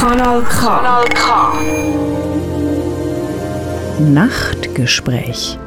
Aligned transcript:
Kanal 0.00 0.40
K. 0.44 0.66
Kanal 0.66 1.04
K. 1.10 1.52
Nachtgespräch 3.98 5.58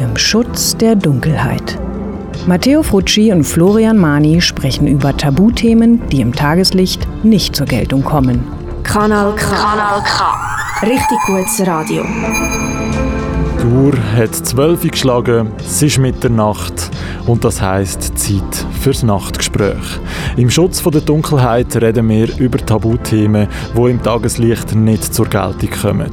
im 0.00 0.16
Schutz 0.16 0.74
der 0.74 0.96
Dunkelheit. 0.96 1.78
Matteo 2.46 2.82
Frucci 2.82 3.30
und 3.30 3.44
Florian 3.44 3.98
Mani 3.98 4.40
sprechen 4.40 4.86
über 4.86 5.14
Tabuthemen, 5.14 6.08
die 6.08 6.22
im 6.22 6.34
Tageslicht 6.34 7.06
nicht 7.22 7.54
zur 7.54 7.66
Geltung 7.66 8.02
kommen. 8.02 8.42
Kanal 8.84 9.34
K. 9.34 9.54
Kanal 9.54 10.02
K. 10.02 10.86
Richtig 10.86 11.18
gutes 11.26 11.66
Radio. 11.66 12.06
Uhr 13.68 13.92
hat 14.16 14.34
zwölf 14.34 14.82
geschlagen, 14.82 15.52
es 15.58 15.82
ist 15.82 15.98
Mitternacht 15.98 16.90
und 17.26 17.44
das 17.44 17.60
heisst 17.60 18.18
Zeit 18.18 18.66
fürs 18.80 19.02
Nachtgespräch. 19.02 20.00
Im 20.36 20.48
Schutz 20.48 20.82
der 20.82 21.00
Dunkelheit 21.00 21.76
reden 21.76 22.08
wir 22.08 22.28
über 22.38 22.58
Tabuthemen, 22.58 23.48
die 23.76 23.90
im 23.90 24.02
Tageslicht 24.02 24.74
nicht 24.74 25.12
zur 25.12 25.26
Geltung 25.26 25.70
kommen. 25.82 26.12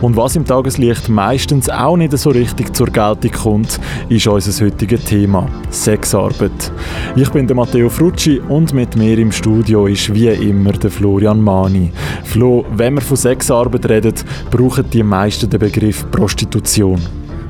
Und 0.00 0.16
was 0.16 0.36
im 0.36 0.44
Tageslicht 0.44 1.08
meistens 1.08 1.68
auch 1.68 1.96
nicht 1.96 2.16
so 2.18 2.30
richtig 2.30 2.74
zur 2.74 2.88
Geltung 2.88 3.32
kommt, 3.32 3.80
ist 4.08 4.26
unser 4.26 4.64
heutiges 4.64 5.04
Thema, 5.04 5.48
Sexarbeit. 5.70 6.72
Ich 7.14 7.30
bin 7.30 7.46
der 7.46 7.56
Matteo 7.56 7.88
Frucci 7.88 8.40
und 8.40 8.72
mit 8.72 8.96
mir 8.96 9.18
im 9.18 9.30
Studio 9.32 9.86
ist 9.86 10.12
wie 10.12 10.28
immer 10.28 10.72
der 10.72 10.90
Florian 10.90 11.40
Mani. 11.40 11.92
Flo, 12.24 12.64
wenn 12.74 12.94
wir 12.94 13.02
von 13.02 13.16
Sexarbeit 13.16 13.88
reden, 13.88 14.14
brauchen 14.50 14.90
die 14.90 15.02
meisten 15.02 15.48
den 15.48 15.60
Begriff 15.60 16.10
Prostitution. 16.10 16.95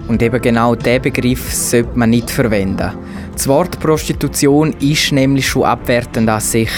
Und 0.08 0.22
eben 0.22 0.40
genau 0.40 0.74
diesen 0.74 1.02
Begriff 1.02 1.52
sollte 1.52 1.98
man 1.98 2.10
nicht 2.10 2.30
verwenden. 2.30 2.92
Das 3.32 3.48
Wort 3.48 3.78
Prostitution 3.80 4.72
ist 4.80 5.12
nämlich 5.12 5.46
schon 5.46 5.64
abwertend 5.64 6.28
an 6.28 6.40
sich. 6.40 6.70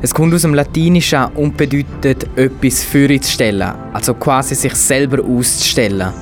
Es 0.00 0.14
kommt 0.14 0.32
aus 0.32 0.42
dem 0.42 0.54
Latinischen 0.54 1.24
und 1.34 1.56
bedeutet 1.56 2.28
etwas 2.36 2.84
für 2.84 3.20
zu 3.20 3.32
stellen, 3.32 3.72
also 3.92 4.14
quasi 4.14 4.54
sich 4.54 4.74
selber 4.74 5.24
auszustellen. 5.24 6.12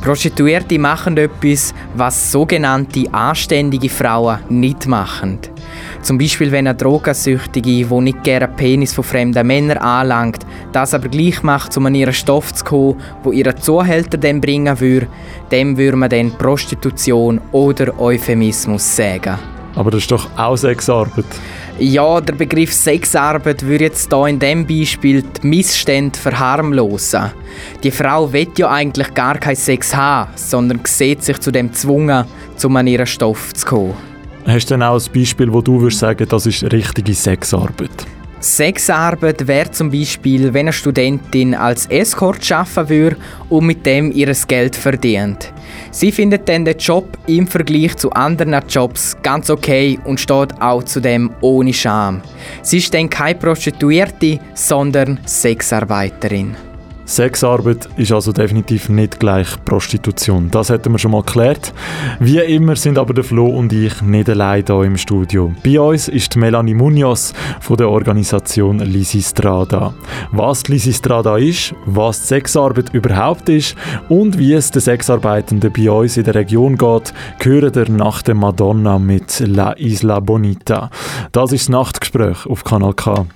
Prostituierte 0.00 0.78
machen 0.78 1.16
etwas, 1.16 1.74
was 1.94 2.32
sogenannte 2.32 3.04
anständige 3.12 3.88
Frauen 3.88 4.40
nicht 4.48 4.88
machen. 4.88 5.38
Zum 6.02 6.18
Beispiel, 6.18 6.52
wenn 6.52 6.66
eine 6.66 6.76
Drogensüchtige, 6.76 7.86
die 7.86 8.00
nicht 8.00 8.24
gerne 8.24 8.48
Penis 8.48 8.94
von 8.94 9.04
fremden 9.04 9.46
Männern 9.46 9.78
anlangt, 9.78 10.46
das 10.72 10.94
aber 10.94 11.08
gleich 11.08 11.42
macht, 11.42 11.76
um 11.76 11.86
an 11.86 11.94
ihren 11.94 12.12
Stoff 12.12 12.52
zu 12.54 12.64
kommen, 12.64 13.00
wo 13.22 13.32
ihre 13.32 13.54
Zuhälter 13.54 14.18
dann 14.18 14.40
bringen 14.40 14.78
würde, 14.80 15.08
dem 15.50 15.76
würde 15.76 15.96
man 15.96 16.10
dann 16.10 16.32
Prostitution 16.32 17.40
oder 17.52 17.98
Euphemismus 17.98 18.96
sagen. 18.96 19.38
Aber 19.76 19.90
das 19.90 20.02
ist 20.02 20.10
doch 20.10 20.28
auch 20.36 20.56
Sexarbeit. 20.56 21.26
Ja, 21.78 22.22
der 22.22 22.32
Begriff 22.32 22.72
Sexarbeit 22.72 23.62
würde 23.62 23.84
jetzt 23.84 24.08
hier 24.10 24.26
in 24.26 24.38
diesem 24.38 24.66
Beispiel 24.66 25.22
die 25.22 25.46
Missstände 25.46 26.18
verharmlosen. 26.18 27.32
Die 27.82 27.90
Frau 27.90 28.32
will 28.32 28.48
ja 28.56 28.70
eigentlich 28.70 29.12
gar 29.12 29.36
keinen 29.36 29.56
Sex 29.56 29.94
haben, 29.94 30.30
sondern 30.34 30.80
sieht 30.84 31.22
sich 31.22 31.38
zu 31.38 31.50
dem 31.50 31.68
gezwungen, 31.68 32.24
um 32.64 32.76
an 32.76 32.86
ihren 32.86 33.06
Stoff 33.06 33.52
zu 33.52 33.66
kommen. 33.66 34.15
Hast 34.46 34.70
du 34.70 34.74
denn 34.74 34.82
auch 34.84 34.94
ein 34.94 35.12
Beispiel, 35.12 35.52
wo 35.52 35.60
du 35.60 35.80
würdest 35.80 35.98
sagen, 35.98 36.24
das 36.28 36.46
ist 36.46 36.62
richtige 36.72 37.14
Sexarbeit? 37.14 38.06
Sexarbeit 38.38 39.48
wäre 39.48 39.72
zum 39.72 39.90
Beispiel, 39.90 40.54
wenn 40.54 40.66
eine 40.66 40.72
Studentin 40.72 41.52
als 41.52 41.86
Escort 41.86 42.52
arbeiten 42.52 42.88
würde 42.88 43.16
und 43.48 43.66
mit 43.66 43.84
dem 43.84 44.12
ihr 44.12 44.32
Geld 44.46 44.76
verdient. 44.76 45.52
Sie 45.90 46.12
findet 46.12 46.48
dann 46.48 46.64
den 46.64 46.78
Job 46.78 47.18
im 47.26 47.48
Vergleich 47.48 47.96
zu 47.96 48.12
anderen 48.12 48.62
Jobs 48.68 49.16
ganz 49.20 49.50
okay 49.50 49.98
und 50.04 50.20
steht 50.20 50.60
auch 50.60 50.84
zu 50.84 51.00
dem 51.00 51.32
ohne 51.40 51.72
Scham. 51.72 52.22
Sie 52.62 52.78
ist 52.78 52.94
dann 52.94 53.10
keine 53.10 53.38
Prostituierte, 53.38 54.38
sondern 54.54 55.18
Sexarbeiterin. 55.26 56.54
Sexarbeit 57.08 57.88
ist 57.96 58.10
also 58.10 58.32
definitiv 58.32 58.88
nicht 58.88 59.20
gleich 59.20 59.46
Prostitution. 59.64 60.50
Das 60.50 60.70
hätten 60.70 60.90
wir 60.92 60.98
schon 60.98 61.12
mal 61.12 61.22
geklärt. 61.22 61.72
Wie 62.18 62.38
immer 62.38 62.74
sind 62.74 62.98
aber 62.98 63.14
der 63.14 63.22
Flo 63.22 63.46
und 63.46 63.72
ich 63.72 64.02
nicht 64.02 64.28
allein 64.28 64.64
hier 64.66 64.82
im 64.82 64.96
Studio. 64.96 65.54
Bei 65.64 65.80
uns 65.80 66.08
ist 66.08 66.36
Melanie 66.36 66.74
Munoz 66.74 67.32
von 67.60 67.76
der 67.76 67.88
Organisation 67.88 68.80
Lisistrada. 68.80 69.94
Was 70.32 70.64
die 70.64 70.72
Lisistrada 70.72 71.36
ist, 71.36 71.74
was 71.86 72.22
die 72.22 72.26
Sexarbeit 72.26 72.92
überhaupt 72.92 73.48
ist 73.48 73.76
und 74.08 74.36
wie 74.36 74.54
es 74.54 74.72
den 74.72 74.82
Sexarbeitenden 74.82 75.72
bei 75.72 75.88
uns 75.88 76.16
in 76.16 76.24
der 76.24 76.34
Region 76.34 76.76
geht, 76.76 77.14
hören 77.40 77.72
wir 77.72 77.88
nach 77.88 78.22
der 78.22 78.34
Madonna 78.34 78.98
mit 78.98 79.40
La 79.46 79.72
Isla 79.74 80.18
Bonita. 80.18 80.90
Das 81.30 81.52
ist 81.52 81.66
das 81.66 81.68
Nachtgespräch 81.68 82.46
auf 82.46 82.64
Kanal 82.64 82.94
K. 82.94 83.26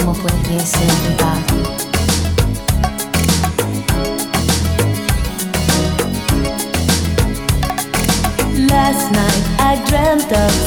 como 0.00 0.12
pudiese 0.14 0.78
olvidar. 0.78 1.36
Last 8.68 9.10
night 9.12 9.44
I 9.58 9.82
dreamt 9.88 10.32
of 10.32 10.59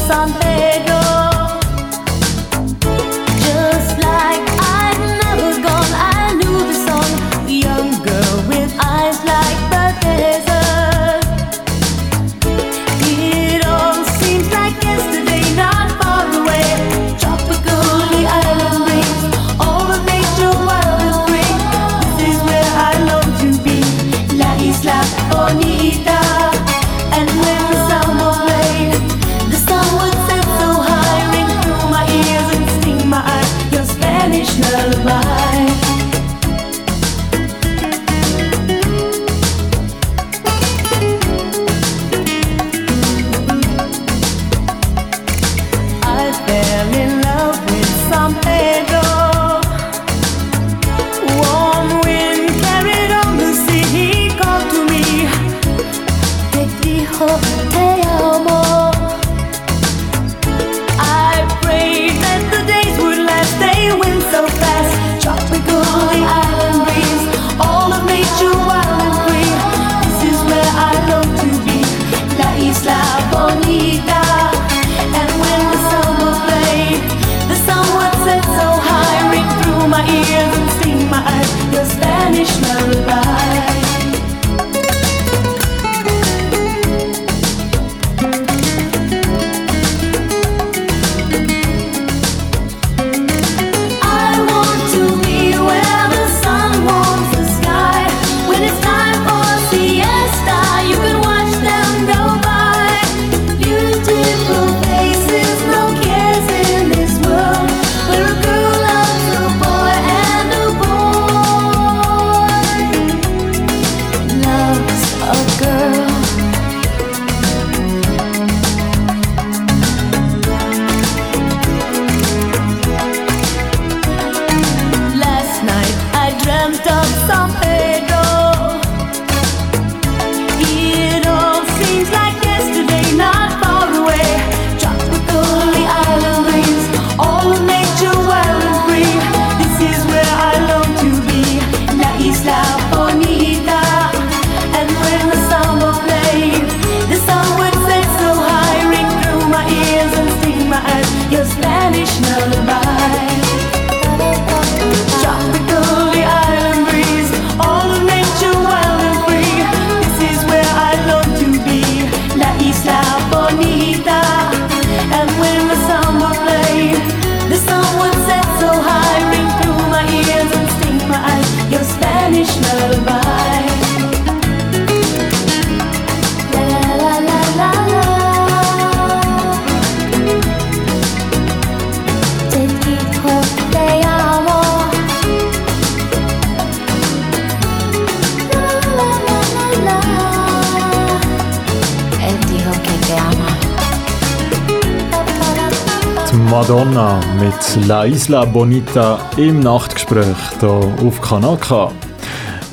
Madonna 196.63 197.19
mit 197.41 197.87
La 197.89 198.05
Isla 198.05 198.45
Bonita 198.45 199.19
im 199.35 199.59
Nachtgespräch 199.59 200.37
hier 200.61 200.69
auf 200.69 201.19
Kanal 201.19 201.57
K. 201.57 201.91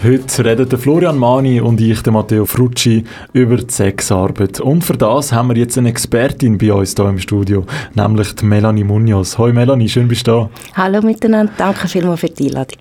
Heute 0.05 0.45
reden 0.45 0.69
der 0.69 0.79
Florian 0.79 1.19
Mani 1.19 1.61
und 1.61 1.81
ich, 1.81 2.01
der 2.01 2.13
Matteo 2.13 2.47
Frucci, 2.47 3.03
über 3.33 3.57
die 3.57 3.69
Sexarbeit. 3.69 4.61
Und 4.61 4.85
für 4.85 4.97
das 4.97 5.33
haben 5.33 5.49
wir 5.49 5.57
jetzt 5.57 5.77
eine 5.77 5.89
Expertin 5.89 6.57
bei 6.57 6.73
uns 6.73 6.95
hier 6.95 7.09
im 7.09 7.19
Studio, 7.19 7.67
nämlich 7.97 8.33
die 8.37 8.45
Melanie 8.45 8.85
Munoz. 8.85 9.37
Hoi 9.39 9.53
Melanie, 9.53 9.89
schön 9.89 10.07
bist 10.07 10.29
du 10.29 10.31
da. 10.31 10.51
Hallo 10.75 11.03
miteinander, 11.03 11.53
danke 11.59 11.89
vielmals 11.89 12.21
für 12.21 12.29
die 12.29 12.47
Einladung. 12.47 12.79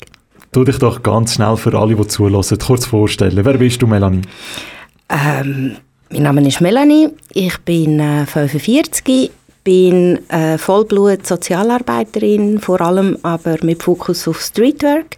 Tu 0.52 0.64
dich 0.64 0.78
doch 0.78 1.02
ganz 1.02 1.34
schnell 1.34 1.58
für 1.58 1.76
alle, 1.76 1.96
die 1.96 2.08
zulassen, 2.08 2.60
kurz 2.60 2.86
vorstellen. 2.86 3.44
Wer 3.44 3.58
bist 3.58 3.82
du, 3.82 3.88
Melanie? 3.88 4.22
Ähm, 5.10 5.76
mein 6.12 6.22
Name 6.22 6.48
ist 6.48 6.62
Melanie, 6.62 7.10
ich 7.34 7.58
bin 7.62 8.00
äh, 8.00 8.28
45, 8.28 9.32
bin 9.70 10.28
äh, 10.30 10.58
Vollblut-Sozialarbeiterin, 10.58 12.60
vor 12.60 12.82
allem 12.82 13.20
aber 13.22 13.58
mit 13.62 13.84
Fokus 13.84 14.28
auf 14.28 14.42
Streetwork 14.42 15.16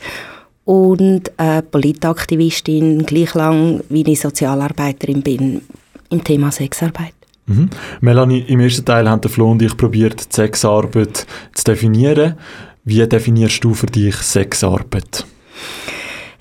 und 0.65 1.31
äh, 1.37 1.61
Politaktivistin, 1.61 3.05
gleich 3.05 3.33
lang 3.33 3.81
wie 3.87 4.03
ich 4.03 4.19
Sozialarbeiterin 4.19 5.21
bin 5.21 5.61
im 6.09 6.21
Thema 6.21 6.51
Sexarbeit. 6.51 7.13
Mhm. 7.45 7.69
Melanie, 8.01 8.43
im 8.49 8.59
ersten 8.59 8.83
Teil 8.83 9.09
haben 9.09 9.21
der 9.21 9.31
Flo 9.31 9.51
und 9.51 9.61
ich 9.61 9.77
probiert, 9.77 10.33
Sexarbeit 10.33 11.25
zu 11.53 11.63
definieren. 11.63 12.35
Wie 12.83 13.07
definierst 13.07 13.63
du 13.63 13.73
für 13.73 13.87
dich 13.87 14.17
Sexarbeit? 14.17 15.25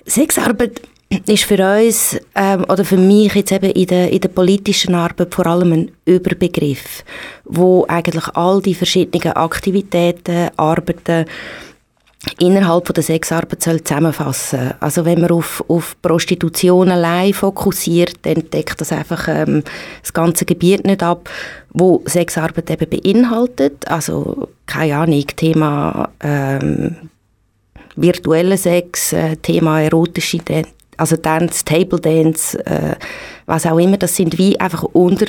Sexarbeit 0.05 0.81
ist 1.25 1.43
für 1.43 1.77
uns 1.77 2.17
ähm, 2.35 2.63
oder 2.69 2.85
für 2.85 2.97
mich 2.97 3.33
jetzt 3.35 3.51
eben 3.51 3.71
in 3.71 3.87
der, 3.87 4.11
in 4.11 4.21
der 4.21 4.29
politischen 4.29 4.95
Arbeit 4.95 5.33
vor 5.33 5.45
allem 5.45 5.73
ein 5.73 5.91
Überbegriff, 6.05 7.03
wo 7.43 7.85
eigentlich 7.87 8.27
all 8.29 8.61
die 8.61 8.75
verschiedenen 8.75 9.33
Aktivitäten, 9.33 10.49
Arbeiten 10.55 11.25
innerhalb 12.37 12.85
von 12.85 12.93
der 12.93 13.03
Sexarbeit 13.03 13.63
soll 13.63 13.83
zusammenfassen. 13.83 14.73
Also 14.79 15.05
wenn 15.05 15.21
man 15.21 15.31
auf, 15.31 15.63
auf 15.67 15.95
Prostitution 16.01 16.89
allein 16.89 17.33
fokussiert, 17.33 18.13
dann 18.21 18.49
deckt 18.49 18.79
das 18.79 18.91
einfach 18.91 19.27
ähm, 19.27 19.63
das 20.01 20.13
ganze 20.13 20.45
Gebiet 20.45 20.85
nicht 20.85 21.01
ab, 21.01 21.29
wo 21.71 22.03
Sexarbeit 22.05 22.69
eben 22.69 22.89
beinhaltet. 22.89 23.87
Also 23.87 24.49
keine 24.67 24.97
Ahnung, 24.97 25.25
Thema 25.35 26.09
ähm, 26.21 26.95
virtueller 27.95 28.57
Sex, 28.57 29.13
äh, 29.13 29.35
Thema 29.37 29.81
erotische 29.81 30.37
Dan 30.37 30.65
also 31.01 31.17
Dance, 31.17 31.65
Table 31.65 31.99
Dance, 31.99 32.63
äh, 32.65 32.95
was 33.47 33.65
auch 33.65 33.79
immer, 33.79 33.97
das 33.97 34.15
sind 34.15 34.37
wie 34.37 34.59
einfach 34.59 34.83
unter 34.83 35.25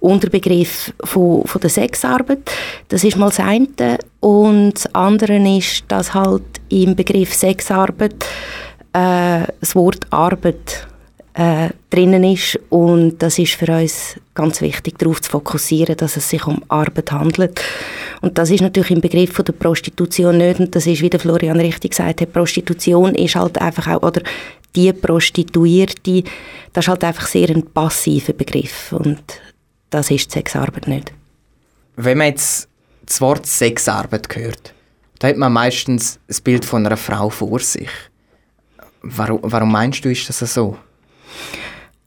Unterbegriff 0.00 0.92
von, 1.04 1.44
von 1.44 1.60
der 1.60 1.70
Sexarbeit. 1.70 2.50
Das 2.88 3.04
ist 3.04 3.16
mal 3.16 3.28
das 3.28 3.40
eine. 3.40 3.98
Und 4.20 4.72
das 4.74 4.94
andere 4.94 5.36
ist, 5.56 5.84
dass 5.88 6.14
halt 6.14 6.42
im 6.70 6.96
Begriff 6.96 7.34
Sexarbeit 7.34 8.24
äh, 8.94 9.46
das 9.60 9.74
Wort 9.74 10.06
Arbeit 10.10 10.86
äh, 11.34 11.70
drinnen 11.90 12.22
ist 12.24 12.58
und 12.70 13.18
das 13.18 13.38
ist 13.38 13.54
für 13.54 13.70
uns 13.72 14.16
ganz 14.34 14.60
wichtig, 14.60 14.98
darauf 14.98 15.20
zu 15.20 15.30
fokussieren, 15.30 15.96
dass 15.96 16.16
es 16.16 16.30
sich 16.30 16.46
um 16.46 16.62
Arbeit 16.68 17.10
handelt. 17.10 17.60
Und 18.20 18.38
das 18.38 18.50
ist 18.50 18.60
natürlich 18.60 18.92
im 18.92 19.00
Begriff 19.00 19.32
von 19.32 19.44
der 19.44 19.52
Prostitution 19.52 20.38
nicht 20.38 20.60
und 20.60 20.74
das 20.74 20.86
ist, 20.86 21.02
wie 21.02 21.10
der 21.10 21.20
Florian 21.20 21.58
richtig 21.58 21.90
gesagt 21.90 22.20
hat, 22.20 22.32
Prostitution 22.32 23.14
ist 23.16 23.34
halt 23.34 23.60
einfach 23.60 23.88
auch, 23.88 24.02
oder 24.02 24.22
die 24.76 24.92
Prostituierte, 24.92 26.22
das 26.72 26.84
ist 26.84 26.88
halt 26.88 27.04
einfach 27.04 27.26
sehr 27.26 27.50
ein 27.50 27.66
passiver 27.66 28.32
Begriff 28.32 28.92
und 28.92 29.22
das 29.90 30.10
ist 30.10 30.30
Sexarbeit 30.30 30.88
nicht. 30.88 31.12
Wenn 31.96 32.18
man 32.18 32.28
jetzt 32.28 32.68
das 33.06 33.20
Wort 33.20 33.46
Sexarbeit 33.46 34.34
hört, 34.34 34.72
da 35.18 35.28
hat 35.28 35.36
man 35.36 35.52
meistens 35.52 36.18
das 36.28 36.40
Bild 36.40 36.64
von 36.64 36.86
einer 36.86 36.96
Frau 36.96 37.28
vor 37.28 37.60
sich. 37.60 37.90
Warum, 39.02 39.40
warum 39.42 39.70
meinst 39.70 40.04
du, 40.04 40.10
ist 40.10 40.28
das 40.28 40.38
so? 40.54 40.76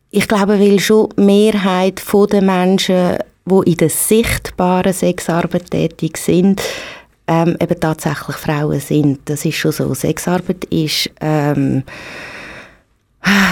Ich 0.10 0.28
glaube, 0.28 0.60
weil 0.60 0.80
schon 0.80 1.10
die 1.18 1.22
Mehrheit 1.22 2.02
der 2.32 2.42
Menschen, 2.42 3.18
die 3.46 3.72
in 3.72 3.78
der 3.78 3.90
sichtbaren 3.90 4.94
Sexarbeit 4.94 5.70
tätig 5.70 6.18
sind, 6.18 6.62
ähm, 7.28 7.58
eben 7.62 7.80
tatsächlich 7.80 8.38
Frauen 8.38 8.80
sind. 8.80 9.20
Das 9.26 9.46
ist 9.46 9.56
schon 9.56 9.72
so. 9.72 9.94
Sexarbeit 9.94 10.66
ist... 10.66 11.10
Ähm, 11.20 11.84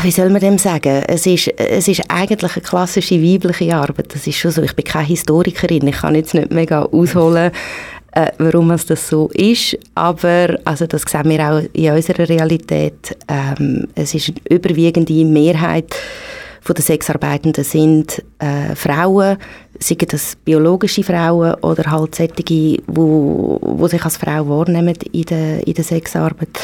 wie 0.03 0.12
soll 0.12 0.29
man 0.29 0.39
dem 0.39 0.58
sagen? 0.58 1.03
Es 1.08 1.25
ist, 1.25 1.48
es 1.60 1.88
ist 1.88 2.03
eigentlich 2.10 2.55
eine 2.55 2.63
klassische 2.63 3.22
weibliche 3.22 3.75
Arbeit. 3.75 4.13
Das 4.13 4.25
ist 4.25 4.38
schon 4.38 4.51
so. 4.51 4.62
Ich 4.62 4.75
bin 4.75 4.86
keine 4.86 5.08
Historikerin. 5.08 5.88
Ich 5.88 5.98
kann 5.98 6.15
jetzt 6.15 6.34
nicht 6.34 6.51
mega 6.51 6.84
ausholen, 6.84 7.51
äh, 8.15 8.31
warum 8.39 8.72
es 8.72 8.86
das 8.86 9.07
so 9.07 9.29
ist. 9.34 9.77
Aber 9.93 10.57
also 10.65 10.88
das 10.88 11.03
sehen 11.03 11.29
wir 11.29 11.39
auch 11.50 11.62
in 11.74 11.91
unserer 11.91 12.27
Realität. 12.27 13.15
Ähm, 13.27 13.88
es 13.93 14.15
ist 14.15 14.29
eine 14.29 14.57
überwiegende 14.57 15.25
Mehrheit 15.25 15.95
von 16.62 16.74
den 16.74 16.84
Sexarbeitenden 16.84 17.63
sind 17.63 18.24
äh, 18.39 18.74
Frauen, 18.75 19.38
seien 19.77 20.07
das 20.10 20.36
biologische 20.36 21.03
Frauen 21.03 21.53
oder 21.62 21.91
halt 21.91 22.15
solche, 22.15 22.43
die 22.43 22.81
wo, 22.88 23.60
wo 23.62 23.88
sich 23.88 24.03
als 24.03 24.17
Frau 24.17 24.50
wahrnehmen 24.50 24.95
in 25.12 25.24
der, 25.25 25.67
in 25.67 25.75
der 25.75 25.84
Sexarbeit. 25.84 26.60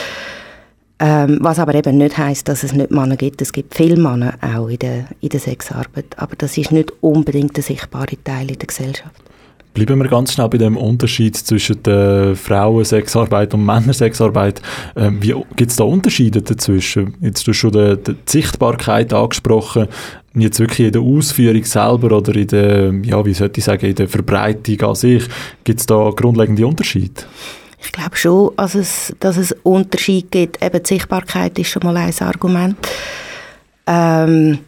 Ähm, 0.97 1.37
was 1.41 1.59
aber 1.59 1.75
eben 1.75 1.97
nicht 1.97 2.17
heißt, 2.17 2.47
dass 2.47 2.63
es 2.63 2.73
nicht 2.73 2.89
Männer 2.89 3.15
gibt. 3.15 3.43
Es 3.43 3.53
gibt 3.53 3.75
viele 3.75 3.95
Männer 3.95 4.33
auch 4.41 4.69
in 4.69 4.79
der, 4.79 5.05
in 5.19 5.29
der 5.29 5.39
Sexarbeit. 5.39 6.17
Aber 6.17 6.35
das 6.35 6.57
ist 6.57 6.71
nicht 6.71 6.91
unbedingt 7.01 7.55
der 7.55 7.63
sichtbare 7.63 8.17
Teil 8.23 8.49
in 8.49 8.57
der 8.57 8.67
Gesellschaft. 8.67 9.21
Bleiben 9.73 10.01
wir 10.01 10.09
ganz 10.09 10.33
schnell 10.33 10.49
bei 10.49 10.57
dem 10.57 10.75
Unterschied 10.75 11.37
zwischen 11.37 11.81
der 11.83 12.35
Frauensexarbeit 12.35 13.53
und 13.53 13.65
Männersexarbeit. 13.65 14.61
Ähm, 14.97 15.23
wie 15.23 15.33
gibt 15.55 15.71
es 15.71 15.77
da 15.77 15.85
Unterschiede 15.85 16.41
dazwischen? 16.41 17.15
Jetzt 17.21 17.39
hast 17.39 17.47
du 17.47 17.53
schon 17.53 17.71
die, 17.71 17.97
die 18.05 18.15
Sichtbarkeit 18.25 19.13
angesprochen, 19.13 19.87
jetzt 20.33 20.59
wirklich 20.59 20.87
in 20.87 20.91
der 20.91 21.01
Ausführung 21.01 21.63
selber 21.63 22.17
oder 22.17 22.35
in 22.35 22.47
der, 22.47 22.93
ja, 23.03 23.25
wie 23.25 23.33
sollte 23.33 23.59
ich 23.59 23.65
sagen, 23.65 23.85
in 23.85 23.95
der 23.95 24.09
Verbreitung 24.09 24.89
an 24.89 24.95
sich. 24.95 25.23
Gibt 25.63 25.79
es 25.79 25.85
da 25.85 26.11
grundlegende 26.13 26.67
Unterschiede? 26.67 27.23
Ich 27.83 27.91
glaube 27.93 28.15
schon, 28.15 28.51
also 28.57 28.79
es, 28.79 29.15
dass 29.19 29.37
es 29.37 29.55
Unterschiede 29.63 30.27
gibt. 30.29 30.63
Eben 30.63 30.83
die 30.83 30.87
Sichtbarkeit 30.87 31.57
ist 31.57 31.69
schon 31.69 31.83
mal 31.83 31.95
ein 31.95 32.13
Argument. 32.19 32.75
Ähm, 33.87 34.59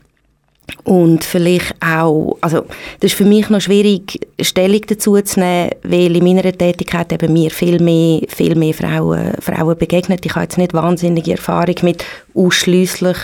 und 0.83 1.23
vielleicht 1.23 1.75
auch, 1.81 2.37
also 2.41 2.65
das 2.99 3.11
ist 3.11 3.17
für 3.17 3.25
mich 3.25 3.49
noch 3.49 3.61
schwierig, 3.61 4.19
Stellung 4.39 4.81
dazu 4.87 5.19
zu 5.21 5.39
nehmen, 5.39 5.71
weil 5.83 6.15
in 6.15 6.23
meiner 6.23 6.51
Tätigkeit 6.51 7.11
eben 7.13 7.33
mir 7.33 7.51
viel 7.51 7.81
mehr, 7.81 8.21
viel 8.27 8.55
mehr 8.55 8.73
Frauen, 8.73 9.33
Frauen 9.39 9.77
begegnet. 9.77 10.25
Ich 10.25 10.35
habe 10.35 10.43
jetzt 10.43 10.57
nicht 10.57 10.73
wahnsinnige 10.73 11.31
Erfahrung 11.31 11.75
mit 11.83 12.05
ausschließlich 12.33 13.17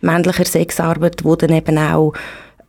männlicher 0.00 0.44
Sexarbeit, 0.44 1.24
wo 1.24 1.36
dann 1.36 1.52
eben 1.52 1.78
auch 1.78 2.12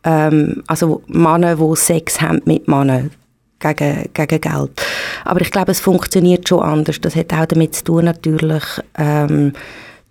ähm, 0.04 0.62
also 0.66 1.02
Männer, 1.08 1.56
die 1.56 1.76
Sex 1.76 2.20
haben 2.20 2.40
mit 2.44 2.68
Männern 2.68 3.10
gegen, 3.58 4.08
gegen 4.14 4.40
Geld. 4.40 4.82
Aber 5.24 5.40
ich 5.40 5.50
glaube, 5.50 5.72
es 5.72 5.80
funktioniert 5.80 6.48
schon 6.48 6.62
anders. 6.62 7.00
Das 7.00 7.16
hat 7.16 7.32
auch 7.32 7.46
damit 7.46 7.74
zu 7.74 7.84
tun 7.84 8.04
natürlich, 8.04 8.64
ähm, 8.96 9.52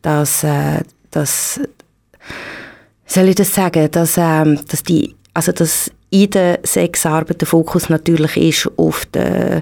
dass, 0.01 0.43
äh, 0.43 0.81
dass 1.11 1.59
soll 3.05 3.29
ich 3.29 3.35
das 3.35 3.53
sagen, 3.53 3.89
dass, 3.91 4.17
ähm, 4.17 4.59
dass 4.67 4.83
die, 4.83 5.15
also 5.33 5.51
dass 5.51 5.91
in 6.09 6.29
der 6.29 6.59
Sexarbeit 6.63 7.41
der 7.41 7.47
Fokus 7.47 7.89
natürlich 7.89 8.37
ist 8.37 8.71
auf 8.77 9.05
der 9.07 9.61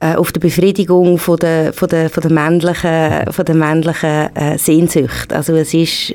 äh, 0.00 0.16
auf 0.16 0.32
der 0.32 0.40
Befriedigung 0.40 1.18
von 1.18 1.38
der, 1.38 1.72
von 1.72 1.88
der, 1.88 2.10
von 2.10 2.22
der 2.22 2.32
männlichen, 2.32 3.32
von 3.32 3.44
der 3.44 3.54
männlichen 3.54 4.36
äh, 4.36 4.58
Sehnsucht. 4.58 5.32
Also 5.32 5.54
es 5.54 5.72
ist 5.72 6.14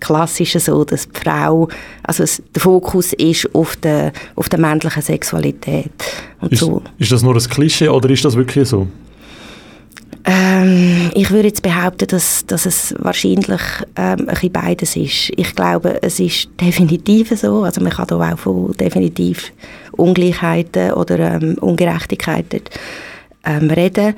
klassisch 0.00 0.54
so, 0.58 0.84
dass 0.84 1.08
die 1.08 1.20
Frau, 1.20 1.68
also 2.02 2.22
es, 2.24 2.42
der 2.54 2.62
Fokus 2.62 3.12
ist 3.12 3.54
auf 3.54 3.76
der, 3.76 4.12
auf 4.34 4.48
der 4.48 4.58
männlichen 4.58 5.02
Sexualität. 5.02 5.92
Und 6.40 6.52
ist, 6.52 6.60
so. 6.60 6.82
ist 6.98 7.12
das 7.12 7.22
nur 7.22 7.34
ein 7.34 7.40
Klischee 7.40 7.88
oder 7.88 8.08
ist 8.10 8.24
das 8.24 8.34
wirklich 8.34 8.68
so? 8.68 8.86
Ähm, 10.30 11.10
ich 11.14 11.30
würde 11.30 11.48
jetzt 11.48 11.62
behaupten, 11.62 12.06
dass, 12.06 12.44
dass 12.44 12.66
es 12.66 12.94
wahrscheinlich 12.98 13.62
ähm, 13.96 14.18
ein 14.18 14.26
bisschen 14.26 14.52
beides 14.52 14.94
ist. 14.94 15.32
Ich 15.36 15.54
glaube, 15.54 16.02
es 16.02 16.20
ist 16.20 16.50
definitiv 16.60 17.30
so. 17.30 17.62
Also 17.62 17.80
man 17.80 17.92
kann 17.92 18.08
da 18.08 18.16
auch 18.16 18.38
von 18.38 18.72
definitiv 18.72 19.52
Ungleichheiten 19.92 20.92
oder 20.92 21.18
ähm, 21.18 21.56
Ungerechtigkeiten 21.58 22.60
ähm, 23.46 23.70
reden. 23.70 24.14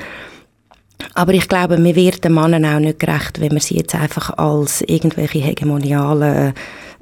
Aber 1.14 1.32
ich 1.32 1.48
glaube, 1.48 1.78
man 1.78 1.94
wird 1.94 2.24
den 2.24 2.34
Männern 2.34 2.64
auch 2.66 2.80
nicht 2.80 2.98
gerecht, 2.98 3.40
wenn 3.40 3.52
man 3.52 3.60
sie 3.60 3.76
jetzt 3.76 3.94
einfach 3.94 4.36
als 4.36 4.82
irgendwelche 4.82 5.38
hegemonialen 5.38 6.54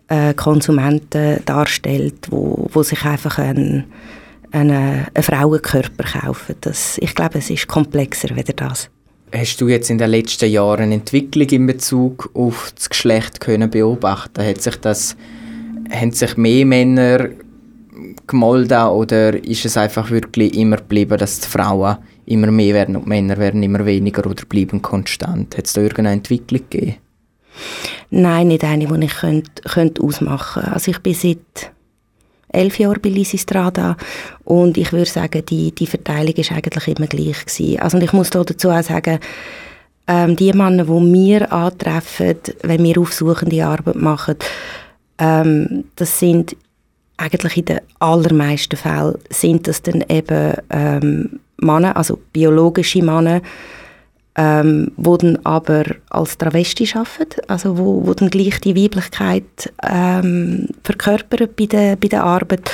äh, 0.09 0.35
Konsumenten 0.35 1.43
darstellt, 1.47 2.27
wo, 2.29 2.69
wo 2.75 2.83
sich 2.83 3.03
einfach 3.07 3.39
ein, 3.39 3.85
einen, 4.53 5.07
einen 5.15 5.23
Frauenkörper 5.23 6.05
kaufen. 6.05 6.57
Das, 6.61 6.99
ich 6.99 7.15
glaube, 7.15 7.39
es 7.39 7.49
ist 7.49 7.69
komplexer 7.69 8.29
als 8.37 8.51
das. 8.55 8.91
Hast 9.35 9.61
du 9.61 9.69
jetzt 9.69 9.91
in 9.91 9.99
den 9.99 10.11
letzten 10.11 10.51
Jahren 10.51 10.85
eine 10.85 10.95
Entwicklung 10.95 11.49
in 11.49 11.67
Bezug 11.67 12.31
auf 12.35 12.73
das 12.75 12.89
Geschlecht 12.89 13.41
können 13.41 13.69
beobachten? 13.69 14.45
Hat 14.45 14.63
sich 14.63 14.77
das, 14.77 15.17
haben 15.91 16.13
sich 16.13 16.37
mehr 16.37 16.65
Männer 16.65 17.29
gemolden 18.27 18.87
oder 18.89 19.43
ist 19.45 19.65
es 19.65 19.77
einfach 19.77 20.11
wirklich 20.11 20.57
immer 20.57 20.77
geblieben, 20.77 21.19
dass 21.19 21.41
die 21.41 21.49
Frauen 21.49 21.99
immer 22.27 22.51
mehr 22.51 22.75
werden 22.75 22.97
und 22.97 23.05
die 23.05 23.09
Männer 23.09 23.37
werden 23.37 23.63
immer 23.63 23.85
weniger 23.85 24.25
oder 24.27 24.45
bleiben 24.47 24.81
konstant? 24.81 25.57
Hat 25.59 25.67
es 25.67 25.75
da 25.75 25.83
irgendeine 25.83 26.13
Entwicklung 26.13 26.63
gegeben? 26.71 26.97
Nein, 28.11 28.49
nicht 28.49 28.65
eine, 28.65 28.87
die 28.87 29.05
ich 29.05 29.15
könnte, 29.15 29.63
könnte 29.63 30.03
ausmachen 30.03 30.63
könnte. 30.63 30.73
Also 30.75 30.91
ich 30.91 30.99
bin 31.01 31.15
seit 31.15 31.73
elf 32.51 32.79
Jahren 32.79 33.01
bei 33.03 33.11
Lysistrada 33.11 33.97
und 34.45 34.77
ich 34.79 34.93
würde 34.93 35.11
sagen, 35.11 35.45
die, 35.45 35.73
die 35.73 35.87
Verteilung 35.87 36.35
ist 36.35 36.53
eigentlich 36.53 36.89
immer 36.89 37.07
gleich 37.07 37.45
gewesen. 37.45 37.81
Also 37.81 37.99
ich 37.99 38.13
muss 38.13 38.31
da 38.31 38.43
dazu 38.43 38.71
auch 38.71 38.83
sagen, 38.83 39.19
ähm, 40.07 40.37
die 40.37 40.53
Männer, 40.53 40.85
die 40.85 40.91
wir 40.91 41.53
antreffen, 41.53 42.37
wenn 42.63 42.83
wir 42.83 42.99
aufsuchende 42.99 43.65
Arbeit 43.65 43.97
machen, 43.97 44.37
ähm, 45.19 45.85
das 45.97 46.19
sind 46.19 46.57
eigentlich 47.19 47.57
in 47.57 47.65
den 47.67 47.81
allermeisten 47.99 48.77
Fällen 48.77 49.19
sind 49.29 49.67
das 49.67 49.83
dann 49.83 50.05
eben 50.09 50.55
ähm, 50.71 51.41
Männer, 51.59 51.97
also 51.97 52.19
biologische 52.33 53.03
Männer, 53.03 53.43
ähm, 54.39 54.93
wo 54.97 55.17
dann 55.17 55.37
aber 55.43 55.85
als 56.11 56.39
Travesti 56.39 56.89
arbeiten, 56.95 57.41
also 57.49 57.77
wo, 57.77 58.07
wo 58.07 58.15
dann 58.15 58.31
gleich 58.31 58.61
die 58.61 58.77
Weiblichkeit 58.77 59.73
ähm, 59.83 60.69
verkörpern 60.85 61.49
bei 61.59 61.67
der, 61.67 61.97
bei 61.97 62.07
der 62.07 62.23
Arbeit. 62.23 62.71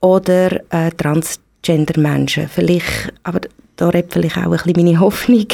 Oder 0.00 0.60
äh, 0.70 0.92
Transgender-Menschen. 0.92 2.48
Vielleicht, 2.48 3.12
aber 3.24 3.40
da 3.74 3.88
redet 3.88 4.12
vielleicht 4.12 4.36
auch 4.36 4.42
ein 4.42 4.50
bisschen 4.50 4.76
meine 4.76 5.00
Hoffnung, 5.00 5.46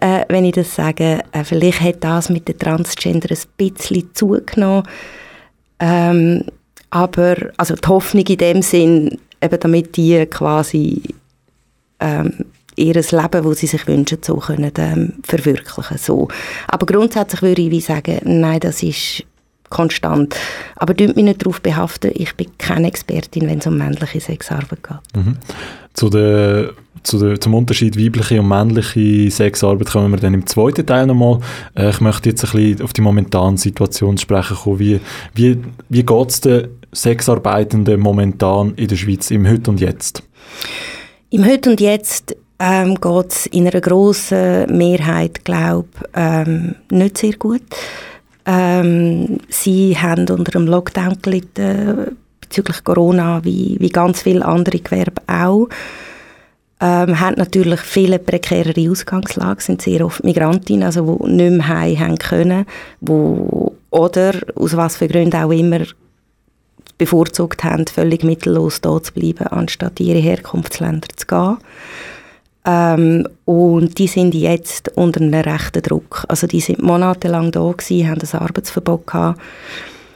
äh, 0.00 0.24
wenn 0.28 0.46
ich 0.46 0.54
das 0.54 0.74
sage, 0.74 1.20
äh, 1.32 1.44
vielleicht 1.44 1.82
hat 1.82 2.02
das 2.02 2.30
mit 2.30 2.48
den 2.48 2.58
Transgender 2.58 3.28
ein 3.32 3.38
bisschen 3.58 4.14
zugenommen, 4.14 4.84
ähm, 5.78 6.44
aber 6.88 7.36
also 7.58 7.74
die 7.74 7.88
Hoffnung 7.88 8.24
in 8.26 8.38
dem 8.38 8.62
Sinn, 8.62 9.18
eben 9.42 9.60
damit 9.60 9.96
die 9.96 10.24
quasi 10.26 11.02
ähm, 12.00 12.46
ihr 12.76 12.94
Leben, 12.94 13.44
das 13.44 13.58
sie 13.58 13.66
sich 13.66 13.86
wünschen, 13.86 14.18
so 14.22 14.36
können 14.36 14.72
ähm, 14.78 15.14
verwirklichen 15.22 15.98
so. 15.98 16.28
Aber 16.68 16.86
grundsätzlich 16.86 17.42
würde 17.42 17.62
ich 17.62 17.70
wie 17.70 17.80
sagen, 17.80 18.20
nein, 18.24 18.60
das 18.60 18.82
ist 18.82 19.24
konstant. 19.74 20.36
Aber 20.76 20.94
dürft 20.94 21.16
mich 21.16 21.24
nicht 21.24 21.42
darauf 21.42 21.60
behaften, 21.60 22.12
ich 22.14 22.34
bin 22.34 22.46
keine 22.58 22.88
Expertin, 22.88 23.48
wenn 23.48 23.58
es 23.58 23.66
um 23.66 23.76
männliche 23.76 24.20
Sexarbeit 24.20 24.82
geht. 24.82 25.16
Mhm. 25.16 25.36
Zu 25.94 26.10
der, 26.10 26.70
zu 27.02 27.18
der, 27.18 27.40
zum 27.40 27.54
Unterschied 27.54 27.98
weibliche 27.98 28.40
und 28.40 28.48
männliche 28.48 29.30
Sexarbeit 29.30 29.90
kommen 29.90 30.12
wir 30.12 30.18
dann 30.18 30.34
im 30.34 30.46
zweiten 30.46 30.86
Teil 30.86 31.06
nochmal. 31.06 31.40
Äh, 31.74 31.90
ich 31.90 32.00
möchte 32.00 32.30
jetzt 32.30 32.44
ein 32.44 32.52
bisschen 32.52 32.82
auf 32.82 32.92
die 32.92 33.00
momentane 33.00 33.58
Situation 33.58 34.16
sprechen 34.16 34.56
kommen. 34.56 34.78
Wie, 34.78 35.00
wie, 35.34 35.58
wie 35.88 36.04
geht 36.04 36.30
es 36.30 36.40
den 36.40 36.68
Sexarbeitenden 36.94 38.00
momentan 38.00 38.74
in 38.74 38.88
der 38.88 38.96
Schweiz 38.96 39.30
im 39.30 39.48
Heute 39.48 39.70
und 39.70 39.80
Jetzt? 39.80 40.22
Im 41.30 41.44
Heute 41.44 41.70
und 41.70 41.80
Jetzt 41.80 42.36
ähm, 42.58 42.94
geht 42.96 43.32
es 43.32 43.46
in 43.46 43.66
einer 43.66 43.80
grossen 43.80 44.76
Mehrheit, 44.76 45.44
glaube 45.44 45.88
ähm, 46.14 46.76
nicht 46.90 47.18
sehr 47.18 47.34
gut. 47.34 47.62
Ähm, 48.46 49.38
sie 49.48 49.96
haben 49.96 50.28
unter 50.28 50.52
dem 50.52 50.66
Lockdown 50.66 51.18
gelitten, 51.22 52.16
bezüglich 52.40 52.84
Corona, 52.84 53.44
wie, 53.44 53.76
wie 53.80 53.88
ganz 53.88 54.22
viele 54.22 54.44
andere 54.44 54.78
Gewerbe 54.78 55.22
auch. 55.26 55.68
Ähm, 56.80 57.18
haben 57.20 57.36
natürlich 57.36 57.80
viele 57.80 58.18
prekärere 58.18 58.90
Ausgangslage, 58.90 59.62
sind 59.62 59.80
sehr 59.80 60.04
oft 60.04 60.22
Migrantinnen, 60.22 60.82
also 60.82 61.18
die 61.22 61.32
nicht 61.32 61.50
mehr 61.52 61.68
heim 61.68 61.98
haben 61.98 62.18
können, 62.18 62.66
wo, 63.00 63.74
oder 63.90 64.34
aus 64.56 64.76
was 64.76 64.96
für 64.96 65.08
Gründen 65.08 65.36
auch 65.42 65.52
immer 65.52 65.80
bevorzugt 66.98 67.64
haben, 67.64 67.86
völlig 67.86 68.22
mittellos 68.24 68.80
da 68.80 69.02
zu 69.02 69.12
bleiben, 69.12 69.46
anstatt 69.46 69.98
ihre 70.00 70.18
Herkunftsländer 70.18 71.08
zu 71.16 71.26
gehen. 71.26 71.56
Ähm, 72.66 73.28
und 73.44 73.98
die 73.98 74.06
sind 74.06 74.34
jetzt 74.34 74.90
unter 74.96 75.20
einem 75.20 75.34
rechten 75.34 75.82
Druck. 75.82 76.24
Also 76.28 76.46
die 76.46 76.60
sind 76.60 76.82
monatelang 76.82 77.52
da 77.52 77.70
gewesen, 77.70 78.08
haben 78.08 78.20
ein 78.20 78.40
Arbeitsverbot 78.40 79.06
gehabt, 79.06 79.40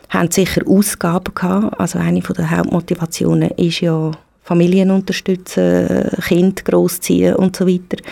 haben 0.09 0.31
sicher 0.31 0.63
Ausgaben 0.67 1.35
gehabt. 1.35 1.79
Also 1.79 1.99
eine 1.99 2.23
von 2.23 2.37
der 2.37 2.51
Hauptmotivationen 2.51 3.51
ist 3.51 3.81
ja 3.81 4.13
Familien 4.43 4.91
unterstützen, 4.91 6.11
Kind 6.27 6.65
großziehen 6.65 7.35
und 7.35 7.55
so 7.55 7.67
weiter. 7.67 8.03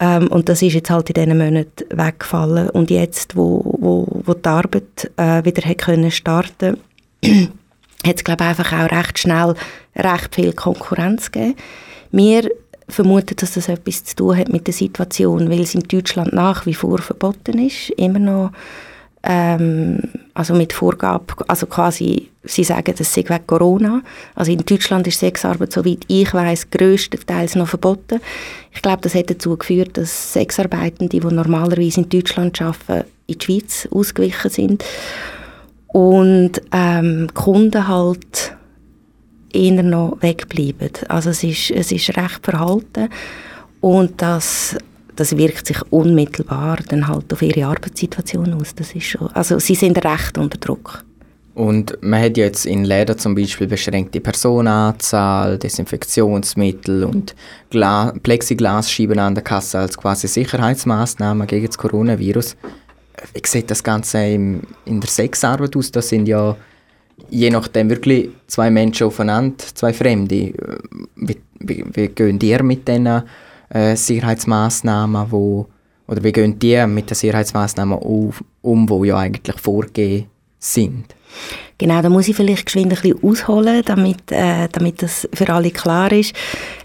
Ähm, 0.00 0.26
und 0.28 0.48
das 0.48 0.60
ist 0.62 0.74
jetzt 0.74 0.90
halt 0.90 1.08
in 1.10 1.14
diesen 1.14 1.38
Monaten 1.38 1.84
weggefallen. 1.90 2.68
Und 2.70 2.90
jetzt, 2.90 3.36
wo, 3.36 3.62
wo, 3.78 4.22
wo 4.24 4.34
die 4.34 4.48
Arbeit 4.48 5.10
äh, 5.16 5.44
wieder 5.44 5.66
hat 5.68 5.78
können 5.78 6.10
starten 6.10 6.78
hat 7.24 8.16
es, 8.16 8.24
glaube 8.24 8.44
ich, 8.44 8.50
einfach 8.50 8.72
auch 8.72 8.90
recht 8.90 9.18
schnell 9.18 9.54
recht 9.94 10.34
viel 10.34 10.52
Konkurrenz 10.52 11.30
gegeben. 11.30 11.56
Wir 12.10 12.50
vermuten, 12.88 13.36
dass 13.36 13.54
das 13.54 13.68
etwas 13.68 14.04
zu 14.04 14.16
tun 14.16 14.36
hat 14.36 14.48
mit 14.48 14.66
der 14.66 14.74
Situation, 14.74 15.50
weil 15.50 15.62
es 15.62 15.74
in 15.74 15.82
Deutschland 15.82 16.32
nach 16.32 16.66
wie 16.66 16.74
vor 16.74 16.98
verboten 16.98 17.58
ist, 17.58 17.90
immer 17.90 18.18
noch 18.18 18.52
ähm, 19.26 19.98
also 20.34 20.54
mit 20.54 20.72
Vorgabe, 20.72 21.34
also 21.48 21.66
quasi, 21.66 22.30
sie 22.44 22.62
sagen, 22.62 22.94
das 22.96 23.12
sei 23.12 23.24
wegen 23.28 23.46
Corona. 23.46 24.02
Also 24.36 24.52
in 24.52 24.64
Deutschland 24.64 25.06
ist 25.08 25.18
Sexarbeit, 25.18 25.72
soweit 25.72 26.04
ich 26.06 26.32
weiß, 26.32 26.70
größtenteils 26.70 27.56
noch 27.56 27.68
verboten. 27.68 28.20
Ich 28.72 28.82
glaube, 28.82 29.02
das 29.02 29.14
hat 29.14 29.30
dazu 29.30 29.56
geführt, 29.56 29.96
dass 29.96 30.32
Sexarbeitende, 30.32 31.08
die 31.08 31.26
normalerweise 31.26 32.02
in 32.02 32.08
Deutschland 32.08 32.62
arbeiten, 32.62 33.08
in 33.26 33.38
die 33.38 33.44
Schweiz 33.44 33.88
ausgewichen 33.90 34.50
sind 34.50 34.84
und 35.88 36.60
ähm, 36.72 37.28
Kunden 37.34 37.88
halt 37.88 38.54
eher 39.56 39.82
noch 39.82 40.18
wegbleiben. 40.20 40.90
Also 41.08 41.30
es 41.30 41.42
ist, 41.42 41.70
es 41.70 41.92
ist 41.92 42.16
recht 42.16 42.40
verhalten 42.42 43.08
und 43.80 44.20
das, 44.22 44.76
das 45.14 45.36
wirkt 45.36 45.66
sich 45.66 45.80
unmittelbar 45.90 46.78
dann 46.88 47.08
halt 47.08 47.32
auf 47.32 47.42
ihre 47.42 47.66
Arbeitssituation 47.66 48.54
aus. 48.54 48.74
Das 48.74 48.94
ist 48.94 49.06
schon, 49.06 49.28
also 49.28 49.58
sie 49.58 49.74
sind 49.74 50.02
recht 50.04 50.38
unter 50.38 50.58
Druck. 50.58 51.04
Und 51.56 51.96
man 52.02 52.22
hat 52.22 52.36
jetzt 52.36 52.66
in 52.66 52.84
Läden 52.84 53.16
zum 53.16 53.34
Beispiel 53.34 53.66
beschränkte 53.66 54.20
Personenanzahl, 54.20 55.56
Desinfektionsmittel 55.56 57.02
und 57.02 57.34
Gla 57.70 58.12
Plexiglasscheiben 58.22 59.18
an 59.18 59.34
der 59.34 59.42
Kasse 59.42 59.78
als 59.78 59.96
quasi 59.96 60.28
Sicherheitsmaßnahme 60.28 61.46
gegen 61.46 61.66
das 61.66 61.78
Coronavirus. 61.78 62.56
Wie 63.32 63.40
sieht 63.46 63.70
das 63.70 63.82
Ganze 63.82 64.18
im, 64.18 64.60
in 64.84 65.00
der 65.00 65.08
Sexarbeit 65.08 65.74
aus? 65.76 65.90
Das 65.90 66.10
sind 66.10 66.28
ja 66.28 66.54
je 67.30 67.50
nachdem 67.50 67.90
wirklich 67.90 68.30
zwei 68.46 68.70
Menschen 68.70 69.06
aufeinander, 69.06 69.64
zwei 69.74 69.92
Fremde. 69.92 70.52
Wie, 71.16 71.36
wie, 71.60 71.84
wie 71.92 72.08
gehen 72.08 72.38
die 72.38 72.56
mit 72.62 72.86
diesen 72.86 73.22
äh, 73.70 73.96
Sicherheitsmaßnahmen, 73.96 75.30
wo, 75.30 75.66
oder 76.06 76.22
wie 76.22 76.32
gehen 76.32 76.58
die 76.58 76.86
mit 76.86 77.10
den 77.10 77.14
Sicherheitsmaßnahmen 77.14 77.98
auf, 77.98 78.42
um, 78.62 78.86
die 78.86 79.08
ja 79.08 79.18
eigentlich 79.18 79.58
vorgegeben 79.58 80.26
sind? 80.58 81.14
Genau, 81.78 82.00
da 82.00 82.08
muss 82.08 82.26
ich 82.26 82.34
vielleicht 82.34 82.64
geschwind 82.64 82.92
ein 82.92 83.00
bisschen 83.00 83.22
ausholen, 83.22 83.82
damit, 83.84 84.32
äh, 84.32 84.66
damit 84.72 85.02
das 85.02 85.28
für 85.34 85.48
alle 85.50 85.70
klar 85.70 86.10
ist. 86.10 86.34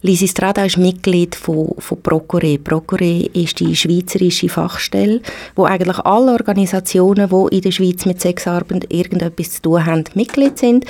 Lisi 0.02 0.28
Strada 0.28 0.66
ist 0.66 0.78
Mitglied 0.78 1.34
von, 1.34 1.74
von 1.78 2.02
Procure. 2.02 2.58
Procure 2.58 3.26
ist 3.34 3.62
die 3.62 3.74
schweizerische 3.74 4.50
Fachstelle, 4.50 5.22
wo 5.56 5.64
eigentlich 5.64 5.98
alle 6.00 6.34
Organisationen, 6.34 7.30
die 7.30 7.56
in 7.56 7.62
der 7.62 7.72
Schweiz 7.72 8.06
mit 8.06 8.20
Sexarbeit 8.20 8.92
irgendetwas 8.92 9.52
zu 9.52 9.62
tun 9.62 9.86
haben, 9.86 10.04
Mitglied 10.14 10.58
sind. 10.58 10.86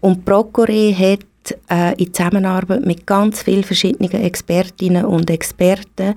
Und 0.00 0.24
Procure 0.24 0.94
hat 0.96 1.26
äh, 1.68 2.02
in 2.02 2.14
Zusammenarbeit 2.14 2.86
mit 2.86 3.06
ganz 3.06 3.42
vielen 3.42 3.64
verschiedenen 3.64 4.12
Expertinnen 4.12 5.04
und 5.04 5.30
Experten 5.30 6.14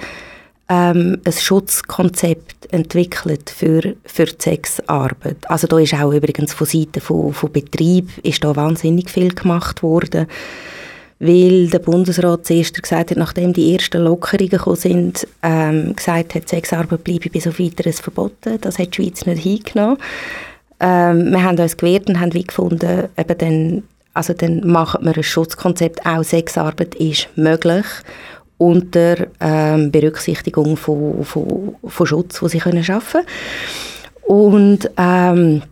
ähm, 0.69 1.19
ein 1.25 1.33
Schutzkonzept 1.33 2.71
entwickelt 2.71 3.49
für, 3.49 3.95
für 4.05 4.25
die 4.25 4.35
Sexarbeit. 4.37 5.49
Also 5.49 5.65
da 5.65 5.79
ist 5.79 5.95
auch 5.95 6.13
übrigens 6.13 6.53
von 6.53 6.67
Seiten 6.67 7.01
von, 7.01 7.33
von 7.33 7.51
Betrieb 7.51 8.09
ist 8.23 8.43
da 8.43 8.55
wahnsinnig 8.55 9.09
viel 9.09 9.33
gemacht 9.33 9.81
worden, 9.81 10.27
weil 11.19 11.67
der 11.67 11.79
Bundesrat 11.79 12.45
zuerst 12.45 12.81
gesagt 12.81 13.11
hat, 13.11 13.17
nachdem 13.17 13.51
die 13.51 13.73
ersten 13.73 14.03
Lockerungen 14.03 14.49
gekommen 14.49 14.75
sind, 14.75 15.27
ähm, 15.41 15.95
gesagt 15.95 16.35
hat, 16.35 16.47
Sexarbeit 16.47 17.03
bleibe 17.03 17.31
bis 17.31 17.47
auf 17.47 17.59
weiteres 17.59 17.99
verboten. 17.99 18.61
Das 18.61 18.77
hat 18.77 18.95
die 18.95 19.03
Schweiz 19.03 19.25
nicht 19.25 19.41
hingenommen. 19.41 19.97
Ähm, 20.79 21.31
wir 21.31 21.43
haben 21.43 21.59
uns 21.59 21.75
gewehrt 21.75 22.07
und 22.09 22.19
haben 22.19 22.33
wie 22.33 22.43
gefunden, 22.43 23.09
eben 23.17 23.37
dann, 23.37 23.83
also 24.13 24.33
dann 24.33 24.65
machen 24.65 25.03
wir 25.03 25.17
ein 25.17 25.23
Schutzkonzept, 25.23 26.05
auch 26.05 26.23
Sexarbeit 26.23 26.95
ist 26.95 27.27
möglich 27.35 27.85
unter 28.59 29.27
ähm, 29.39 29.89
Berücksichtigung 29.89 30.77
von, 30.77 31.23
von, 31.23 31.75
von 31.83 32.05
Schutz, 32.05 32.39
den 32.39 32.49
sie 32.49 32.59
können 32.59 32.83
schaffen 32.83 33.21
Und 34.27 34.91
ähm, 34.97 35.63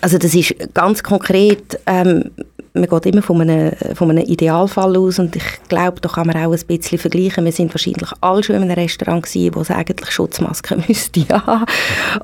also 0.00 0.18
das 0.18 0.34
ist 0.34 0.54
ganz 0.74 1.02
konkret, 1.02 1.78
ähm, 1.86 2.30
man 2.72 2.88
geht 2.88 3.06
immer 3.06 3.22
von 3.22 3.40
einem, 3.40 3.72
von 3.94 4.10
einem 4.10 4.24
Idealfall 4.24 4.96
aus 4.96 5.18
und 5.18 5.36
ich 5.36 5.42
glaube, 5.68 6.00
da 6.00 6.08
kann 6.08 6.28
man 6.28 6.36
auch 6.36 6.52
ein 6.52 6.66
bisschen 6.66 6.98
vergleichen. 6.98 7.44
Wir 7.44 7.52
sind 7.52 7.74
wahrscheinlich 7.74 8.08
alle 8.20 8.42
schon 8.42 8.56
in 8.56 8.62
einem 8.62 8.72
Restaurant 8.72 9.24
gewesen, 9.24 9.54
wo 9.54 9.60
es 9.60 9.70
eigentlich 9.70 10.10
Schutzmasken 10.10 10.84
müsste 10.88 11.28
haben 11.28 11.66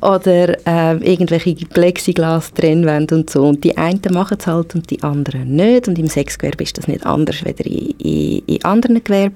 oder 0.01 0.57
äh, 0.67 0.97
irgendwelche 0.99 1.55
Plexiglas-Trennwände 1.55 3.15
und 3.17 3.29
so. 3.29 3.49
Und 3.49 3.65
die 3.65 3.77
einen 3.77 4.01
machen 4.13 4.39
es 4.41 4.47
halt 4.47 4.75
und 4.75 4.89
die 4.91 5.03
anderen 5.03 5.57
nicht. 5.57 5.89
Und 5.89 5.99
im 5.99 6.09
Sexgewerbe 6.09 6.63
ist 6.63 6.79
das 6.79 6.87
nicht 6.87 7.05
anders 7.05 7.37
als 7.45 7.61
in, 7.61 7.91
in, 7.99 8.43
in 8.47 8.65
anderen 8.65 9.03
Gewerben. 9.03 9.35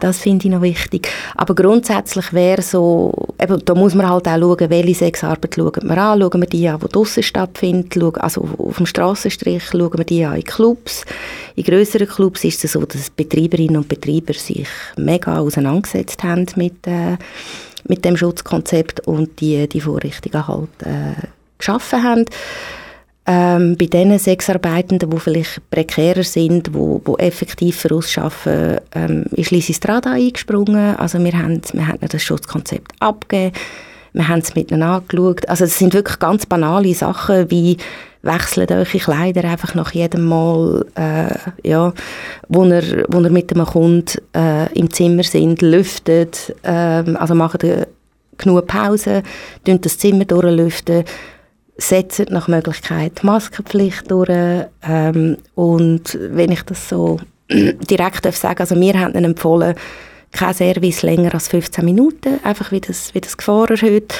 Das 0.00 0.18
finde 0.18 0.46
ich 0.46 0.52
noch 0.52 0.60
wichtig. 0.60 1.08
Aber 1.36 1.54
grundsätzlich 1.54 2.32
wäre 2.32 2.60
so, 2.60 3.14
eben, 3.40 3.64
da 3.64 3.74
muss 3.74 3.94
man 3.94 4.08
halt 4.08 4.28
auch 4.28 4.38
schauen, 4.38 4.70
welche 4.70 4.94
Sexarbeit 4.94 5.54
schauen 5.54 5.88
wir 5.88 5.98
an. 5.98 6.20
Schauen 6.20 6.40
wir 6.42 6.48
die 6.48 6.68
an, 6.68 6.80
die 6.80 6.88
draussen 6.88 7.22
stattfindet, 7.22 8.18
also 8.18 8.46
auf 8.58 8.76
dem 8.76 8.84
Strassenstrich, 8.84 9.64
schauen 9.64 9.96
wir 9.96 10.04
die 10.04 10.24
an 10.24 10.36
in 10.36 10.44
Clubs. 10.44 11.04
In 11.54 11.64
grösseren 11.64 12.06
Clubs 12.06 12.44
ist 12.44 12.62
es 12.64 12.72
so, 12.72 12.84
dass 12.84 13.08
Betreiberinnen 13.08 13.78
und 13.78 13.88
Betreiber 13.88 14.34
sich 14.34 14.68
mega 14.98 15.38
auseinandergesetzt 15.38 16.22
haben 16.22 16.46
mit, 16.56 16.86
äh, 16.86 17.16
mit 17.88 18.04
dem 18.04 18.18
Schutzkonzept 18.18 19.06
und 19.06 19.40
die, 19.40 19.66
die 19.66 19.80
Vorrichtungen 19.80 20.46
halt 20.46 20.82
äh, 20.82 21.26
geschaffen 21.56 22.02
haben. 22.02 22.26
Ähm, 23.28 23.76
bei 23.76 23.86
den 23.86 24.16
Sexarbeitenden, 24.18 25.10
die 25.10 25.18
vielleicht 25.18 25.68
prekärer 25.70 26.22
sind, 26.22 26.72
wo, 26.72 27.00
wo 27.04 27.16
effektiv 27.16 27.76
für 27.76 27.96
uns 27.96 28.16
arbeiten, 28.16 28.80
ähm, 28.94 29.24
ist 29.32 29.50
Lisi 29.50 29.74
Strada 29.74 30.12
eingesprungen. 30.12 30.94
Also 30.96 31.18
wir 31.18 31.32
haben, 31.32 31.60
wir 31.72 31.88
haben 31.88 31.98
das 32.00 32.22
Schutzkonzept 32.22 32.92
abgegeben, 33.00 33.52
wir 34.12 34.28
haben 34.28 34.38
es 34.38 34.54
miteinander 34.54 34.96
angeschaut. 34.98 35.48
Also 35.48 35.64
es 35.64 35.76
sind 35.76 35.92
wirklich 35.92 36.20
ganz 36.20 36.46
banale 36.46 36.94
Sachen, 36.94 37.50
wie 37.50 37.76
wechselt 38.22 38.70
eure 38.70 38.84
Kleider 38.84 39.44
einfach 39.44 39.74
nach 39.74 39.92
jedem 39.92 40.26
Mal, 40.26 40.86
äh, 40.94 41.68
ja, 41.68 41.92
wo 42.48 42.64
ihr, 42.64 43.04
wo 43.08 43.20
mit 43.20 43.50
dem 43.50 43.64
Kunden 43.64 44.20
äh, 44.34 44.72
im 44.72 44.92
Zimmer 44.92 45.22
sind, 45.24 45.62
lüftet, 45.62 46.54
äh, 46.62 46.70
also 46.70 47.34
macht 47.34 47.64
genug 48.38 48.66
Pause, 48.66 49.22
das 49.64 49.98
Zimmer 49.98 50.24
durchlüften, 50.24 51.04
setzen 51.78 52.26
nach 52.30 52.48
Möglichkeit 52.48 53.20
die 53.22 53.26
Maskenpflicht 53.26 54.10
durch. 54.10 54.30
Ähm, 54.82 55.36
und 55.54 56.18
wenn 56.20 56.52
ich 56.52 56.62
das 56.62 56.88
so 56.88 57.18
direkt 57.50 58.24
darf 58.24 58.36
sagen, 58.36 58.60
also 58.60 58.78
wir 58.78 58.98
haben 58.98 59.14
ihnen 59.14 59.24
empfohlen, 59.24 59.74
kein 60.32 60.54
Service 60.54 61.02
länger 61.02 61.34
als 61.34 61.48
15 61.48 61.84
Minuten, 61.84 62.40
einfach 62.42 62.72
wie 62.72 62.80
das, 62.80 63.14
wie 63.14 63.20
das 63.20 63.36
Gefahr 63.36 63.70
erhöht. 63.70 64.14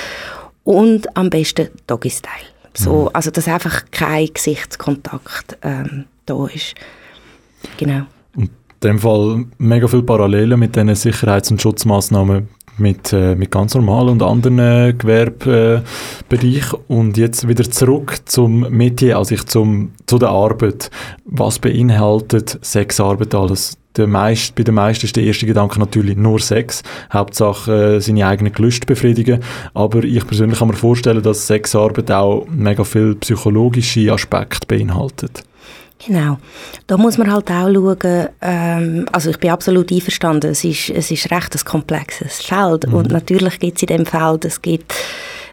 Und 0.64 1.16
am 1.16 1.30
besten 1.30 1.68
Doggy-Style. 1.86 2.56
So, 2.74 3.04
Mhm. 3.04 3.10
Also, 3.12 3.30
dass 3.30 3.48
einfach 3.48 3.84
kein 3.90 4.28
Gesichtskontakt 4.32 5.56
ähm, 5.62 6.04
da 6.26 6.46
ist. 6.46 6.74
Genau. 7.78 8.02
In 8.36 8.50
dem 8.82 8.98
Fall 8.98 9.46
mega 9.58 9.86
viele 9.88 10.02
Parallelen 10.02 10.58
mit 10.58 10.76
diesen 10.76 10.94
Sicherheits- 10.94 11.50
und 11.50 11.62
Schutzmaßnahmen 11.62 12.48
mit, 12.78 13.12
äh, 13.12 13.34
mit 13.34 13.50
ganz 13.50 13.74
normalen 13.74 14.10
und 14.10 14.22
anderen 14.22 14.58
äh, 14.58 14.94
Gewerbebereichen. 14.96 16.78
Und 16.88 17.16
jetzt 17.16 17.48
wieder 17.48 17.70
zurück 17.70 18.18
zum 18.26 18.60
Metier, 18.70 19.18
also 19.18 19.34
ich 19.34 19.46
zum, 19.46 19.92
zu 20.06 20.18
der 20.18 20.30
Arbeit. 20.30 20.90
Was 21.24 21.58
beinhaltet 21.58 22.58
Sexarbeit 22.62 23.34
alles? 23.34 23.78
Der 23.96 24.06
meist, 24.06 24.54
bei 24.54 24.62
den 24.62 24.74
meisten 24.74 25.06
ist 25.06 25.16
der 25.16 25.24
erste 25.24 25.46
Gedanke 25.46 25.80
natürlich 25.80 26.16
nur 26.16 26.38
Sex. 26.38 26.82
Hauptsache 27.10 27.96
äh, 27.96 28.00
seine 28.00 28.26
eigenen 28.26 28.52
Gelüste 28.52 28.86
befriedigen. 28.86 29.40
Aber 29.72 30.04
ich 30.04 30.26
persönlich 30.26 30.58
kann 30.58 30.68
mir 30.68 30.74
vorstellen, 30.74 31.22
dass 31.22 31.46
Sexarbeit 31.46 32.10
auch 32.10 32.46
mega 32.50 32.84
viele 32.84 33.14
psychologische 33.14 34.12
Aspekte 34.12 34.66
beinhaltet. 34.66 35.44
Genau. 36.04 36.38
Da 36.86 36.96
muss 36.96 37.16
man 37.16 37.32
halt 37.32 37.50
auch 37.50 37.68
schauen, 37.72 38.28
ähm, 38.42 39.06
also 39.12 39.30
ich 39.30 39.38
bin 39.38 39.50
absolut 39.50 39.90
einverstanden, 39.90 40.50
es 40.50 40.62
ist, 40.62 40.90
es 40.90 41.10
ist 41.10 41.30
recht 41.30 41.54
ein 41.54 41.64
komplexes 41.64 42.42
Feld. 42.42 42.84
Und 42.86 43.10
natürlich 43.10 43.58
gibt 43.58 43.78
es 43.78 43.82
in 43.82 43.96
dem 43.96 44.06
Feld, 44.06 44.44
es 44.44 44.60
gibt, 44.60 44.94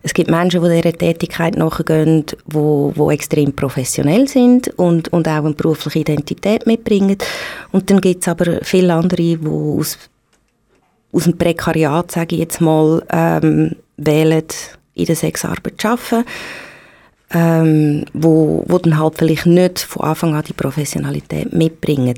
es 0.03 0.13
gibt 0.13 0.29
Menschen, 0.29 0.61
die 0.61 0.81
dieser 0.81 0.97
Tätigkeit 0.97 1.55
nachgehen, 1.55 2.25
wo, 2.45 2.91
wo 2.95 3.09
extrem 3.09 3.53
professionell 3.53 4.27
sind 4.27 4.67
und, 4.77 5.07
und 5.13 5.27
auch 5.27 5.45
eine 5.45 5.53
berufliche 5.53 5.99
Identität 5.99 6.67
mitbringen. 6.67 7.17
Und 7.71 7.89
dann 7.89 8.01
gibt 8.01 8.23
es 8.23 8.27
aber 8.27 8.59
viele 8.63 8.93
andere, 8.93 9.21
die 9.21 9.39
aus, 9.47 9.97
aus 11.13 11.23
dem 11.23 11.37
Prekariat, 11.37 12.11
sage 12.11 12.35
ich 12.35 12.41
jetzt 12.41 12.59
mal, 12.59 13.01
ähm, 13.09 13.77
wählen, 13.95 14.43
in 14.95 15.05
der 15.05 15.15
Sexarbeit 15.15 15.79
zu 15.79 15.87
arbeiten 15.87 16.25
ähm, 17.33 18.05
wo, 18.13 18.63
wo 18.67 18.77
dann 18.77 18.97
halt 18.97 19.15
vielleicht 19.17 19.47
nicht 19.47 19.79
von 19.79 20.03
Anfang 20.03 20.35
an 20.35 20.43
die 20.43 20.53
Professionalität 20.53 21.51
mitbringen. 21.51 22.13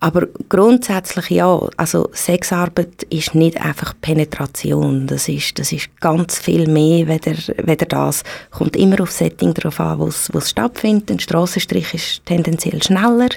Aber 0.00 0.26
grundsätzlich 0.48 1.30
ja, 1.30 1.60
also 1.76 2.08
Sexarbeit 2.12 3.04
ist 3.10 3.34
nicht 3.34 3.60
einfach 3.60 3.94
Penetration, 4.00 5.06
das 5.06 5.28
ist, 5.28 5.58
das 5.58 5.72
ist 5.72 5.88
ganz 6.00 6.38
viel 6.38 6.66
mehr, 6.68 7.08
weder, 7.08 7.34
weder 7.58 7.86
das. 7.86 8.22
Kommt 8.50 8.76
immer 8.76 9.00
auf 9.00 9.10
Setting 9.10 9.54
drauf 9.54 9.80
an, 9.80 9.98
wo 9.98 10.08
es 10.08 10.50
stattfindet. 10.50 11.10
Ein 11.10 11.20
Strassenstrich 11.20 11.94
ist 11.94 12.26
tendenziell 12.26 12.82
schneller. 12.82 13.28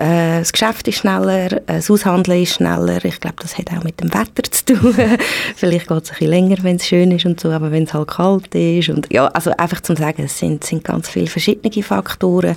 Äh, 0.00 0.38
das 0.38 0.52
Geschäft 0.52 0.88
ist 0.88 0.96
schneller, 0.96 1.52
äh, 1.52 1.60
das 1.66 1.90
Aushandeln 1.90 2.42
ist 2.42 2.54
schneller. 2.54 3.04
Ich 3.04 3.20
glaube, 3.20 3.36
das 3.40 3.58
hat 3.58 3.70
auch 3.70 3.84
mit 3.84 4.00
dem 4.00 4.12
Wetter 4.14 4.50
zu 4.50 4.64
tun. 4.64 4.94
Vielleicht 5.56 5.88
geht 5.88 6.02
es 6.02 6.10
ein 6.10 6.14
bisschen 6.14 6.30
länger, 6.30 6.56
wenn 6.62 6.76
es 6.76 6.86
schön 6.86 7.10
ist 7.10 7.26
und 7.26 7.38
so, 7.38 7.50
aber 7.50 7.70
wenn 7.70 7.82
es 7.82 7.92
halt 7.92 8.08
kalt 8.08 8.54
ist. 8.54 8.88
Und, 8.88 9.12
ja, 9.12 9.26
also 9.26 9.50
einfach 9.58 9.82
zum 9.82 9.96
sagen, 9.96 10.22
es 10.24 10.38
sind, 10.38 10.64
sind 10.64 10.84
ganz 10.84 11.10
viele 11.10 11.26
verschiedene 11.26 11.82
Faktoren. 11.82 12.56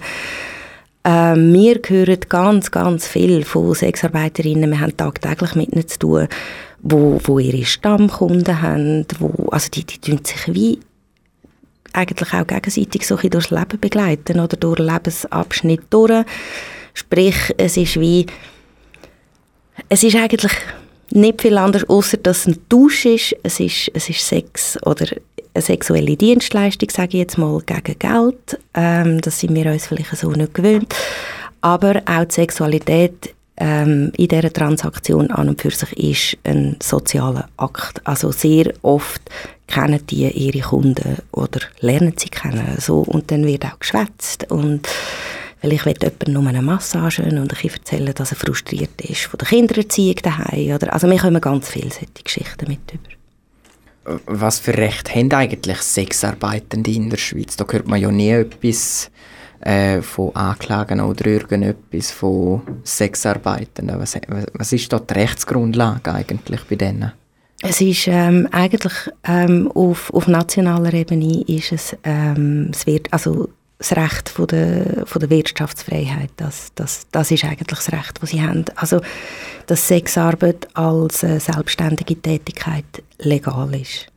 Ähm, 1.04 1.52
wir 1.52 1.82
hören 1.86 2.20
ganz, 2.30 2.72
ganz 2.72 3.10
viel 3.10 3.44
von 3.44 3.76
Sexarbeiterinnen, 3.76 4.72
wir 4.72 4.80
haben 4.80 4.96
tagtäglich 4.96 5.56
mit 5.56 5.74
ihnen 5.74 5.86
zu 5.86 6.00
tun, 6.00 6.28
wo, 6.82 7.20
wo 7.26 7.40
ihre 7.40 7.66
Stammkunden 7.66 8.62
haben, 8.62 9.06
wo, 9.20 9.50
also 9.50 9.68
die, 9.70 9.84
die 9.84 10.00
tun 10.00 10.22
sich 10.24 10.54
wie 10.54 10.80
eigentlich 11.92 12.34
auch 12.34 12.48
gegenseitig 12.48 13.06
so 13.06 13.18
durchs 13.18 13.52
Leben 13.52 13.80
begleiten 13.82 14.40
oder 14.40 14.56
durch 14.56 14.80
Lebensabschnitt 14.80 15.82
durch. 15.90 16.24
Sprich, 16.94 17.36
es 17.58 17.78
ist 17.78 18.00
wie, 18.00 18.26
es 19.90 20.04
ist 20.04 20.16
eigentlich 20.16 20.54
nicht 21.12 21.42
viel 21.42 21.58
anders, 21.58 21.88
außer 21.90 22.18
dass 22.18 22.40
es 22.40 22.48
ein 22.48 22.70
Tausch 22.70 23.06
ist. 23.06 23.36
Es 23.44 23.60
ist, 23.60 23.92
es 23.94 24.10
ist 24.10 24.28
Sex 24.28 24.78
oder 24.84 25.06
eine 25.54 25.62
sexuelle 25.62 26.16
Dienstleistung, 26.16 26.90
sage 26.90 27.10
ich 27.10 27.20
jetzt 27.20 27.38
mal, 27.38 27.60
gegen 27.66 28.00
Geld. 28.00 28.60
Ähm, 28.74 29.22
das 29.22 29.40
sind 29.40 29.54
wir 29.56 29.72
uns 29.72 29.88
vielleicht 29.88 30.16
so 30.16 30.32
nicht 30.32 30.54
gewöhnt. 30.54 30.94
Aber 31.62 32.02
auch 32.06 32.26
die 32.26 32.34
Sexualität 32.34 33.34
ähm, 33.58 34.12
in 34.18 34.28
dieser 34.28 34.52
Transaktion 34.52 35.30
an 35.32 35.50
und 35.50 35.62
für 35.62 35.72
sich 35.72 35.94
ist 35.94 36.38
ein 36.44 36.76
sozialer 36.82 37.48
Akt. 37.58 38.02
Also 38.04 38.32
sehr 38.32 38.74
oft 38.82 39.22
kennen 39.68 40.06
die 40.08 40.28
ihre 40.28 40.68
Kunden 40.68 41.18
oder 41.32 41.60
lernen 41.80 42.16
sie 42.18 42.30
kennen. 42.30 42.76
So, 42.80 43.00
und 43.00 43.32
dann 43.32 43.46
wird 43.46 43.66
auch 43.66 43.80
geschwätzt 43.80 44.52
und 44.52 44.88
Vielleicht 45.64 45.86
will 45.86 45.96
jemand 46.02 46.28
nur 46.28 46.46
eine 46.46 46.62
Massage 46.62 47.24
und 47.24 47.54
ich 47.54 47.72
erzähle, 47.72 48.14
dass 48.14 48.32
er 48.32 48.36
frustriert 48.36 49.00
ist 49.00 49.22
von 49.22 49.38
der 49.38 49.48
Kindererziehung 49.48 50.18
daheim. 50.22 50.76
Oder, 50.76 50.92
also 50.92 51.10
wir 51.10 51.18
kommen 51.18 51.40
ganz 51.40 51.70
viele 51.70 51.90
solche 51.90 52.22
Geschichten 52.22 52.68
mit 52.68 52.80
über. 52.92 54.20
Was 54.26 54.60
für 54.60 54.78
Recht 54.78 55.16
haben 55.16 55.32
eigentlich 55.32 55.78
Sexarbeitende 55.78 56.92
in 56.92 57.10
der 57.10 57.16
Schweiz? 57.16 57.56
Da 57.56 57.66
hört 57.66 57.88
man 57.88 58.02
ja 58.02 58.12
nie 58.12 58.32
etwas 58.32 59.10
äh, 59.62 60.02
von 60.02 60.36
Anklagen 60.36 61.00
oder 61.00 61.28
irgendetwas 61.28 62.12
von 62.12 62.62
Sexarbeitenden. 62.84 63.98
Was, 64.02 64.20
was 64.56 64.74
ist 64.74 64.92
da 64.92 65.00
die 65.00 65.14
Rechtsgrundlage 65.14 66.14
eigentlich 66.14 66.60
bei 66.66 66.76
denen? 66.76 67.14
Es 67.62 67.80
ist 67.80 68.10
ähm, 68.10 68.50
eigentlich 68.52 68.94
ähm, 69.24 69.72
auf, 69.74 70.14
auf 70.14 70.28
nationaler 70.28 70.94
Ebene 70.94 71.42
ist 71.48 71.72
es, 71.72 71.96
ähm, 72.04 72.72
es 72.74 72.86
wird, 72.86 73.08
also 73.14 73.48
das 73.84 73.98
Recht 73.98 74.30
von 74.30 74.48
der, 74.48 75.06
von 75.06 75.20
der 75.20 75.30
Wirtschaftsfreiheit, 75.30 76.32
das, 76.38 76.72
das, 76.76 77.06
das 77.12 77.32
ist 77.32 77.44
eigentlich 77.44 77.68
das 77.68 77.92
Recht, 77.92 78.22
das 78.22 78.30
sie 78.30 78.42
haben. 78.42 78.66
Also, 78.76 79.02
dass 79.68 79.88
Sexarbeit 79.88 80.68
als 80.74 81.24
äh, 81.24 81.40
selbstständige 81.40 82.16
Tätigkeit 82.16 82.86
legal 83.20 83.76
ist. 83.76 84.08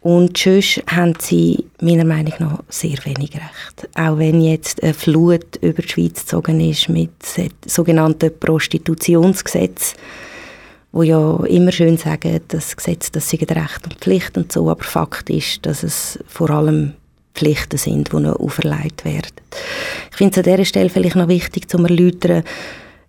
Und 0.00 0.38
sonst 0.38 0.82
haben 0.86 1.12
sie 1.18 1.66
meiner 1.82 2.06
Meinung 2.06 2.32
nach 2.38 2.62
sehr 2.70 2.96
wenig 3.04 3.34
Recht. 3.34 3.88
Auch 3.94 4.16
wenn 4.16 4.40
jetzt 4.40 4.82
eine 4.82 4.94
Flut 4.94 5.56
über 5.60 5.82
die 5.82 5.88
Schweiz 5.88 6.20
gezogen 6.20 6.58
ist 6.60 6.88
mit 6.88 7.10
sogenannten 7.66 8.38
Prostitutionsgesetz, 8.38 9.94
wo 10.92 11.02
ja 11.02 11.44
immer 11.44 11.70
schön 11.70 11.98
sagen, 11.98 12.40
das 12.48 12.74
Gesetz, 12.74 13.10
das 13.10 13.28
sei 13.28 13.40
Recht 13.42 13.84
und 13.84 13.94
Pflicht 13.96 14.38
und 14.38 14.50
so, 14.50 14.70
aber 14.70 14.82
Fakt 14.82 15.28
ist, 15.28 15.66
dass 15.66 15.82
es 15.82 16.18
vor 16.26 16.48
allem 16.48 16.94
Pflichten 17.34 17.78
sind, 17.78 18.12
die 18.12 18.16
noch 18.16 18.38
auferlegt 18.38 19.04
werden. 19.04 19.32
Ich 20.10 20.16
finde 20.16 20.32
es 20.32 20.46
an 20.46 20.52
dieser 20.52 20.64
Stelle 20.64 20.90
vielleicht 20.90 21.16
noch 21.16 21.28
wichtig 21.28 21.68
zu 21.68 21.78
erläutern, 21.78 22.44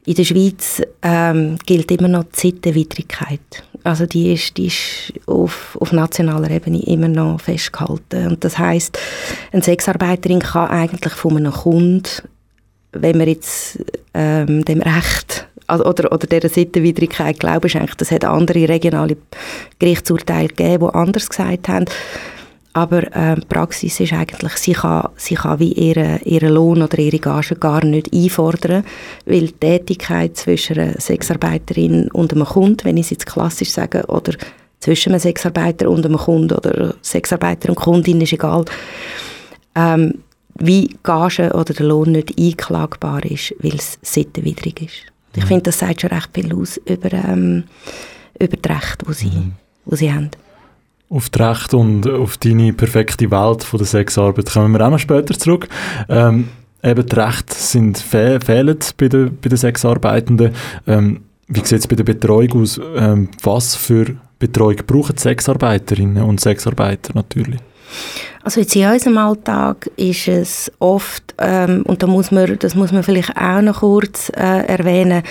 in 0.04 0.16
der 0.16 0.24
Schweiz 0.24 0.82
ähm, 1.04 1.58
gilt 1.66 1.92
immer 1.92 2.08
noch 2.08 2.24
die 2.24 2.40
Sittenwidrigkeit. 2.40 3.40
Also 3.84 4.08
die 4.08 4.34
ist, 4.34 4.58
die 4.58 4.68
ist 4.68 5.14
auf, 5.28 5.78
auf 5.80 5.92
nationaler 5.92 6.50
Ebene 6.50 6.82
immer 6.84 7.08
noch 7.08 7.40
festgehalten. 7.40 8.28
Und 8.28 8.44
das 8.44 8.58
heißt, 8.58 8.98
eine 9.52 9.62
Sexarbeiterin 9.62 10.40
kann 10.40 10.70
eigentlich 10.70 11.14
von 11.14 11.38
einem 11.38 11.52
Kunden 11.52 12.04
wenn 12.94 13.18
man 13.18 13.28
jetzt 13.28 13.80
ähm, 14.14 14.66
dem 14.66 14.82
Recht 14.82 15.48
also- 15.68 15.86
oder, 15.86 16.12
oder 16.12 16.28
dieser 16.28 16.50
Sittenwidrigkeit 16.50 17.40
Glauben 17.40 17.70
schenkt, 17.70 18.02
das 18.02 18.12
hat 18.12 18.26
andere 18.26 18.68
regionale 18.68 19.18
Gerichtsurteile 19.80 20.50
gegeben, 20.50 20.88
die 20.88 20.94
anders 20.94 21.30
gesagt 21.30 21.70
haben. 21.70 21.86
Aber 22.74 23.04
ähm, 23.16 23.42
die 23.42 23.48
Praxis 23.48 24.00
ist 24.00 24.14
eigentlich, 24.14 24.54
sie 24.54 24.74
kann, 24.74 25.10
sie 25.18 25.36
kann 25.36 25.60
wie 25.60 25.74
ihren, 25.74 26.22
ihren 26.24 26.54
Lohn 26.54 26.82
oder 26.82 27.00
ihre 27.00 27.20
Gage 27.20 27.56
gar 27.56 27.84
nicht 27.84 28.14
einfordern, 28.14 28.86
weil 29.26 29.48
die 29.48 29.52
Tätigkeit 29.52 30.38
zwischen 30.38 30.80
einer 30.80 31.00
Sexarbeiterin 31.00 32.10
und 32.12 32.34
einem 32.34 32.46
Kunden, 32.46 32.86
wenn 32.86 32.98
ich 32.98 33.08
es 33.08 33.10
jetzt 33.12 33.26
klassisch 33.26 33.72
sage, 33.72 34.06
oder 34.08 34.34
zwischen 34.80 35.12
einem 35.12 35.20
Sexarbeiter 35.20 35.90
und 35.90 36.06
einem 36.06 36.18
Kunden 36.18 36.54
oder 36.54 36.96
Sexarbeiter 37.02 37.70
und 37.70 37.76
Kundin 37.76 38.22
ist 38.22 38.34
egal, 38.34 38.66
ähm, 39.76 40.20
wie 40.56 40.96
Gage 41.04 41.52
oder 41.54 41.74
der 41.74 41.86
Lohn 41.86 42.14
nicht 42.14 42.38
einklagbar 42.40 43.26
ist, 43.26 43.54
weil 43.60 43.76
es 43.76 43.98
sittenwidrig 44.02 44.82
ist. 44.82 45.12
Ich 45.36 45.46
finde, 45.46 45.64
das 45.64 45.80
sagt 45.80 46.02
schon 46.02 46.10
recht 46.10 46.30
viel 46.34 46.54
aus 46.54 46.78
über, 46.86 47.12
ähm, 47.14 47.64
über 48.40 48.58
die 48.58 48.70
Rechte, 48.70 49.06
die 49.08 49.14
sie, 49.14 49.32
die 49.86 49.96
sie 49.96 50.14
haben. 50.14 50.30
Auf 51.14 51.30
die 51.30 51.44
Rechte 51.44 51.76
und 51.76 52.10
auf 52.10 52.38
deine 52.38 52.72
perfekte 52.72 53.30
Welt 53.30 53.66
von 53.66 53.78
der 53.78 53.86
Sexarbeit 53.86 54.50
kommen 54.50 54.72
wir 54.72 54.86
auch 54.88 54.92
noch 54.92 54.98
später 54.98 55.38
zurück. 55.38 55.68
Ähm, 56.08 56.48
eben 56.82 57.06
die 57.06 57.16
Rechte 57.16 57.54
sind 57.54 57.98
fe 57.98 58.40
fehlen 58.40 58.78
bei 58.96 59.10
den, 59.10 59.38
bei 59.42 59.50
den 59.50 59.58
Sexarbeitenden. 59.58 60.54
Ähm, 60.88 61.20
wie 61.50 61.66
sieht 61.66 61.80
es 61.80 61.88
bei 61.88 61.98
der 61.98 62.06
Betreuung 62.06 62.62
aus? 62.62 62.80
Ähm, 62.96 63.28
was 63.44 63.76
für 63.76 64.16
Betreuung 64.40 64.78
brauchen 64.88 65.18
Sexarbeiterinnen 65.18 66.24
und 66.24 66.40
Sexarbeiter 66.40 67.12
natürlich? 67.14 67.60
Also 68.44 68.62
jetzt 68.62 68.74
in 68.78 68.88
unserem 68.88 69.18
Alltag 69.18 69.90
ist 69.98 70.30
es 70.30 70.72
oft, 70.80 71.36
ähm, 71.40 71.84
und 71.88 72.02
da 72.02 72.08
muss 72.08 72.32
man, 72.32 72.58
das 72.58 72.74
muss 72.74 72.94
man 72.94 73.04
vielleicht 73.04 73.36
auch 73.36 73.62
noch 73.62 73.82
kurz 73.82 74.30
äh, 74.30 74.66
erwähnen, 74.66 75.24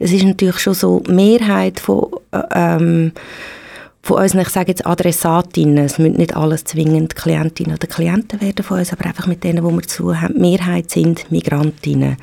es 0.00 0.10
ist 0.10 0.24
natürlich 0.24 0.58
schon 0.58 0.74
so, 0.74 0.98
die 1.06 1.12
Mehrheit 1.12 1.78
von, 1.78 2.08
äh, 2.32 2.42
ähm, 2.52 3.12
von 4.08 4.22
unseren, 4.22 4.40
ich 4.40 4.48
sage 4.48 4.68
jetzt 4.68 4.86
Adressatinnen, 4.86 5.84
es 5.84 5.98
müssen 5.98 6.16
nicht 6.16 6.34
alles 6.34 6.64
zwingend 6.64 7.14
Klientinnen 7.14 7.76
oder 7.76 7.86
Klienten 7.86 8.40
werden 8.40 8.64
von 8.64 8.78
uns, 8.78 8.90
aber 8.90 9.04
einfach 9.04 9.26
mit 9.26 9.44
denen, 9.44 9.62
wo 9.62 9.70
wir 9.70 9.82
zu 9.82 10.18
haben, 10.18 10.40
Mehrheit 10.40 10.90
sind 10.90 11.30
Migrantinnen 11.30 12.16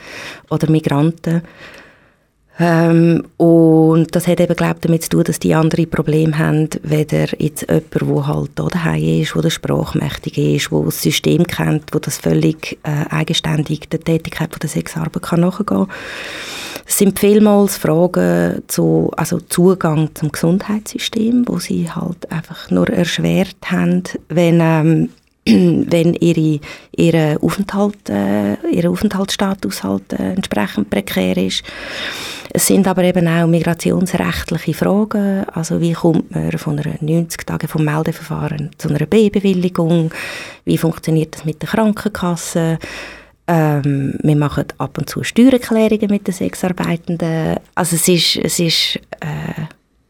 oder 0.49 0.67
Migranten. 0.67 1.43
Ähm, 2.57 3.23
und 3.37 4.15
das 4.15 4.27
hat 4.27 4.39
eben, 4.39 4.55
glaube 4.55 4.77
ich, 4.77 4.81
damit 4.81 5.03
zu 5.03 5.09
tun, 5.09 5.25
dass 5.25 5.37
die 5.37 5.53
andere 5.53 5.85
Probleme 5.85 6.35
haben, 6.39 6.69
weder 6.81 7.27
jetzt 7.39 7.67
jemand, 7.69 7.93
der 7.93 8.27
halt 8.27 8.51
da 8.55 8.67
daheim 8.67 9.21
ist, 9.21 9.35
der 9.35 9.49
sprachmächtig 9.51 10.39
ist, 10.39 10.71
der 10.71 10.81
das 10.85 11.01
System 11.03 11.45
kennt, 11.45 11.93
der 11.93 11.99
das 11.99 12.17
völlig 12.17 12.79
äh, 12.81 13.13
eigenständig 13.13 13.89
der 13.89 13.99
Tätigkeit 13.99 14.49
der 14.59 14.69
Sexarbeit 14.69 15.21
kann 15.21 15.41
nachgehen 15.41 15.65
kann. 15.67 15.87
Es 16.87 16.99
sind 16.99 17.19
vielmals 17.19 17.77
Fragen 17.77 18.61
zu, 18.67 19.11
also 19.17 19.39
Zugang 19.39 20.09
zum 20.13 20.31
Gesundheitssystem, 20.31 21.47
wo 21.47 21.59
sie 21.59 21.89
halt 21.89 22.31
einfach 22.31 22.69
nur 22.69 22.89
erschwert 22.89 23.57
haben, 23.65 24.03
wenn 24.29 24.59
ähm, 24.61 25.09
wenn 25.45 26.15
ihre, 26.15 26.59
ihre 26.95 27.37
Aufenthalt, 27.41 28.09
äh, 28.09 28.55
ihr 28.71 28.89
Aufenthaltsstatus 28.89 29.83
halt 29.83 30.13
äh, 30.13 30.33
entsprechend 30.33 30.89
prekär 30.89 31.37
ist. 31.37 31.63
Es 32.51 32.67
sind 32.67 32.87
aber 32.87 33.03
eben 33.03 33.27
auch 33.27 33.45
migrationsrechtliche 33.45 34.73
Fragen, 34.73 35.43
also 35.53 35.81
wie 35.81 35.93
kommt 35.93 36.33
man 36.33 36.57
von 36.57 36.79
einer 36.79 36.95
90 36.99 37.45
Tage 37.45 37.67
vom 37.67 37.83
Meldeverfahren 37.83 38.71
zu 38.77 38.89
einer 38.89 39.05
B-Bewilligung, 39.05 40.11
wie 40.63 40.77
funktioniert 40.77 41.35
das 41.35 41.45
mit 41.45 41.61
der 41.61 41.69
Krankenkasse, 41.69 42.79
ähm, 43.47 44.17
wir 44.23 44.35
machen 44.35 44.65
ab 44.77 44.97
und 44.97 45.09
zu 45.09 45.23
Steuererklärungen 45.23 46.09
mit 46.09 46.27
den 46.27 46.33
Sexarbeitenden, 46.33 47.57
also 47.75 47.95
es 47.95 48.07
ist, 48.07 48.37
es 48.37 48.59
ist 48.59 48.95
äh, 49.19 49.65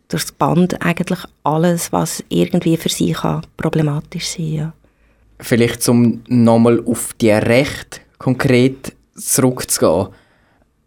durchs 0.07 0.31
Band 0.31 0.81
eigentlich 0.81 1.19
alles, 1.43 1.91
was 1.91 2.23
irgendwie 2.29 2.77
für 2.77 2.89
sie 2.89 3.11
kann 3.11 3.45
problematisch 3.57 4.27
sein 4.27 4.53
ja. 4.53 4.73
Vielleicht 5.39 5.87
um 5.89 6.23
nochmal 6.27 6.81
auf 6.85 7.13
die 7.19 7.31
Rechte 7.31 7.99
konkret 8.17 8.93
zurückzugehen. 9.15 10.07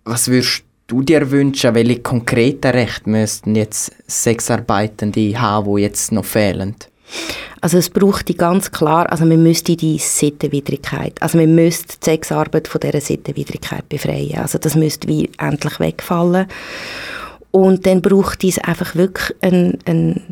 Was 0.05 0.29
würdest 0.29 0.65
du 0.87 1.03
dir 1.03 1.31
wünschen, 1.31 1.75
welche 1.75 2.01
konkreten 2.01 2.71
Rechte 2.71 3.11
müssten 3.11 3.55
jetzt 3.55 3.93
Sexarbeitende 4.11 5.39
haben, 5.39 5.77
die 5.77 5.83
jetzt 5.83 6.13
noch 6.13 6.25
fehlen? 6.25 6.77
Also 7.61 7.79
es 7.79 7.91
braucht 7.91 8.29
die 8.29 8.37
ganz 8.37 8.71
klar, 8.71 9.11
also 9.11 9.25
man 9.25 9.43
müsste 9.43 9.77
die 9.77 9.99
Sittenwidrigkeit, 9.99 11.21
also 11.21 11.39
man 11.39 11.55
müsste 11.55 11.99
die 11.99 12.05
Sexarbeit 12.05 12.69
von 12.69 12.81
dieser 12.81 13.01
Sittenwidrigkeit 13.01 13.89
befreien. 13.89 14.39
Also 14.39 14.59
das 14.59 14.77
müsste 14.77 15.09
wie 15.09 15.31
endlich 15.39 15.81
wegfallen. 15.81 16.47
Und 17.51 17.87
dann 17.87 18.03
braucht 18.03 18.45
es 18.45 18.59
einfach 18.59 18.95
wirklich 18.95 19.35
ein, 19.41 19.79
ein, 19.87 20.23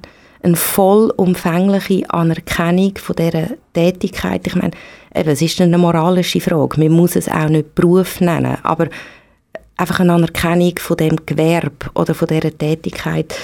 eine 0.43 0.57
vollumfängliche 0.57 2.09
Anerkennung 2.11 2.97
von 2.99 3.17
dieser 3.17 3.49
Tätigkeit. 3.73 4.47
Ich 4.47 4.55
meine, 4.55 4.73
eben, 5.15 5.31
es 5.31 5.43
ist 5.43 5.61
eine 5.61 5.79
moralische 5.79 6.41
Frage. 6.41 6.79
Man 6.79 6.93
muss 6.93 7.17
es 7.17 7.29
auch 7.29 7.49
nicht 7.49 7.75
Beruf 7.75 8.21
nennen, 8.21 8.59
aber 8.63 8.89
einfach 9.77 10.01
eine 10.01 10.13
Anerkennung 10.13 10.79
von 10.79 10.97
dem 10.97 11.17
Gewerbe 11.27 11.91
oder 11.95 12.15
von 12.15 12.29
dieser 12.29 12.57
Tätigkeit. 12.57 13.35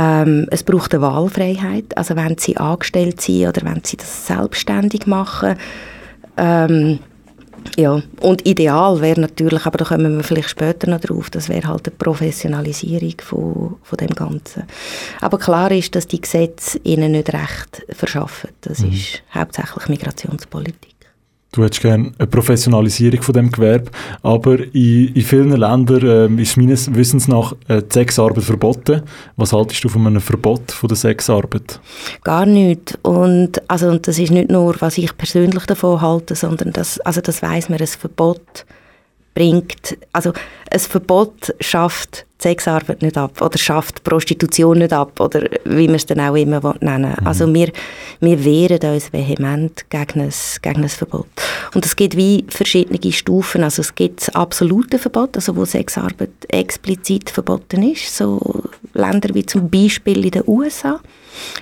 Ähm, 0.00 0.46
es 0.52 0.62
braucht 0.62 0.94
eine 0.94 1.02
Wahlfreiheit, 1.02 1.96
also 1.98 2.14
wenn 2.14 2.38
sie 2.38 2.56
angestellt 2.56 3.20
sind 3.20 3.48
oder 3.48 3.62
wenn 3.62 3.82
sie 3.84 3.96
das 3.96 4.26
selbstständig 4.28 5.06
machen. 5.08 5.56
Ähm, 6.36 7.00
ja, 7.76 8.00
und 8.20 8.46
ideal 8.46 9.00
wäre 9.00 9.20
natürlich, 9.20 9.66
aber 9.66 9.78
da 9.78 9.84
kommen 9.84 10.16
wir 10.16 10.22
vielleicht 10.22 10.50
später 10.50 10.88
noch 10.88 11.00
drauf, 11.00 11.30
das 11.30 11.48
wäre 11.48 11.66
halt 11.66 11.88
eine 11.88 11.96
Professionalisierung 11.96 13.14
von, 13.20 13.76
von 13.82 13.96
dem 13.98 14.10
Ganzen. 14.10 14.62
Aber 15.20 15.38
klar 15.38 15.72
ist, 15.72 15.94
dass 15.96 16.06
die 16.06 16.20
Gesetze 16.20 16.78
ihnen 16.84 17.12
nicht 17.12 17.32
recht 17.32 17.84
verschaffen. 17.90 18.50
Das 18.60 18.78
Mhm. 18.78 18.92
ist 18.92 19.22
hauptsächlich 19.34 19.88
Migrationspolitik. 19.88 20.94
Du 21.50 21.64
hättest 21.64 21.80
gerne 21.80 22.12
eine 22.18 22.26
Professionalisierung 22.26 23.22
von 23.22 23.32
dem 23.32 23.50
Gewerbe, 23.50 23.90
aber 24.22 24.58
in, 24.74 25.14
in 25.14 25.22
vielen 25.22 25.50
Ländern 25.50 26.32
ähm, 26.32 26.38
ist 26.38 26.58
meines 26.58 26.94
Wissens 26.94 27.26
nach 27.26 27.54
äh, 27.68 27.80
die 27.82 27.92
Sexarbeit 27.92 28.44
verboten. 28.44 29.02
Was 29.36 29.54
haltest 29.54 29.82
du 29.82 29.88
von 29.88 30.06
einem 30.06 30.20
Verbot 30.20 30.70
von 30.72 30.88
der 30.88 30.96
Sexarbeit? 30.96 31.80
Gar 32.22 32.44
nicht. 32.44 32.98
Und, 33.02 33.62
also, 33.66 33.88
und 33.88 34.06
das 34.06 34.18
ist 34.18 34.30
nicht 34.30 34.50
nur, 34.50 34.74
was 34.80 34.98
ich 34.98 35.16
persönlich 35.16 35.64
davon 35.64 36.02
halte, 36.02 36.34
sondern 36.34 36.72
das, 36.74 37.00
also 37.00 37.22
das 37.22 37.42
weiss 37.42 37.70
man, 37.70 37.80
ein 37.80 37.86
Verbot 37.86 38.66
bringt, 39.38 39.96
also 40.12 40.32
ein 40.68 40.80
Verbot 40.80 41.54
schafft 41.60 42.26
die 42.40 42.48
Sexarbeit 42.48 43.02
nicht 43.02 43.16
ab 43.16 43.40
oder 43.40 43.56
schafft 43.56 43.98
die 43.98 44.02
Prostitution 44.02 44.78
nicht 44.78 44.92
ab 44.92 45.20
oder 45.20 45.48
wie 45.64 45.86
man 45.86 45.96
es 45.96 46.06
dann 46.06 46.20
auch 46.20 46.34
immer 46.34 46.62
will 46.62 46.74
nennen 46.80 47.14
Also 47.24 47.52
wir, 47.54 47.70
wir 48.20 48.44
wehren 48.44 48.92
uns 48.92 49.12
vehement 49.12 49.88
gegen 49.90 50.22
ein, 50.22 50.32
gegen 50.62 50.82
ein 50.82 50.88
Verbot. 50.88 51.26
Und 51.74 51.86
es 51.86 51.94
gibt 51.94 52.16
wie 52.16 52.44
verschiedene 52.48 53.12
Stufen. 53.12 53.62
Also 53.62 53.82
es 53.82 53.94
gibt 53.94 54.22
das 54.22 54.34
absolute 54.34 54.98
Verbot, 54.98 55.36
also 55.36 55.54
wo 55.54 55.64
Sexarbeit 55.64 56.30
explizit 56.48 57.30
verboten 57.30 57.92
ist, 57.92 58.16
so 58.16 58.64
Länder 58.94 59.34
wie 59.34 59.46
zum 59.46 59.70
Beispiel 59.70 60.24
in 60.24 60.32
den 60.32 60.44
USA. 60.46 61.00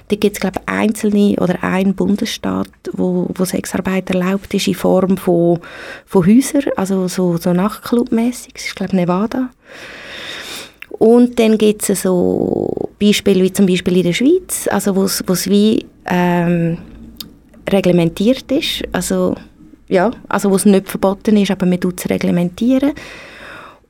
Da 0.09 0.17
gibt 0.17 0.37
es, 0.37 0.41
glaube 0.41 0.61
ich, 0.61 0.73
einzelne 0.73 1.37
oder 1.39 1.62
ein 1.62 1.95
Bundesstaat, 1.95 2.69
wo, 2.93 3.29
wo 3.35 3.45
Sexarbeit 3.45 4.11
erlaubt 4.11 4.53
ist 4.55 4.69
in 4.69 4.75
Form 4.75 5.17
von, 5.17 5.61
von 6.05 6.27
Häusern, 6.27 6.65
also 6.77 7.09
so, 7.09 7.37
so 7.37 7.53
Nachtclub-mässig. 7.53 8.55
Das 8.55 8.67
ist, 8.67 8.77
glaube 8.77 8.93
ich, 8.93 9.01
Nevada. 9.01 9.51
Und 10.91 11.39
dann 11.39 11.59
gibt 11.59 11.89
es 11.89 12.03
so 12.03 12.91
Beispiele 12.99 13.43
wie 13.43 13.53
zum 13.53 13.67
Beispiel 13.67 13.99
in 13.99 14.05
der 14.05 14.12
Schweiz, 14.12 14.69
also 14.71 14.97
wo 14.97 15.05
es 15.05 15.51
wie 15.51 15.85
ähm, 16.07 16.79
reglementiert 17.69 18.51
ist, 18.51 18.83
also 18.93 19.35
ja, 19.89 20.11
also 20.29 20.51
wo 20.51 20.57
es 20.57 20.65
nicht 20.65 20.89
verboten 20.89 21.37
ist, 21.37 21.51
aber 21.51 21.67
man 21.67 21.81
tut 21.81 22.01
es 22.01 22.11
reglementieren. 22.11 22.93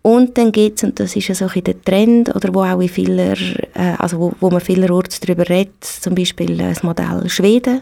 Und 0.06 0.38
dann 0.38 0.52
gibt 0.52 0.78
es, 0.78 0.84
und 0.84 1.00
das 1.00 1.16
ist 1.16 1.26
ja 1.26 1.34
so 1.34 1.48
ein 1.52 1.64
der 1.64 1.82
Trend, 1.82 2.32
oder 2.32 2.54
wo 2.54 2.62
auch 2.62 2.80
in 2.80 2.88
vieler, 2.88 3.36
äh, 3.74 3.96
also 3.98 4.20
wo, 4.20 4.32
wo 4.38 4.50
man 4.50 4.60
vielerorts 4.60 5.18
darüber 5.18 5.48
redet, 5.48 5.82
zum 5.82 6.14
Beispiel 6.14 6.60
äh, 6.60 6.68
das 6.68 6.84
Modell 6.84 7.28
Schweden, 7.28 7.80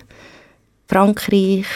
Frankreich, 0.88 1.66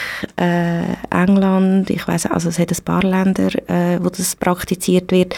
äh, 0.41 0.85
England, 1.11 1.91
ich 1.91 2.09
weiß 2.09 2.27
also 2.31 2.49
es 2.49 2.59
hat 2.59 2.73
ein 2.73 2.83
paar 2.83 3.03
Länder, 3.03 3.51
äh, 3.69 4.03
wo 4.03 4.09
das 4.09 4.37
praktiziert 4.37 5.13
wird. 5.13 5.35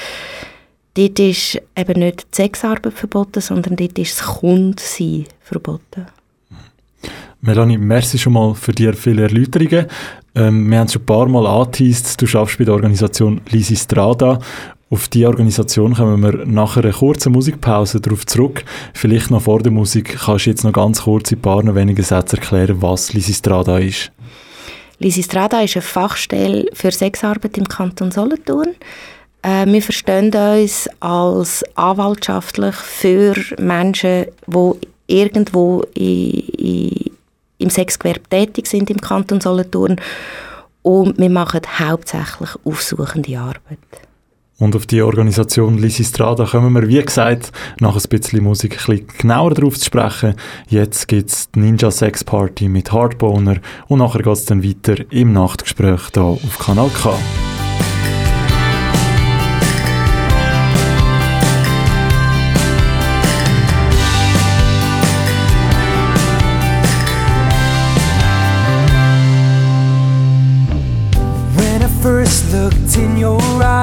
Dort 0.95 1.19
ist 1.19 1.61
eben 1.77 1.99
nicht 1.99 2.29
die 2.31 2.43
Sexarbeit 2.43 2.93
verboten, 2.93 3.41
sondern 3.41 3.75
dort 3.75 3.99
ist 3.99 4.21
das 4.21 4.27
Kundsein 4.29 5.25
verboten. 5.41 6.07
Melanie, 7.41 7.79
merci 7.79 8.17
schon 8.17 8.35
mal 8.35 8.55
für 8.55 8.71
die 8.71 8.93
vielen 8.93 9.19
Erläuterungen. 9.19 9.87
Ähm, 10.37 10.71
wir 10.71 10.79
haben 10.79 10.87
es 10.87 10.93
schon 10.93 11.03
ein 11.03 11.07
paar 11.07 11.27
Mal 11.27 11.49
angeteased, 11.49 12.23
du 12.23 12.29
schaffst 12.29 12.59
bei 12.59 12.65
der 12.65 12.75
Organisation 12.75 13.41
Lisi 13.51 13.75
Strada. 13.75 14.39
Auf 14.93 15.07
die 15.07 15.25
Organisation 15.25 15.95
kommen 15.95 16.21
wir 16.21 16.45
nach 16.47 16.77
einer 16.77 16.93
kurzen 16.93 17.33
Musikpause 17.33 18.01
darauf 18.01 18.27
zurück. 18.27 18.65
Vielleicht 18.93 19.31
noch 19.31 19.43
vor 19.43 19.61
der 19.61 19.71
Musik 19.71 20.19
kannst 20.19 20.47
du 20.47 20.51
jetzt 20.51 20.65
noch 20.65 20.73
ganz 20.73 21.03
kurz 21.03 21.31
in 21.31 21.39
ein 21.39 21.43
paar 21.43 21.75
wenigen 21.77 22.03
Sätzen 22.03 22.41
erklären, 22.41 22.83
was 22.83 23.13
Lisi 23.13 23.33
Strada 23.33 23.79
ist. 23.79 24.11
Lysistrada 24.99 25.61
ist 25.61 25.77
eine 25.77 25.83
Fachstelle 25.83 26.67
für 26.75 26.91
Sexarbeit 26.91 27.57
im 27.57 27.69
Kanton 27.69 28.11
Solothurn. 28.11 28.75
Äh, 29.43 29.65
wir 29.67 29.81
verstehen 29.81 30.35
uns 30.35 30.91
als 30.99 31.65
anwaltschaftlich 31.77 32.75
für 32.75 33.35
Menschen, 33.59 34.27
die 34.47 34.73
irgendwo 35.07 35.85
in, 35.95 36.41
in, 36.59 37.11
im 37.59 37.71
Sexgewerbe 37.71 38.29
tätig 38.29 38.67
sind 38.67 38.91
im 38.91 39.01
Kanton 39.01 39.41
Solothurn. 39.41 40.01
Und 40.83 41.17
wir 41.17 41.31
machen 41.31 41.61
hauptsächlich 41.79 42.51
aufsuchende 42.65 43.39
Arbeit. 43.39 44.10
Und 44.61 44.77
auf 44.77 44.87
die 44.87 45.03
Organisation 45.03 45.79
Lysistrada 45.79 46.45
kommen 46.45 46.75
wir, 46.75 46.87
wie 46.87 47.03
gesagt, 47.03 47.51
nach 47.81 47.97
ein 47.97 48.09
bisschen 48.09 48.45
Musik 48.45 48.73
ein 48.73 48.97
bisschen 48.97 49.19
genauer 49.19 49.55
drauf 49.55 49.77
zu 49.79 49.87
sprechen. 49.87 50.35
Jetzt 50.69 51.09
gibt 51.09 51.31
es 51.31 51.51
die 51.51 51.61
Ninja 51.61 51.91
Sex 51.91 52.23
Party 52.23 52.69
mit 52.69 52.93
Hardboner 52.93 53.57
und 53.89 53.99
nachher 53.99 54.23
geht 54.23 54.33
es 54.33 54.45
dann 54.45 54.63
weiter 54.63 54.97
im 55.11 55.33
Nachtgespräch 55.33 56.03
hier 56.13 56.23
auf 56.23 56.59
Kanal 56.59 56.91
K. 56.91 57.15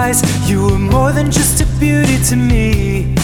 eyes, 0.07 0.49
you 0.49 0.63
were 0.63 0.79
more 0.79 1.11
than 1.11 1.31
just 1.31 1.61
a 1.61 1.65
beauty 1.79 2.17
to 2.29 2.35
me. 2.35 3.15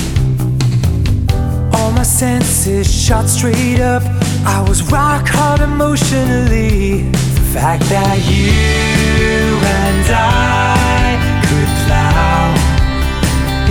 All 1.76 1.92
my 1.92 2.04
senses 2.04 2.88
shot 3.06 3.28
straight 3.28 3.80
up. 3.80 4.04
I 4.46 4.64
was 4.68 4.82
rock 4.92 5.28
hard 5.28 5.62
emotionally. 5.62 7.04
The 7.38 7.46
fact 7.56 7.84
that 7.96 8.18
you 8.32 9.58
and 9.86 10.08
I 10.12 11.16
could 11.48 11.72
plow 11.84 12.54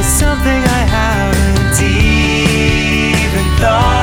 is 0.00 0.06
something 0.06 0.60
I 0.78 0.82
haven't 0.96 1.76
even 1.82 3.46
thought 3.60 4.01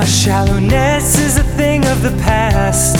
My 0.00 0.06
shallowness 0.06 1.18
is 1.18 1.36
a 1.36 1.42
thing 1.42 1.84
of 1.84 2.00
the 2.00 2.08
past. 2.22 2.96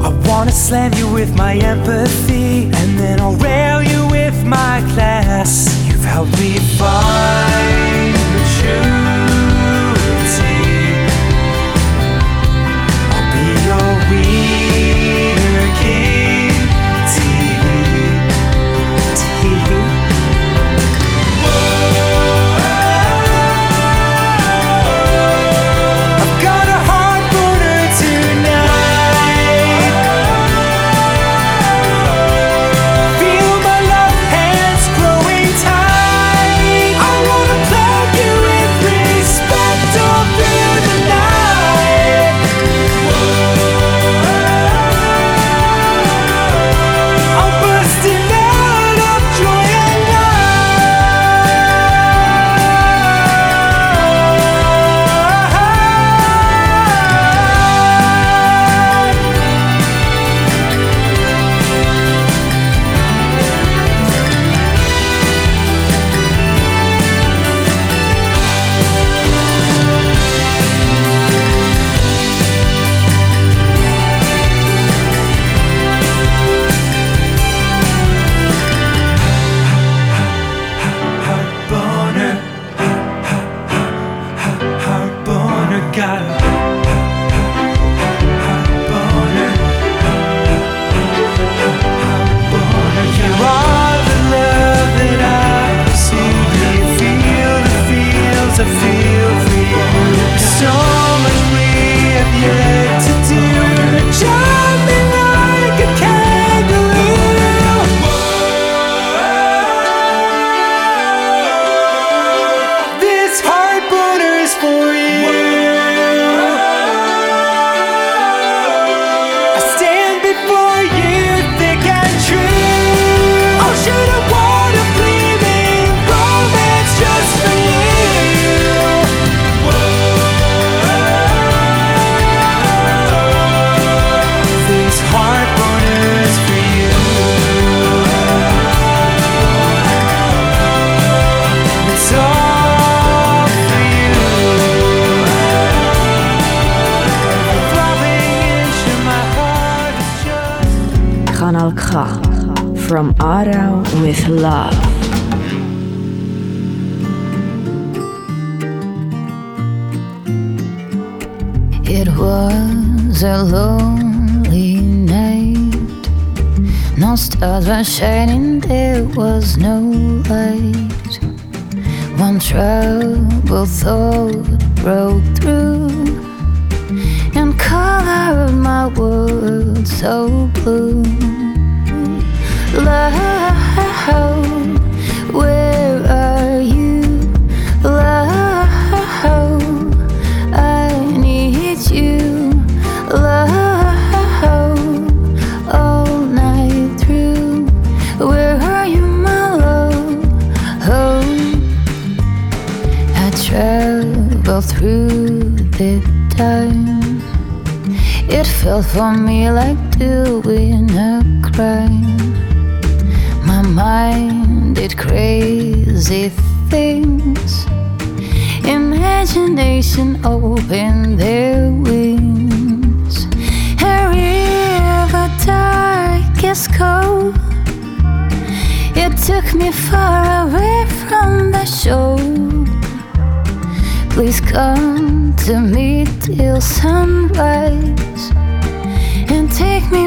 I 0.00 0.08
wanna 0.28 0.52
slam 0.52 0.94
you 0.94 1.12
with 1.12 1.36
my 1.36 1.54
empathy, 1.56 2.66
and 2.66 2.96
then 2.96 3.18
I'll 3.18 3.34
rail 3.34 3.82
you 3.82 4.06
with 4.12 4.44
my 4.44 4.80
class. 4.94 5.66
You've 5.88 6.04
helped 6.04 6.38
me 6.38 6.56
find 6.78 8.14
maturity. 8.32 9.09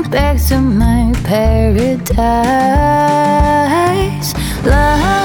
Back 0.09 0.41
to 0.47 0.59
my 0.59 1.11
paradise. 1.23 1.93
Love, 4.65 5.22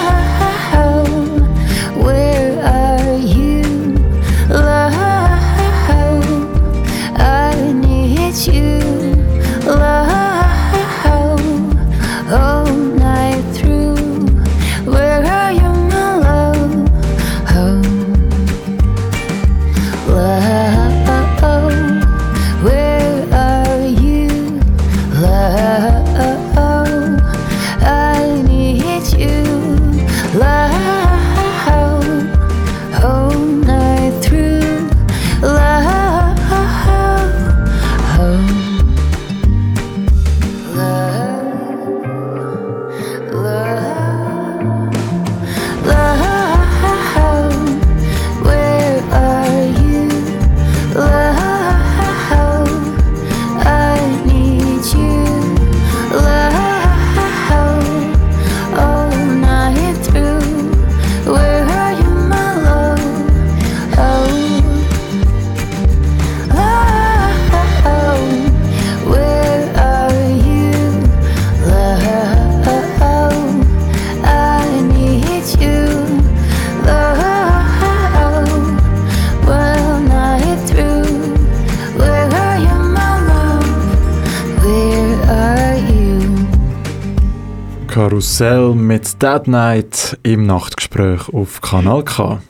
Karussell 88.38 88.74
mit 88.76 89.20
Dead 89.20 89.48
Night 89.48 90.16
im 90.22 90.46
Nachtgespräch 90.46 91.28
auf 91.32 91.60
Kanal 91.60 92.04
K. 92.04 92.40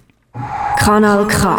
Kanal 0.77 1.27
K. 1.29 1.59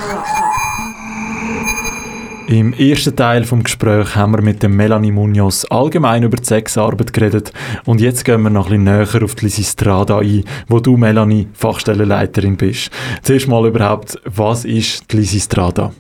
Im 2.48 2.74
ersten 2.74 3.16
Teil 3.16 3.44
vom 3.44 3.64
Gespräch 3.64 4.16
haben 4.16 4.34
wir 4.34 4.44
mit 4.44 4.62
dem 4.62 4.76
Melanie 4.76 5.12
Munoz 5.12 5.66
allgemein 5.72 6.22
über 6.22 6.38
die 6.38 6.46
Sexarbeit 6.46 7.12
geredet 7.12 7.54
und 7.86 8.02
jetzt 8.02 8.24
gehen 8.24 8.44
wir 8.44 8.52
noch 8.52 8.70
ein 8.70 8.86
bisschen 8.86 9.14
näher 9.14 9.24
auf 9.24 9.34
die 9.34 9.46
Lysistrada 9.46 10.20
ein, 10.20 10.44
wo 10.68 10.80
du, 10.80 10.96
Melanie, 10.96 11.48
Fachstellenleiterin 11.54 12.56
bist. 12.56 12.92
Zuerst 13.24 13.48
mal 13.48 13.66
überhaupt, 13.66 14.22
was 14.26 14.64
ist 14.64 15.12
die 15.12 15.18
Lysistrada? 15.18 15.92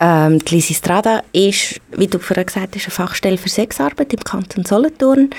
Ähm, 0.00 0.38
die 0.40 0.56
Lysistrada 0.56 1.22
ist, 1.32 1.80
wie 1.96 2.08
du 2.08 2.18
vorhin 2.18 2.44
gesagt 2.44 2.74
hast, 2.74 2.84
eine 2.84 2.90
Fachstelle 2.90 3.38
für 3.38 3.48
Sexarbeit 3.48 4.12
im 4.12 4.20
Kanton 4.20 4.66
Solothurn. 4.66 5.30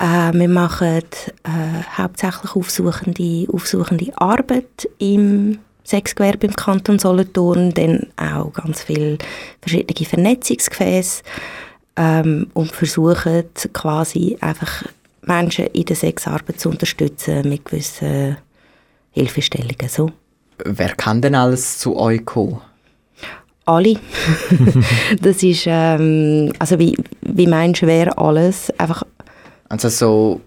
Äh, 0.00 0.32
wir 0.32 0.48
machen 0.48 1.02
äh, 1.44 1.82
hauptsächlich 1.96 2.56
aufsuchende, 2.56 3.46
aufsuchende 3.52 4.10
Arbeit 4.16 4.88
im 4.98 5.58
Sexgewerbe 5.84 6.46
im 6.46 6.56
Kanton 6.56 6.98
Solothurn, 6.98 7.74
dann 7.74 8.06
auch 8.16 8.52
ganz 8.52 8.82
viele 8.82 9.18
verschiedene 9.60 10.06
Vernetzungsgefäße 10.06 11.22
ähm, 11.96 12.46
und 12.54 12.72
versuchen 12.72 13.44
quasi 13.72 14.38
einfach 14.40 14.84
Menschen 15.22 15.66
in 15.66 15.84
der 15.84 15.96
Sexarbeit 15.96 16.58
zu 16.58 16.70
unterstützen 16.70 17.48
mit 17.48 17.66
gewissen 17.66 18.38
Hilfestellungen. 19.10 19.88
So. 19.88 20.12
Wer 20.64 20.94
kann 20.94 21.20
denn 21.20 21.34
alles 21.34 21.78
zu 21.78 21.96
euch 21.96 22.24
kommen? 22.24 22.60
Alle. 23.66 23.96
das 25.20 25.42
ist, 25.42 25.64
ähm, 25.66 26.52
also 26.58 26.78
wie, 26.78 26.96
wie 27.20 27.46
meinst 27.46 27.82
du, 27.82 27.86
wer 27.86 28.18
alles? 28.18 28.70
Einfach, 28.78 29.04
Also 29.70 29.88
so, 29.88 30.40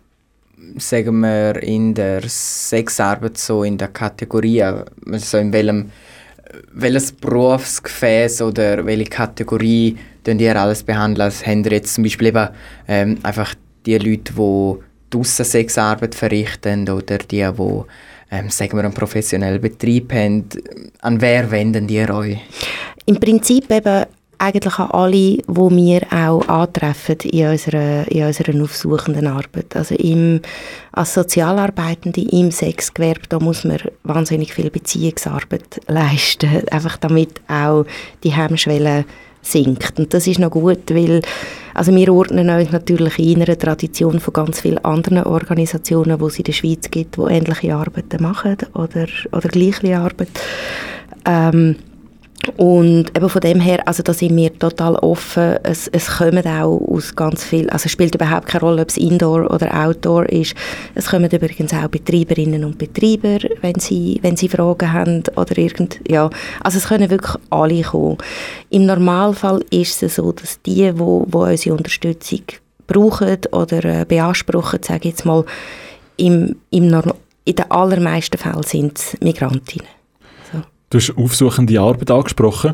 sagen 0.78 1.22
wir, 1.22 1.56
in 1.64 1.94
der 1.94 2.22
Sexarbeit, 2.28 3.38
so 3.38 3.64
in 3.64 3.78
der 3.78 3.88
Kategorie, 3.88 4.62
also 4.62 5.38
in 5.38 5.54
welchem, 5.54 5.92
welches 6.74 7.14
Berufsgefäß 7.14 8.42
oder 8.42 8.86
welche 8.86 9.10
Kategorie 9.10 9.98
könnt 10.26 10.42
ihr 10.42 10.60
alles 10.60 10.84
behandeln? 10.84 11.22
Also 11.22 11.46
ihr 11.46 11.72
jetzt 11.72 11.96
zum 11.96 12.04
Beispiel 12.04 12.28
eben 12.28 12.50
ähm, 12.88 13.18
einfach 13.24 13.56
die 13.86 13.98
Leute, 13.98 14.34
die 14.34 14.76
draussen 15.10 15.46
Sexarbeit 15.46 16.16
verrichten 16.16 16.90
oder 16.90 17.18
die, 17.18 17.38
die 17.38 17.82
ähm, 18.30 18.50
sagen 18.50 18.74
wir, 18.74 18.84
einen 18.84 18.94
professionellen 18.94 19.62
Betrieb 19.62 20.12
haben, 20.12 20.46
an 21.00 21.22
wer 21.22 21.50
wenden 21.50 21.88
ihr 21.88 22.14
euch? 22.14 22.40
Im 23.06 23.20
Prinzip 23.22 23.72
eben 23.72 24.06
eigentlich 24.44 24.78
an 24.78 24.91
alle, 24.91 25.12
die 25.12 25.44
wir 25.48 26.02
auch 26.12 26.48
antreffen 26.48 27.18
in 27.24 27.48
unserer, 27.48 28.08
in 28.12 28.26
unserer 28.26 28.62
aufsuchenden 28.62 29.28
Arbeit. 29.28 29.76
Also 29.76 29.96
im, 29.96 30.41
als 30.91 31.14
Sozialarbeitende 31.14 32.22
im 32.22 32.52
Sexgewerbe, 32.52 33.28
da 33.30 33.39
muss 33.39 33.64
man 33.64 33.80
wahnsinnig 34.04 34.54
viel 34.54 34.70
Beziehungsarbeit 34.70 35.82
leisten, 35.88 36.68
einfach 36.70 36.98
damit 36.98 37.41
auch 37.48 37.86
die 38.24 38.34
Hemmschwelle 38.34 39.06
sinkt. 39.41 40.00
Und 40.00 40.14
das 40.14 40.28
ist 40.28 40.39
noch 40.39 40.52
gut, 40.52 40.94
weil 40.94 41.22
also 41.74 41.94
wir 41.94 42.14
ordnen 42.14 42.50
uns 42.50 42.72
natürlich 42.72 43.18
in 43.20 43.41
einer 43.41 43.58
Tradition 43.58 44.20
von 44.20 44.34
ganz 44.34 44.62
vielen 44.62 44.84
anderen 44.86 45.24
Organisationen, 45.24 46.20
die 46.20 46.26
es 46.26 46.38
in 46.38 46.44
der 46.44 46.52
Schweiz 46.54 46.91
gibt, 46.91 47.18
die 47.18 47.22
ähnliche 47.22 47.76
Arbeiten 47.76 48.22
machen 48.22 48.58
oder, 48.74 49.08
oder 49.32 49.50
gleiche 49.50 49.98
Arbeit. 49.98 50.30
Ähm, 51.26 51.76
und 52.58 53.16
eben 53.16 53.30
von 53.30 53.41
dem 53.41 53.60
her, 53.60 53.88
also 53.88 54.04
da 54.04 54.14
sind 54.14 54.36
wir 54.36 54.58
total 54.58 54.96
offen. 54.96 55.58
Es, 55.64 55.88
es 55.88 56.18
kommen 56.18 56.46
auch 56.46 56.78
aus 56.88 57.16
ganz 57.16 57.44
viel, 57.44 57.70
also 57.70 57.86
es 57.86 57.91
spielt 57.91 58.16
überhaupt 58.16 58.48
keine 58.48 58.62
Rolle, 58.62 58.82
ob 58.82 58.89
es 58.89 58.98
Indoor 58.98 59.50
oder 59.50 59.74
Outdoor 59.74 60.28
ist. 60.28 60.54
Es 60.96 61.08
kommen 61.08 61.30
übrigens 61.32 61.74
auch 61.74 61.88
Betreiberinnen 61.88 62.66
und 62.66 62.78
Betreiber, 62.78 63.39
wenn 63.62 63.80
sie, 63.80 64.20
wenn 64.22 64.36
sie 64.36 64.50
Fragen 64.50 64.91
haben 64.91 65.24
oder 65.36 65.58
irgend, 65.58 66.00
ja. 66.08 66.30
Also 66.64 66.78
es 66.78 66.88
können 66.88 67.10
wirklich 67.10 67.36
alle 67.50 67.82
kommen. 67.82 68.18
Im 68.70 68.86
Normalfall 68.86 69.64
ist 69.70 70.04
es 70.04 70.16
so, 70.16 70.32
dass 70.32 70.62
die, 70.62 70.74
die, 70.74 71.00
wo, 71.00 71.26
wo 71.30 71.44
unsere 71.44 71.76
Unterstützung 71.76 72.41
brauchen 72.88 73.38
oder 73.52 73.86
äh, 73.86 74.06
beanspruchen, 74.06 74.82
sage 74.84 75.08
ich 75.08 75.16
jetzt 75.16 75.26
mal, 75.26 75.46
im, 76.18 76.56
im 76.70 77.02
in 77.46 77.56
den 77.56 77.72
allermeisten 77.72 78.38
Fällen 78.38 78.64
sind 78.64 78.98
es 78.98 79.18
Migrantinnen. 79.20 80.03
Du 80.94 81.00
hast 81.00 81.18
aufsuchende 81.18 81.80
Arbeit 81.80 82.12
angesprochen. 82.12 82.74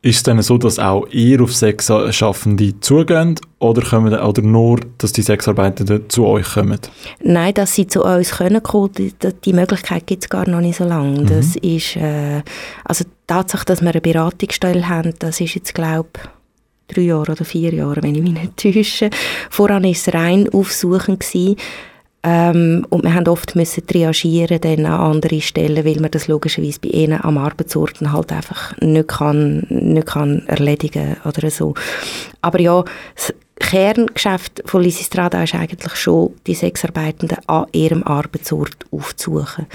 Ist 0.00 0.16
es 0.16 0.22
dann 0.24 0.42
so, 0.42 0.58
dass 0.58 0.80
auch 0.80 1.06
ihr 1.12 1.40
auf 1.40 1.54
Sexschaffende 1.54 2.80
zugeht 2.80 3.40
oder, 3.60 3.82
kommen, 3.82 4.12
oder 4.12 4.42
nur, 4.42 4.80
dass 4.98 5.12
die 5.12 5.22
Sexarbeitenden 5.22 6.10
zu 6.10 6.26
euch 6.26 6.54
kommen? 6.54 6.80
Nein, 7.22 7.54
dass 7.54 7.76
sie 7.76 7.86
zu 7.86 8.02
uns 8.02 8.32
können 8.32 8.64
kommen, 8.64 8.90
die, 8.98 9.12
die 9.44 9.52
Möglichkeit 9.52 10.08
gibt 10.08 10.24
es 10.24 10.28
gar 10.28 10.48
noch 10.48 10.60
nicht 10.60 10.78
so 10.78 10.82
lange. 10.82 11.20
Mhm. 11.20 11.26
Das 11.28 11.54
ist, 11.54 11.94
äh, 11.94 12.42
also 12.84 13.04
die 13.04 13.10
Tatsache, 13.28 13.64
dass 13.64 13.80
wir 13.80 13.90
eine 13.90 14.00
Beratungsstelle 14.00 14.88
haben, 14.88 15.14
das 15.20 15.40
ist 15.40 15.54
jetzt, 15.54 15.72
glaube 15.72 16.08
ich, 16.16 16.94
drei 16.96 17.02
Jahre 17.02 17.30
oder 17.30 17.44
vier 17.44 17.72
Jahre, 17.72 18.02
wenn 18.02 18.16
ich 18.16 18.22
mich 18.22 18.32
nicht 18.32 18.56
täusche. 18.56 19.08
Voran 19.50 19.84
war 19.84 19.90
es 19.92 20.12
rein 20.12 20.48
aufsuchend. 20.52 21.20
Gewesen. 21.20 21.54
Ähm, 22.24 22.86
und 22.90 23.02
wir 23.02 23.14
haben 23.14 23.26
oft 23.26 23.56
müssen 23.56 23.84
triagieren 23.86 24.60
dann 24.60 24.86
an 24.86 25.12
andere 25.12 25.40
Stellen, 25.40 25.84
weil 25.84 26.00
man 26.00 26.10
das 26.10 26.28
logischerweise 26.28 26.78
bei 26.80 26.90
ihnen 26.90 27.20
am 27.20 27.36
Arbeitsort 27.36 28.00
halt 28.00 28.32
einfach 28.32 28.76
nicht 28.80 29.08
kann, 29.08 29.66
nicht 29.68 30.06
kann 30.06 30.46
erledigen 30.46 31.16
oder 31.24 31.50
so. 31.50 31.74
Aber 32.40 32.60
ja, 32.60 32.84
das 33.16 33.34
Kerngeschäft 33.56 34.62
von 34.66 34.82
Lysistrada 34.82 35.42
ist 35.42 35.54
eigentlich 35.54 35.94
schon, 35.96 36.34
die 36.46 36.54
Sexarbeitenden 36.54 37.38
an 37.46 37.66
ihrem 37.72 38.02
Arbeitsort 38.04 38.76
aufzusuchen. 38.90 39.66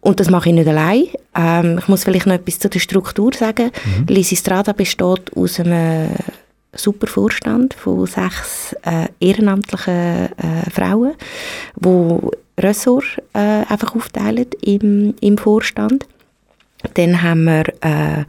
Und 0.00 0.20
das 0.20 0.30
mache 0.30 0.50
ich 0.50 0.54
nicht 0.54 0.68
allein. 0.68 1.04
Ähm, 1.34 1.78
ich 1.78 1.88
muss 1.88 2.04
vielleicht 2.04 2.26
noch 2.26 2.34
etwas 2.34 2.58
zu 2.58 2.68
der 2.68 2.80
Struktur 2.80 3.32
sagen. 3.34 3.70
Mhm. 3.84 4.14
Lysistrada 4.14 4.72
besteht 4.72 5.36
aus 5.36 5.58
einem 5.58 6.10
super 6.72 7.06
Vorstand 7.06 7.74
von 7.74 8.06
sechs 8.06 8.74
äh, 8.82 9.08
ehrenamtlichen 9.20 10.28
äh, 10.36 10.70
Frauen, 10.70 11.14
die 11.76 12.18
Ressort 12.58 13.22
äh, 13.34 13.64
einfach 13.68 13.94
aufteilen 13.94 14.46
im, 14.62 15.14
im 15.20 15.38
Vorstand. 15.38 16.06
Dann 16.94 17.22
haben 17.22 17.44
wir 17.44 17.68
äh, 17.80 18.24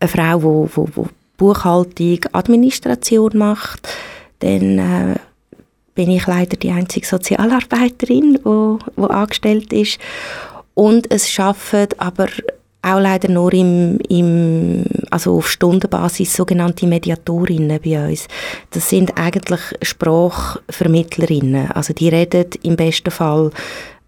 eine 0.00 0.08
Frau, 0.08 0.38
die 0.38 0.44
wo, 0.44 0.70
wo, 0.74 0.88
wo 0.94 1.08
Buchhaltung, 1.36 2.18
Administration 2.32 3.36
macht. 3.36 3.88
Dann 4.40 4.78
äh, 4.78 5.14
bin 5.94 6.10
ich 6.10 6.26
leider 6.26 6.56
die 6.56 6.70
einzige 6.70 7.06
Sozialarbeiterin, 7.06 8.34
die 8.34 8.44
wo, 8.44 8.78
wo 8.96 9.06
angestellt 9.06 9.72
ist. 9.72 9.98
Und 10.74 11.10
es 11.10 11.38
arbeiten 11.38 11.98
aber 11.98 12.28
auch 12.82 12.98
leider 12.98 13.28
nur 13.28 13.52
im, 13.52 13.98
im, 14.08 14.84
also 15.10 15.36
auf 15.36 15.50
Stundenbasis 15.50 16.34
sogenannte 16.34 16.86
Mediatorinnen 16.86 17.80
bei 17.82 18.08
uns. 18.08 18.26
Das 18.70 18.88
sind 18.88 19.18
eigentlich 19.18 19.60
Sprachvermittlerinnen. 19.82 21.70
Also 21.72 21.92
die 21.92 22.08
reden 22.08 22.46
im 22.62 22.76
besten 22.76 23.10
Fall 23.10 23.50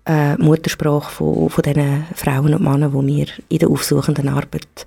äh, 0.07 0.37
Muttersprache 0.37 1.11
von, 1.11 1.51
von 1.51 1.63
den 1.63 2.07
Frauen 2.15 2.55
und 2.55 2.63
Männern, 2.63 2.93
die 2.93 3.17
wir 3.19 3.27
in 3.49 3.59
der 3.59 3.69
aufsuchenden 3.69 4.29
Arbeit 4.29 4.87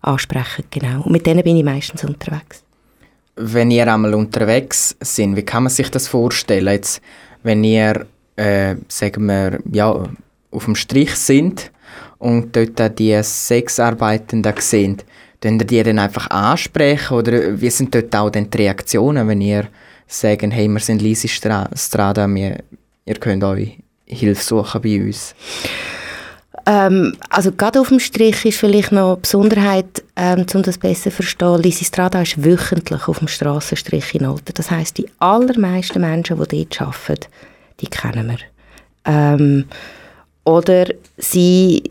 ansprechen. 0.00 0.64
Genau. 0.70 1.02
Und 1.02 1.12
mit 1.12 1.26
denen 1.26 1.42
bin 1.42 1.56
ich 1.56 1.64
meistens 1.64 2.04
unterwegs. 2.04 2.62
Wenn 3.36 3.70
ihr 3.70 3.92
einmal 3.92 4.14
unterwegs 4.14 4.96
sind, 5.00 5.36
wie 5.36 5.44
kann 5.44 5.64
man 5.64 5.70
sich 5.70 5.90
das 5.90 6.08
vorstellen? 6.08 6.66
Jetzt, 6.66 7.00
wenn 7.42 7.62
ihr, 7.62 8.06
äh, 8.36 8.76
sagen 8.88 9.26
wir, 9.26 9.60
ja, 9.70 10.08
auf 10.50 10.64
dem 10.64 10.74
Strich 10.74 11.14
sind 11.14 11.70
und 12.18 12.54
dort 12.56 12.98
die 12.98 13.20
Sexarbeitenden 13.22 14.54
sehen, 14.58 14.98
dann 15.40 15.58
die 15.58 15.82
dann 15.82 15.98
einfach 15.98 16.28
ansprechen 16.30 17.16
oder 17.16 17.60
wie 17.60 17.70
sind 17.70 17.94
dort 17.94 18.14
auch 18.14 18.30
dann 18.30 18.50
die 18.50 18.58
Reaktionen, 18.58 19.28
wenn 19.28 19.40
ihr 19.40 19.68
sagt, 20.06 20.42
hey, 20.42 20.68
wir 20.68 20.80
sind 20.80 21.02
Lisi 21.02 21.28
Strada, 21.28 22.26
wir, 22.28 22.58
ihr 23.04 23.14
könnt 23.16 23.44
euch 23.44 23.78
Hilfe 24.06 24.42
suchen 24.42 24.80
bei 24.80 25.00
uns? 25.00 25.34
Ähm, 26.66 27.14
also 27.30 27.52
gerade 27.52 27.80
auf 27.80 27.88
dem 27.88 28.00
Strich 28.00 28.44
ist 28.44 28.58
vielleicht 28.58 28.92
noch 28.92 29.12
eine 29.12 29.16
Besonderheit, 29.16 30.02
ähm, 30.16 30.44
um 30.54 30.62
das 30.62 30.78
besser 30.78 31.04
zu 31.04 31.16
verstehen. 31.16 31.62
Lisi 31.62 31.84
Strada 31.84 32.22
ist 32.22 32.42
wöchentlich 32.44 33.06
auf 33.08 33.20
dem 33.20 33.28
Strassenstrich 33.28 34.14
in 34.14 34.26
Alter. 34.26 34.52
Das 34.52 34.70
heißt, 34.70 34.98
die 34.98 35.08
allermeisten 35.18 36.00
Menschen, 36.00 36.36
die 36.50 36.66
dort 36.66 36.82
arbeiten, 36.82 37.26
die 37.80 37.86
kennen 37.86 38.28
wir. 38.28 38.38
Ähm, 39.04 39.66
oder 40.44 40.86
sie 41.16 41.82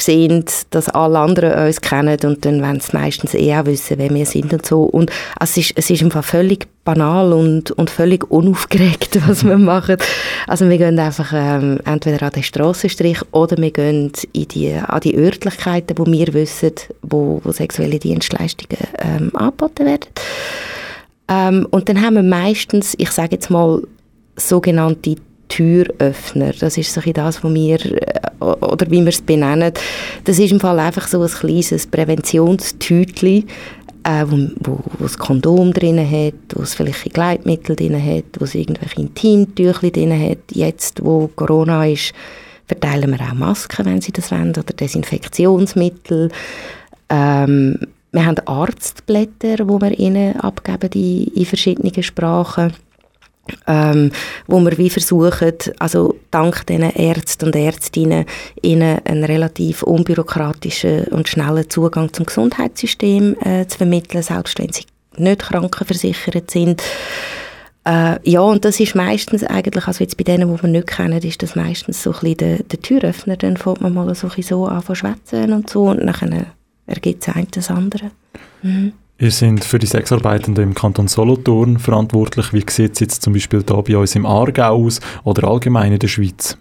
sehen, 0.00 0.44
dass 0.70 0.88
alle 0.88 1.18
anderen 1.18 1.66
uns 1.66 1.80
kennen 1.80 2.18
und 2.24 2.44
dann 2.44 2.62
wollen 2.62 2.80
sie 2.80 2.96
meistens 2.96 3.34
eh 3.34 3.54
auch 3.54 3.66
wissen, 3.66 3.98
wer 3.98 4.10
wir 4.10 4.26
sind 4.26 4.52
und 4.52 4.64
so. 4.64 4.82
Und 4.84 5.10
es, 5.38 5.56
ist, 5.56 5.72
es 5.76 5.90
ist 5.90 6.02
einfach 6.02 6.24
völlig 6.24 6.66
banal 6.84 7.32
und, 7.32 7.70
und 7.72 7.90
völlig 7.90 8.30
unaufgeregt, 8.30 9.18
was 9.26 9.44
wir 9.44 9.58
machen. 9.58 9.96
Also 10.46 10.68
wir 10.68 10.78
gehen 10.78 10.98
einfach 10.98 11.32
ähm, 11.34 11.78
entweder 11.84 12.22
an 12.22 12.32
den 12.32 12.42
Strassenstrich 12.42 13.20
oder 13.32 13.56
wir 13.58 13.70
gehen 13.70 14.12
in 14.32 14.48
die, 14.48 14.72
an 14.72 15.00
die 15.00 15.16
Örtlichkeiten, 15.16 15.98
wo 15.98 16.06
wir 16.06 16.32
wissen, 16.32 16.72
wo, 17.02 17.40
wo 17.44 17.52
sexuelle 17.52 17.98
Dienstleistungen 17.98 18.78
ähm, 18.98 19.30
angeboten 19.34 19.86
werden. 19.86 20.08
Ähm, 21.28 21.66
und 21.70 21.88
dann 21.88 22.00
haben 22.00 22.14
wir 22.14 22.22
meistens, 22.22 22.94
ich 22.98 23.10
sage 23.10 23.32
jetzt 23.32 23.50
mal, 23.50 23.82
sogenannte 24.36 25.16
Türöffner. 25.52 26.52
Das 26.58 26.78
ist 26.78 26.94
so 26.94 27.00
das, 27.00 27.44
was 27.44 27.54
wir, 27.54 27.78
äh, 27.84 28.42
oder 28.42 28.90
wie 28.90 29.00
wir 29.00 29.08
es 29.08 29.20
benennen, 29.20 29.72
das 30.24 30.38
ist 30.38 30.50
im 30.50 30.60
Fall 30.60 30.78
einfach 30.78 31.06
so 31.06 31.20
ein 31.20 31.28
kleines 31.28 31.86
Präventionstütchen, 31.86 33.46
äh, 34.04 34.24
wo, 34.26 34.48
wo, 34.60 34.80
wo 34.98 35.04
das 35.04 35.18
Kondom 35.18 35.74
drin 35.74 35.98
hat, 35.98 36.34
wo 36.54 36.62
es 36.62 36.74
vielleicht 36.74 37.12
Gleitmittel 37.12 37.76
drin 37.76 38.02
hat, 38.02 38.24
wo 38.38 38.44
es 38.44 38.54
irgendwelche 38.54 39.00
Intimtücher 39.00 39.90
drin 39.90 40.18
hat. 40.18 40.38
Jetzt, 40.52 41.04
wo 41.04 41.28
Corona 41.36 41.86
ist, 41.86 42.14
verteilen 42.66 43.10
wir 43.10 43.20
auch 43.20 43.34
Masken, 43.34 43.84
wenn 43.84 44.00
sie 44.00 44.12
das 44.12 44.30
wollen, 44.30 44.50
oder 44.50 44.62
Desinfektionsmittel. 44.62 46.30
Ähm, 47.10 47.78
wir 48.10 48.24
haben 48.24 48.38
Arztblätter, 48.46 49.68
wo 49.68 49.78
wir 49.80 49.98
ihnen 49.98 50.40
abgeben 50.40 50.90
in, 50.94 51.26
in 51.34 51.46
verschiedenen 51.46 52.02
Sprachen 52.02 52.72
ähm, 53.66 54.12
wo 54.46 54.60
wir 54.60 54.78
wie 54.78 54.90
versuchen, 54.90 55.54
also 55.78 56.16
dank 56.30 56.66
diesen 56.66 56.90
Ärzten 56.90 57.46
und 57.46 57.56
Ärztinnen 57.56 58.24
ihnen 58.62 59.00
einen 59.04 59.24
relativ 59.24 59.82
unbürokratischen 59.82 61.04
und 61.06 61.28
schnellen 61.28 61.68
Zugang 61.68 62.12
zum 62.12 62.26
Gesundheitssystem 62.26 63.36
äh, 63.40 63.66
zu 63.66 63.78
vermitteln, 63.78 64.22
selbst 64.22 64.58
wenn 64.58 64.72
sie 64.72 64.84
nicht 65.16 65.42
krankenversichert 65.42 66.50
sind. 66.50 66.82
Äh, 67.84 68.18
ja, 68.30 68.40
und 68.40 68.64
das 68.64 68.78
ist 68.78 68.94
meistens 68.94 69.42
eigentlich, 69.42 69.86
also 69.88 70.04
jetzt 70.04 70.16
bei 70.16 70.24
denen, 70.24 70.54
die 70.54 70.62
wir 70.62 70.68
nicht 70.68 70.86
kennen, 70.86 71.20
ist 71.20 71.42
das 71.42 71.56
meistens 71.56 72.02
so 72.02 72.10
ein 72.10 72.20
bisschen 72.20 72.36
der, 72.36 72.62
der 72.62 72.80
Türöffner, 72.80 73.36
dann 73.36 73.56
fängt 73.56 73.80
man 73.80 73.92
mal 73.92 74.14
so, 74.14 74.28
so 74.28 74.66
an 74.66 74.84
zu 74.84 74.94
schwätzen 74.94 75.52
und 75.52 75.68
so 75.68 75.84
und 75.84 76.06
dann 76.06 76.46
ergibt 76.86 77.26
es 77.26 77.34
ein 77.34 77.48
das 77.50 77.70
andere. 77.70 78.12
Mhm. 78.62 78.92
Ihr 79.22 79.30
seid 79.30 79.64
für 79.64 79.78
die 79.78 79.86
Sexarbeitenden 79.86 80.64
im 80.64 80.74
Kanton 80.74 81.06
Solothurn 81.06 81.78
verantwortlich. 81.78 82.52
Wie 82.52 82.64
sieht 82.68 82.94
es 82.94 82.98
jetzt 82.98 83.22
zum 83.22 83.34
Beispiel 83.34 83.62
hier 83.64 83.82
bei 83.82 83.96
uns 83.96 84.16
im 84.16 84.26
Aargau 84.26 84.84
aus 84.84 84.98
oder 85.22 85.46
allgemein 85.46 85.92
in 85.92 86.00
der 86.00 86.08
Schweiz? 86.08 86.58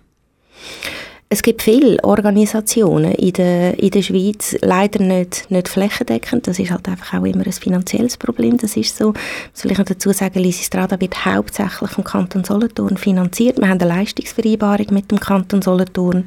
Es 1.27 1.41
gibt 1.41 1.63
viele 1.63 1.97
Organisationen 2.03 3.13
in 3.13 3.33
der, 3.33 3.79
in 3.79 3.89
der 3.89 4.03
Schweiz, 4.03 4.55
leider 4.61 5.03
nicht, 5.03 5.49
nicht 5.49 5.69
flächendeckend. 5.69 6.45
Das 6.45 6.59
ist 6.59 6.69
halt 6.69 6.87
einfach 6.87 7.19
auch 7.19 7.25
immer 7.25 7.47
ein 7.47 7.51
finanzielles 7.51 8.17
Problem. 8.17 8.57
Das 8.57 8.77
ist 8.77 8.95
so. 8.95 9.15
Soll 9.53 9.71
ich 9.71 9.79
noch 9.79 9.85
dazu 9.85 10.11
sagen, 10.11 10.37
Lisi 10.37 10.63
Strada 10.63 11.01
wird 11.01 11.25
hauptsächlich 11.25 11.89
vom 11.89 12.03
Kanton 12.03 12.43
Solothurn 12.43 12.95
finanziert. 12.95 13.57
Wir 13.57 13.69
haben 13.69 13.81
eine 13.81 13.89
Leistungsvereinbarung 13.89 14.85
mit 14.91 15.09
dem 15.09 15.19
Kanton 15.19 15.63
Solothurn. 15.63 16.25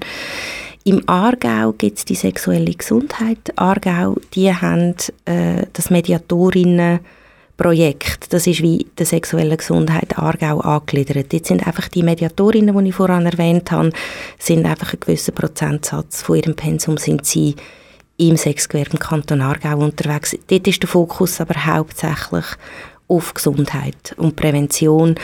Im 0.86 1.02
Aargau 1.06 1.72
gibt 1.72 1.96
es 1.96 2.04
die 2.04 2.14
sexuelle 2.14 2.74
Gesundheit. 2.74 3.54
Aargau, 3.56 4.16
die 4.34 4.54
haben 4.54 4.94
äh, 5.24 5.64
das 5.72 5.88
Mediatorinnen-Projekt. 5.88 8.34
Das 8.34 8.46
ist 8.46 8.60
wie 8.60 8.86
die 8.98 9.04
sexuelle 9.06 9.56
Gesundheit 9.56 10.18
Aargau 10.18 10.60
angegliedert. 10.60 11.32
Jetzt 11.32 11.48
sind 11.48 11.66
einfach 11.66 11.88
die 11.88 12.02
Mediatorinnen, 12.02 12.76
die 12.76 12.88
ich 12.90 12.94
vorhin 12.94 13.24
erwähnt 13.24 13.70
habe, 13.70 13.92
sind 14.38 14.66
einfach 14.66 14.92
ein 14.92 15.00
gewisser 15.00 15.32
Prozentsatz 15.32 16.20
von 16.20 16.36
ihrem 16.36 16.54
Pensum 16.54 16.98
sind 16.98 17.24
sie 17.24 17.56
im 18.18 18.36
Sexgewerbe 18.36 18.98
Kanton 18.98 19.40
Aargau 19.40 19.78
unterwegs. 19.78 20.36
Dort 20.48 20.68
ist 20.68 20.82
der 20.82 20.90
Fokus 20.90 21.40
aber 21.40 21.64
hauptsächlich 21.64 22.44
auf 23.08 23.32
Gesundheit 23.32 24.14
und 24.18 24.36
Prävention, 24.36 25.14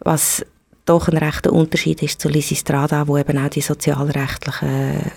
was 0.00 0.44
doch 0.86 1.08
ein 1.08 1.18
rechter 1.18 1.52
Unterschied 1.52 2.02
ist 2.02 2.20
zu 2.20 2.28
Lisi 2.28 2.54
Strada, 2.54 3.06
wo 3.06 3.18
eben 3.18 3.38
auch 3.38 3.50
die 3.50 3.60
sozialrechtlichen 3.60 5.12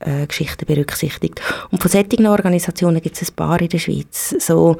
äh, 0.00 0.26
Geschichten 0.26 0.66
berücksichtigt. 0.66 1.40
Und 1.70 1.82
von 1.82 1.90
solchen 1.90 2.26
Organisationen 2.26 3.00
gibt 3.00 3.20
es 3.20 3.30
ein 3.30 3.34
paar 3.34 3.60
in 3.60 3.68
der 3.68 3.78
Schweiz. 3.78 4.34
So, 4.38 4.76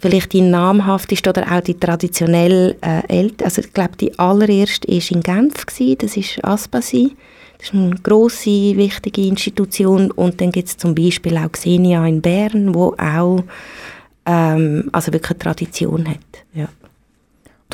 vielleicht 0.00 0.32
die 0.32 0.40
namhafteste 0.40 1.30
oder 1.30 1.52
auch 1.52 1.60
die 1.60 1.78
traditionell 1.78 2.76
äh, 2.80 3.06
älteste, 3.08 3.44
also 3.44 3.60
ich 3.62 3.72
glaube 3.72 3.96
die 4.00 4.18
allererste 4.18 4.88
war 4.88 5.10
in 5.10 5.22
Genf, 5.22 5.66
gewesen, 5.66 5.98
das 5.98 6.16
ist 6.16 6.44
Aspasi. 6.44 7.16
Das 7.58 7.68
ist 7.68 7.74
eine 7.74 7.94
grosse, 8.02 8.76
wichtige 8.76 9.22
Institution. 9.22 10.10
Und 10.10 10.40
dann 10.40 10.52
gibt 10.52 10.68
es 10.68 10.76
zum 10.76 10.94
Beispiel 10.94 11.38
auch 11.38 11.50
Xenia 11.50 12.06
in 12.06 12.20
Bern, 12.20 12.74
wo 12.74 12.94
auch 12.98 13.44
ähm, 14.26 14.90
also 14.92 15.12
wirklich 15.12 15.30
eine 15.30 15.38
Tradition 15.38 16.06
hat. 16.06 16.44
Ja. 16.52 16.68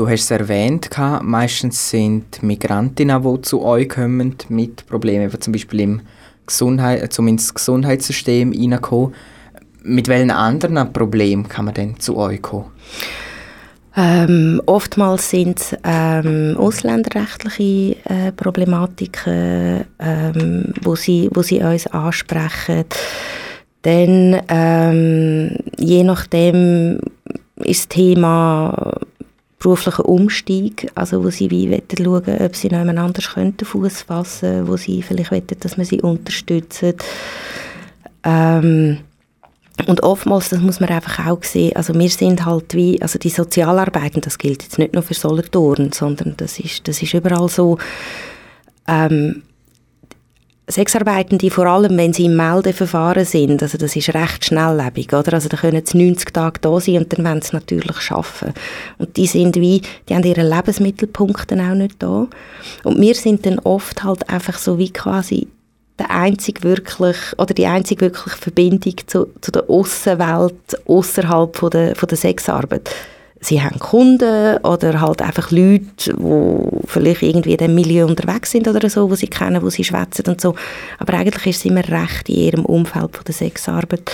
Du 0.03 0.09
hast 0.09 0.23
es 0.23 0.31
erwähnt, 0.33 0.91
meistens 1.23 1.91
sind 1.91 2.43
Migrantinnen, 2.43 3.23
die 3.23 3.43
zu 3.43 3.63
euch 3.63 3.89
kommen 3.89 4.35
mit 4.49 4.85
Problemen, 4.89 5.31
zum 5.41 5.53
Beispiel 5.53 5.79
im 5.79 6.01
Gesundheit, 6.45 7.17
um 7.21 7.29
ins 7.29 7.55
Gesundheitssystem 7.55 8.51
hineinkommen. 8.51 9.15
Mit 9.85 10.09
welchen 10.09 10.33
anderen 10.33 10.93
Problemen 10.93 11.49
kann 11.49 11.67
man 11.67 11.75
denn 11.75 12.01
zu 12.01 12.17
euch 12.17 12.43
kommen? 12.43 12.73
Ähm, 13.97 14.61
oftmals 14.67 15.31
sind 15.31 15.61
es 15.61 15.77
ähm, 15.85 16.57
ausländerrechtliche 16.59 17.95
äh, 18.07 18.33
Problematiken, 18.33 19.85
ähm, 20.01 20.75
wo, 20.83 20.97
sie, 20.97 21.31
wo 21.33 21.43
sie 21.43 21.61
uns 21.61 21.87
ansprechen. 21.87 22.87
Dann, 23.83 24.41
ähm, 24.49 25.59
je 25.79 26.03
nachdem, 26.03 26.99
ist 27.55 27.83
das 27.83 27.89
Thema 27.89 28.99
beruflichen 29.63 30.05
Umstieg, 30.05 30.91
also 30.95 31.25
wo 31.25 31.31
sie 31.31 31.51
wie 31.51 31.83
schauen, 31.97 32.23
ob 32.41 32.57
sie 32.57 32.69
noch 32.69 32.79
jemand 32.79 32.99
anders 32.99 33.35
könnten 33.35 33.65
Fuß 33.65 34.03
fassen, 34.03 34.67
wo 34.67 34.77
sie 34.77 35.03
vielleicht 35.03 35.31
wollen, 35.31 35.47
dass 35.61 35.77
man 35.77 35.87
sie 35.87 36.01
unterstützt. 36.01 36.85
Ähm, 38.25 38.99
und 39.87 40.03
oftmals, 40.03 40.51
das 40.51 40.61
muss 40.61 40.81
man 40.81 40.91
einfach 40.91 41.27
auch 41.27 41.43
sehen, 41.43 41.77
also 41.77 41.95
wir 41.95 42.09
sind 42.09 42.45
halt 42.45 42.75
wie, 42.75 43.01
also 43.01 43.19
die 43.19 43.31
Sozialarbeiten, 43.31 44.21
das 44.21 44.39
gilt 44.39 44.63
jetzt 44.63 44.79
nicht 44.79 44.95
nur 44.95 45.03
für 45.03 45.15
Solothurn, 45.15 45.93
sondern 45.93 46.35
das 46.37 46.59
ist, 46.59 46.87
das 46.87 47.03
ist 47.03 47.15
überall 47.15 47.49
so, 47.49 47.79
ähm, 48.87 49.43
Sexarbeitende, 50.69 51.51
vor 51.51 51.67
allem 51.67 51.97
wenn 51.97 52.13
sie 52.13 52.27
im 52.27 52.37
Meldeverfahren 52.37 53.25
sind, 53.25 53.63
also 53.63 53.77
das 53.79 53.97
ist 53.97 54.15
recht 54.15 54.45
schnelllebig, 54.45 55.13
oder? 55.13 55.35
Also 55.35 55.49
da 55.49 55.57
können 55.57 55.85
sie 55.85 55.99
90 55.99 56.33
Tage 56.33 56.61
da 56.61 56.79
sein 56.79 56.99
und 56.99 57.13
dann 57.13 57.25
wollen 57.25 57.43
sie 57.43 57.55
natürlich 57.55 58.01
schaffen. 58.01 58.55
Und 58.99 59.17
die 59.17 59.27
sind 59.27 59.57
wie, 59.57 59.83
die 60.09 60.15
haben 60.15 60.23
ihren 60.23 60.49
Lebensmittelpunkt 60.49 61.53
auch 61.53 61.75
nicht 61.75 61.97
da. 61.99 62.29
Und 62.85 63.01
wir 63.01 63.15
sind 63.15 63.45
dann 63.45 63.59
oft 63.59 64.05
halt 64.05 64.29
einfach 64.31 64.57
so 64.57 64.79
wie 64.79 64.93
quasi 64.93 65.49
der 65.99 66.11
einzig 66.11 66.63
wirklich, 66.63 67.17
oder 67.39 67.55
die 67.55 67.67
einzige 67.67 68.03
wirkliche 68.03 68.37
Verbindung 68.37 68.95
zu, 69.07 69.29
zu 69.41 69.51
der 69.51 69.69
Aussenwelt 69.69 70.55
außerhalb 70.87 71.57
von 71.57 71.71
der, 71.71 71.97
von 71.97 72.09
der 72.09 72.19
Sexarbeit 72.19 72.89
sie 73.43 73.61
haben 73.61 73.79
Kunden 73.79 74.57
oder 74.59 75.01
halt 75.01 75.21
einfach 75.21 75.51
Leute, 75.51 76.15
die 76.15 76.87
vielleicht 76.87 77.23
irgendwie 77.23 77.53
in 77.53 77.59
dem 77.59 77.75
Milieu 77.75 78.07
unterwegs 78.07 78.53
sind 78.53 78.69
oder 78.69 78.89
so, 78.89 79.11
wo 79.11 79.15
sie 79.15 79.27
kennen, 79.27 79.63
wo 79.63 79.69
sie 79.69 79.85
schwätzen 79.85 80.27
und 80.29 80.41
so. 80.41 80.55
Aber 80.99 81.15
eigentlich 81.15 81.47
ist 81.47 81.59
es 81.59 81.65
immer 81.65 81.87
recht 81.87 82.29
in 82.29 82.37
ihrem 82.37 82.65
Umfeld 82.65 83.17
von 83.17 83.25
der 83.27 83.35
Sexarbeit. 83.35 84.11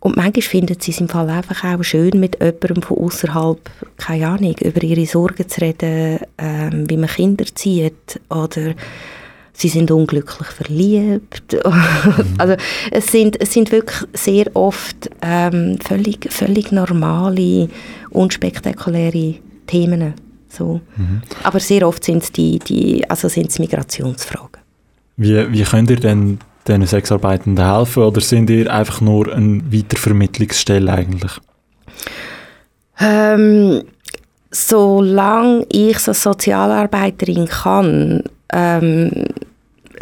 Und 0.00 0.16
manchmal 0.16 0.42
finden 0.42 0.76
sie 0.78 0.92
es 0.92 1.00
im 1.00 1.08
Fall 1.08 1.28
einfach 1.30 1.64
auch 1.64 1.82
schön, 1.82 2.20
mit 2.20 2.36
jemandem 2.40 2.82
von 2.82 2.98
außerhalb, 2.98 3.58
keine 3.96 4.28
Ahnung, 4.28 4.54
über 4.60 4.82
ihre 4.82 5.06
Sorgen 5.06 5.48
zu 5.48 5.60
reden, 5.62 6.20
ähm, 6.38 6.88
wie 6.88 6.96
man 6.96 7.08
Kinder 7.08 7.46
zieht 7.46 8.20
oder 8.28 8.74
sie 9.56 9.68
sind 9.68 9.90
unglücklich 9.90 10.48
verliebt. 10.48 11.56
also 12.38 12.56
es 12.90 13.06
sind, 13.06 13.40
es 13.40 13.52
sind 13.52 13.72
wirklich 13.72 14.06
sehr 14.12 14.54
oft 14.54 15.10
ähm, 15.22 15.78
völlig, 15.80 16.30
völlig 16.30 16.72
normale, 16.72 17.68
unspektakuläre 18.10 19.36
Themen. 19.66 20.14
So. 20.48 20.80
Mhm. 20.96 21.22
Aber 21.42 21.60
sehr 21.60 21.86
oft 21.86 22.04
sind 22.04 22.22
es 22.22 22.32
die, 22.32 22.58
die, 22.58 23.08
also 23.08 23.28
sind's 23.28 23.58
Migrationsfragen. 23.58 24.60
Wie, 25.16 25.52
wie 25.52 25.62
könnt 25.62 25.90
ihr 25.90 26.00
denn 26.00 26.38
diesen 26.68 26.86
Sexarbeitenden 26.86 27.64
helfen 27.64 28.02
oder 28.02 28.20
sind 28.20 28.50
ihr 28.50 28.72
einfach 28.72 29.00
nur 29.00 29.32
eine 29.32 29.62
Weitervermittlungsstelle 29.72 30.92
eigentlich? 30.92 31.32
Ähm, 33.00 33.82
solange 34.50 35.66
ich 35.70 36.06
als 36.06 36.22
Sozialarbeiterin 36.22 37.46
kann, 37.46 38.22
ähm, 38.52 39.10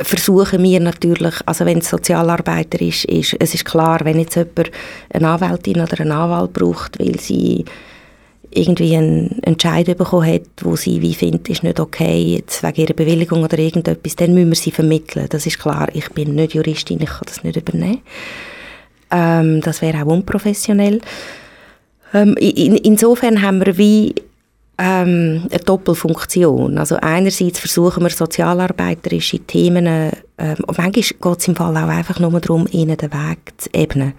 versuchen 0.02 0.62
wir 0.62 0.80
natürlich, 0.80 1.34
also 1.46 1.64
wenn 1.66 1.78
es 1.78 1.88
Sozialarbeiter 1.88 2.80
ist, 2.80 3.04
ist, 3.04 3.36
es 3.38 3.54
ist 3.54 3.64
klar, 3.64 4.00
wenn 4.04 4.18
jetzt 4.18 4.36
jemand 4.36 4.70
eine 5.12 5.28
Anwältin 5.28 5.80
oder 5.80 6.00
einen 6.00 6.12
Anwalt 6.12 6.52
braucht, 6.52 6.98
weil 6.98 7.18
sie 7.20 7.64
irgendwie 8.50 8.96
einen 8.96 9.42
Entscheid 9.42 9.86
bekommen 9.96 10.32
hat, 10.32 10.42
wo 10.62 10.76
sie 10.76 11.02
wie 11.02 11.14
findet, 11.14 11.48
ist 11.48 11.62
nicht 11.62 11.80
okay, 11.80 12.36
jetzt 12.36 12.62
wegen 12.62 12.82
ihrer 12.82 12.94
Bewilligung 12.94 13.42
oder 13.42 13.58
irgendetwas, 13.58 14.16
dann 14.16 14.34
müssen 14.34 14.50
wir 14.50 14.56
sie 14.56 14.70
vermitteln. 14.70 15.26
Das 15.28 15.46
ist 15.46 15.58
klar, 15.58 15.88
ich 15.92 16.08
bin 16.10 16.34
nicht 16.34 16.54
Juristin, 16.54 17.00
ich 17.00 17.08
kann 17.08 17.26
das 17.26 17.42
nicht 17.42 17.56
übernehmen. 17.56 18.00
Ähm, 19.10 19.60
das 19.60 19.82
wäre 19.82 20.02
auch 20.02 20.06
unprofessionell. 20.06 21.00
Ähm, 22.12 22.36
in, 22.38 22.76
insofern 22.76 23.42
haben 23.42 23.64
wir 23.64 23.76
wie 23.76 24.14
ähm, 24.78 25.46
eine 25.50 25.60
Doppelfunktion. 25.60 26.78
Also 26.78 26.96
einerseits 26.96 27.58
versuchen 27.58 28.02
wir 28.02 28.10
sozialarbeiterische 28.10 29.40
Themen, 29.40 29.86
ähm, 29.86 30.56
und 30.66 30.78
manchmal 30.78 30.90
geht 30.90 31.38
es 31.38 31.48
im 31.48 31.56
Fall 31.56 31.76
auch 31.76 31.88
einfach 31.88 32.18
nur 32.18 32.40
darum, 32.40 32.66
ihnen 32.70 32.96
den 32.96 33.12
Weg 33.12 33.52
zu 33.56 33.68
ebnen. 33.72 34.14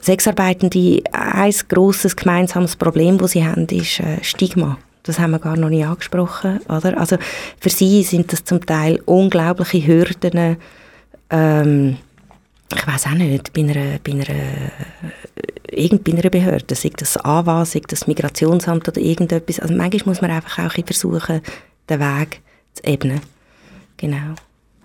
Sexarbeitende, 0.00 1.02
ein 1.12 1.54
grosses 1.68 2.14
gemeinsames 2.14 2.76
Problem, 2.76 3.16
das 3.16 3.32
sie 3.32 3.46
haben, 3.46 3.66
ist 3.68 4.00
äh, 4.00 4.22
Stigma. 4.22 4.76
Das 5.02 5.18
haben 5.18 5.32
wir 5.32 5.38
gar 5.38 5.56
noch 5.56 5.70
nicht 5.70 5.86
angesprochen. 5.86 6.60
Oder? 6.68 6.98
Also 6.98 7.16
für 7.58 7.70
sie 7.70 8.02
sind 8.02 8.32
das 8.32 8.44
zum 8.44 8.64
Teil 8.64 9.00
unglaubliche 9.06 9.86
Hürden, 9.86 10.56
ähm, 11.30 11.96
ich 12.74 12.86
weiß 12.86 13.06
auch 13.06 13.10
nicht, 13.12 13.52
bei 13.52 13.60
einer, 13.62 13.98
bei 14.02 14.12
einer, 14.12 14.24
irgend 15.76 16.04
bei 16.04 16.12
einer 16.12 16.30
Behörde, 16.30 16.74
sei 16.74 16.90
das 16.96 17.16
AWA, 17.16 17.64
sei 17.64 17.82
das 17.86 18.06
Migrationsamt 18.06 18.88
oder 18.88 19.00
irgendetwas. 19.00 19.60
Also 19.60 19.74
manchmal 19.74 20.06
muss 20.06 20.20
man 20.20 20.30
einfach 20.30 20.58
auch 20.66 20.76
ein 20.76 20.84
versuchen, 20.84 21.40
den 21.88 22.00
Weg 22.00 22.40
zu 22.74 22.84
ebnen. 22.84 23.20
Genau. 23.96 24.34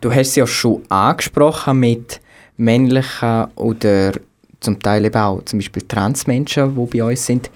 Du 0.02 0.12
hast 0.12 0.30
es 0.30 0.36
ja 0.36 0.48
schon 0.48 0.84
angesprochen 0.90 1.80
mit 1.80 2.22
männlichen 2.58 3.48
oder 3.56 4.14
zum 4.60 4.80
Teil 4.80 5.06
eben 5.06 5.18
auch 5.18 5.44
zum 5.46 5.60
Beispiel 5.60 5.84
Transmenschen, 5.88 6.76
die 6.76 6.98
bei 6.98 7.04
uns 7.04 7.26
sind. 7.26 7.50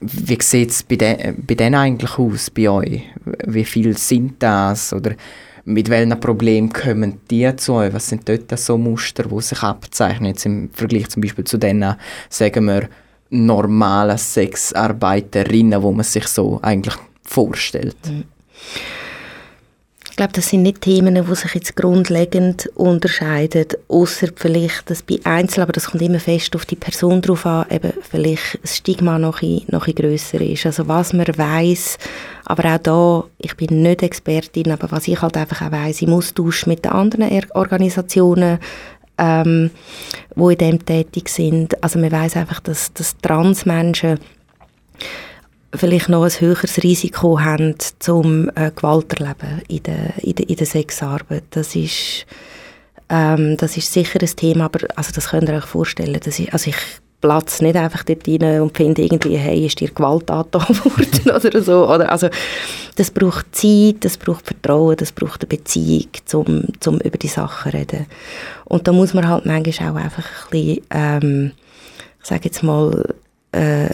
Wie 0.00 0.38
sieht 0.40 0.70
es 0.70 0.82
bei, 0.82 0.96
de 0.96 1.32
bei 1.32 1.54
denen 1.54 1.74
eigentlich 1.74 2.18
aus, 2.18 2.50
bei 2.50 2.68
euch? 2.68 3.02
Wie 3.46 3.64
viel 3.64 3.96
sind 3.96 4.42
das? 4.42 4.92
Oder 4.92 5.12
mit 5.64 5.88
welchen 5.88 6.18
Problemen 6.20 6.72
kommen 6.72 7.20
die 7.30 7.54
zu 7.56 7.74
euch? 7.74 7.92
Was 7.92 8.08
sind 8.08 8.28
dort 8.28 8.58
so 8.58 8.76
Muster, 8.76 9.24
die 9.24 9.40
sich 9.40 9.62
abzeichnen? 9.62 10.30
Jetzt 10.30 10.46
im 10.46 10.70
Vergleich 10.72 11.08
zum 11.08 11.22
Beispiel 11.22 11.44
zu 11.44 11.58
denen, 11.58 11.96
sagen 12.28 12.66
wir, 12.66 12.88
normalen 13.30 14.18
Sexarbeiterinnen, 14.18 15.82
wo 15.82 15.92
man 15.92 16.04
sich 16.04 16.26
so 16.28 16.60
eigentlich 16.62 16.96
vorstellt. 17.22 17.96
Ich 20.14 20.16
glaube, 20.16 20.32
das 20.32 20.50
sind 20.50 20.62
nicht 20.62 20.82
Themen, 20.82 21.16
die 21.16 21.34
sich 21.34 21.54
jetzt 21.56 21.74
grundlegend 21.74 22.70
unterscheiden, 22.76 23.66
außer 23.88 24.28
vielleicht, 24.36 24.88
dass 24.88 25.02
bei 25.02 25.18
Einzel, 25.24 25.60
aber 25.62 25.72
das 25.72 25.86
kommt 25.86 26.04
immer 26.04 26.20
fest 26.20 26.54
auf 26.54 26.66
die 26.66 26.76
Person 26.76 27.20
drauf 27.20 27.44
an, 27.44 27.66
eben 27.68 27.92
vielleicht 28.00 28.60
das 28.62 28.76
Stigma 28.76 29.18
noch 29.18 29.42
ein, 29.42 29.62
noch 29.66 29.88
ein 29.88 29.94
grösser 29.96 30.40
ist. 30.40 30.66
Also 30.66 30.86
was 30.86 31.14
man 31.14 31.26
weiß, 31.26 31.98
aber 32.44 32.76
auch 32.76 32.78
da, 32.78 33.24
ich 33.38 33.56
bin 33.56 33.82
nicht 33.82 34.04
Expertin, 34.04 34.70
aber 34.70 34.92
was 34.92 35.08
ich 35.08 35.20
halt 35.20 35.36
einfach 35.36 35.62
auch 35.66 35.72
weiss, 35.72 36.00
im 36.00 36.12
Austausch 36.12 36.66
mit 36.66 36.84
den 36.84 36.92
anderen 36.92 37.28
Er- 37.28 37.56
Organisationen, 37.56 38.60
ähm, 39.18 39.72
wo 40.36 40.48
in 40.48 40.58
dem 40.58 40.86
tätig 40.86 41.28
sind. 41.28 41.82
Also 41.82 41.98
man 41.98 42.12
weiß 42.12 42.36
einfach, 42.36 42.60
dass, 42.60 42.92
dass 42.92 43.16
Transmenschen 43.18 44.20
vielleicht 45.76 46.08
noch 46.08 46.24
ein 46.24 46.40
höheres 46.40 46.82
Risiko 46.82 47.40
haben, 47.40 47.74
zum 47.98 48.50
äh, 48.54 48.70
Gewalt 48.74 49.12
erleben 49.12 49.62
in 49.68 49.82
der, 49.82 50.22
in 50.22 50.34
der, 50.34 50.48
in 50.48 50.56
der 50.56 50.66
Sexarbeit. 50.66 51.44
Das 51.50 51.74
ist, 51.74 52.26
ähm, 53.08 53.56
das 53.56 53.76
ist 53.76 53.92
sicher 53.92 54.20
ein 54.20 54.36
Thema, 54.36 54.64
aber 54.66 54.80
also 54.96 55.12
das 55.12 55.28
könnt 55.28 55.48
ihr 55.48 55.56
euch 55.56 55.64
vorstellen. 55.64 56.18
Das 56.22 56.38
ist, 56.38 56.52
also 56.52 56.70
ich 56.70 56.76
platze 57.20 57.64
nicht 57.64 57.76
einfach 57.76 58.02
dort 58.02 58.28
rein 58.28 58.60
und 58.60 58.76
finde 58.76 59.00
irgendwie, 59.00 59.36
hey, 59.36 59.64
ist 59.64 59.80
dir 59.80 59.88
Gewalt 59.88 60.30
angetan 60.30 60.76
worden 60.84 61.30
oder 61.30 61.62
so. 61.62 61.88
Oder, 61.88 62.12
also, 62.12 62.28
das 62.96 63.10
braucht 63.10 63.46
Zeit, 63.56 63.96
das 64.00 64.18
braucht 64.18 64.46
Vertrauen, 64.46 64.96
das 64.96 65.10
braucht 65.10 65.40
eine 65.40 65.48
Beziehung, 65.48 66.08
um 66.34 66.64
zum 66.80 67.00
über 67.00 67.16
die 67.16 67.28
Sachen 67.28 67.72
zu 67.72 67.78
reden. 67.78 68.06
Und 68.66 68.86
da 68.86 68.92
muss 68.92 69.14
man 69.14 69.26
halt 69.26 69.46
manchmal 69.46 69.90
auch 69.92 69.96
einfach 69.96 70.24
ein 70.24 70.50
bisschen, 70.50 70.82
ähm, 70.90 71.52
ich 72.20 72.28
sage 72.28 72.44
jetzt 72.44 72.62
mal, 72.62 73.14
äh, 73.52 73.88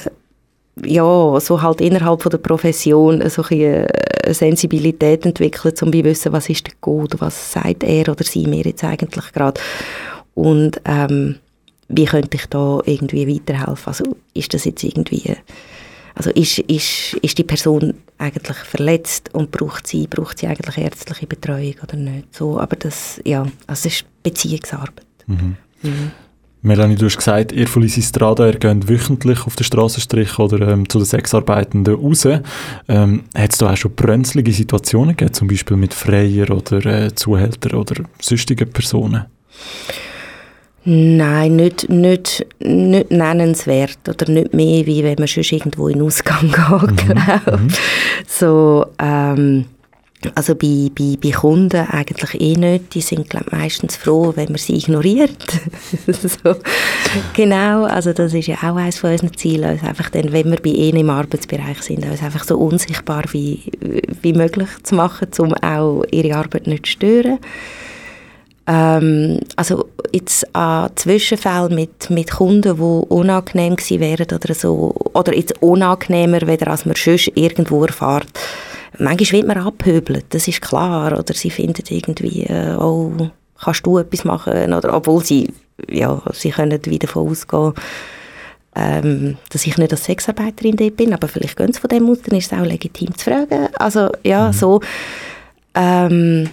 ja, 0.84 1.40
so 1.40 1.62
halt 1.62 1.80
innerhalb 1.80 2.22
von 2.22 2.30
der 2.30 2.38
Profession 2.38 3.28
so 3.28 3.42
eine 3.50 3.86
Sensibilität 4.28 5.26
entwickeln, 5.26 5.74
um 5.82 5.92
zu 5.92 6.04
wissen, 6.04 6.32
was 6.32 6.48
ist 6.48 6.66
der 6.66 6.74
Code, 6.80 7.20
was 7.20 7.52
sagt 7.52 7.84
er 7.84 8.08
oder 8.08 8.24
sie 8.24 8.46
mir 8.46 8.64
jetzt 8.64 8.84
eigentlich 8.84 9.32
gerade. 9.32 9.60
Und 10.34 10.80
ähm, 10.84 11.36
wie 11.88 12.04
könnte 12.04 12.36
ich 12.36 12.46
da 12.46 12.80
irgendwie 12.84 13.28
weiterhelfen? 13.28 13.86
Also 13.86 14.04
ist 14.32 14.54
das 14.54 14.64
jetzt 14.64 14.84
irgendwie, 14.84 15.36
also 16.14 16.30
ist, 16.30 16.58
ist, 16.60 17.14
ist 17.22 17.38
die 17.38 17.44
Person 17.44 17.94
eigentlich 18.18 18.58
verletzt 18.58 19.34
und 19.34 19.50
braucht 19.50 19.86
sie, 19.86 20.06
braucht 20.06 20.38
sie 20.38 20.46
eigentlich 20.46 20.78
ärztliche 20.78 21.26
Betreuung 21.26 21.74
oder 21.82 21.96
nicht? 21.96 22.34
So, 22.34 22.60
aber 22.60 22.76
das, 22.76 23.20
ja, 23.24 23.42
also 23.66 23.88
es 23.88 23.94
ist 23.94 24.04
Beziehungsarbeit. 24.22 25.04
Mhm. 25.26 25.56
Mhm. 25.82 26.12
Melanie, 26.62 26.96
du 26.96 27.06
hast 27.06 27.16
gesagt, 27.16 27.52
ihr 27.52 27.66
von 27.66 27.82
Lysistrada, 27.82 28.46
ihr 28.46 28.58
geht 28.58 28.88
wöchentlich 28.88 29.46
auf 29.46 29.56
den 29.56 29.64
Strassenstrich 29.64 30.38
oder 30.38 30.68
ähm, 30.68 30.86
zu 30.88 30.98
den 30.98 31.06
Sexarbeitenden 31.06 31.94
raus. 31.94 32.26
Ähm, 32.86 33.22
Hat 33.34 33.52
es 33.52 33.58
da 33.58 33.72
auch 33.72 33.76
schon 33.76 33.94
brenzlige 33.94 34.52
Situationen 34.52 35.16
gegeben, 35.16 35.32
zum 35.32 35.48
Beispiel 35.48 35.78
mit 35.78 35.94
Freier 35.94 36.50
oder 36.50 36.84
äh, 36.84 37.14
Zuhältern 37.14 37.78
oder 37.78 38.04
sonstigen 38.20 38.70
Personen? 38.70 39.24
Nein, 40.84 41.56
nicht, 41.56 41.88
nicht, 41.88 42.46
nicht 42.58 43.10
nennenswert 43.10 43.98
oder 44.06 44.30
nicht 44.30 44.52
mehr, 44.52 44.84
wie 44.84 45.02
wenn 45.02 45.16
man 45.18 45.28
schon 45.28 45.44
irgendwo 45.44 45.88
in 45.88 45.98
den 45.98 46.06
Ausgang 46.06 46.40
geht, 46.96 46.96
glaube 46.96 47.68
So, 48.26 48.86
ähm, 48.98 49.64
Also 50.34 50.54
bei, 50.54 50.90
bei, 50.94 51.16
bei 51.20 51.30
Kunden 51.30 51.86
eigentlich 51.86 52.40
eh 52.40 52.54
nicht. 52.54 52.94
Die 52.94 53.00
sind 53.00 53.30
glaub, 53.30 53.50
meistens 53.52 53.96
froh, 53.96 54.32
wenn 54.36 54.48
man 54.48 54.58
sie 54.58 54.76
ignoriert. 54.76 55.60
so. 56.06 56.56
Genau, 57.34 57.84
also 57.84 58.12
das 58.12 58.34
ist 58.34 58.46
ja 58.46 58.56
auch 58.56 58.76
eines 58.76 58.98
von 58.98 59.12
unseren 59.12 59.34
Zielen. 59.34 59.72
Uns 59.72 59.82
einfach 59.82 60.10
dann, 60.10 60.30
wenn 60.32 60.50
wir 60.50 60.60
bei 60.60 60.70
ihnen 60.70 60.98
im 60.98 61.10
Arbeitsbereich 61.10 61.80
sind, 61.82 62.04
uns 62.04 62.22
einfach 62.22 62.44
so 62.44 62.58
unsichtbar 62.58 63.24
wie, 63.32 63.72
wie 64.20 64.34
möglich 64.34 64.68
zu 64.82 64.94
machen, 64.94 65.28
um 65.38 65.54
auch 65.54 66.04
ihre 66.10 66.36
Arbeit 66.36 66.66
nicht 66.66 66.84
zu 66.84 66.92
stören. 66.92 67.38
Ähm, 68.66 69.40
also 69.56 69.86
jetzt 70.12 70.54
an 70.54 70.90
Zwischenfällen 70.96 71.74
mit, 71.74 72.10
mit 72.10 72.30
Kunden, 72.30 72.76
die 72.76 72.82
unangenehm 73.08 73.76
gewesen 73.76 74.00
wären 74.00 74.26
oder 74.32 74.54
so, 74.54 74.94
oder 75.14 75.34
jetzt 75.34 75.62
unangenehmer, 75.62 76.40
als 76.68 76.84
man 76.84 76.94
sonst 76.94 77.32
irgendwo 77.34 77.84
erfährt, 77.84 78.28
manchmal 78.98 79.40
wird 79.40 79.48
man 79.48 79.58
abhöbelt, 79.58 80.26
das 80.30 80.48
ist 80.48 80.60
klar, 80.60 81.18
oder 81.18 81.34
sie 81.34 81.50
finden 81.50 81.84
irgendwie, 81.88 82.44
äh, 82.44 82.76
oh, 82.76 83.30
kannst 83.58 83.86
du 83.86 83.98
etwas 83.98 84.24
machen, 84.24 84.72
oder 84.72 84.94
obwohl 84.94 85.24
sie, 85.24 85.52
ja, 85.88 86.22
sie 86.32 86.50
können 86.50 86.84
wieder 86.84 87.06
davon 87.06 87.30
ausgehen, 87.30 87.74
ähm, 88.76 89.36
dass 89.50 89.66
ich 89.66 89.76
nicht 89.76 89.92
als 89.92 90.04
Sexarbeiterin 90.04 90.76
dort 90.76 90.96
bin, 90.96 91.12
aber 91.12 91.28
vielleicht 91.28 91.56
gehen 91.56 91.72
sie 91.72 91.80
von 91.80 91.88
dem 91.88 92.08
aus, 92.08 92.22
dann 92.22 92.38
ist 92.38 92.52
es 92.52 92.58
auch 92.58 92.64
legitim 92.64 93.16
zu 93.16 93.30
fragen. 93.30 93.68
Also 93.78 94.10
ja, 94.22 94.52
so 94.52 94.80
ähm, 95.74 96.50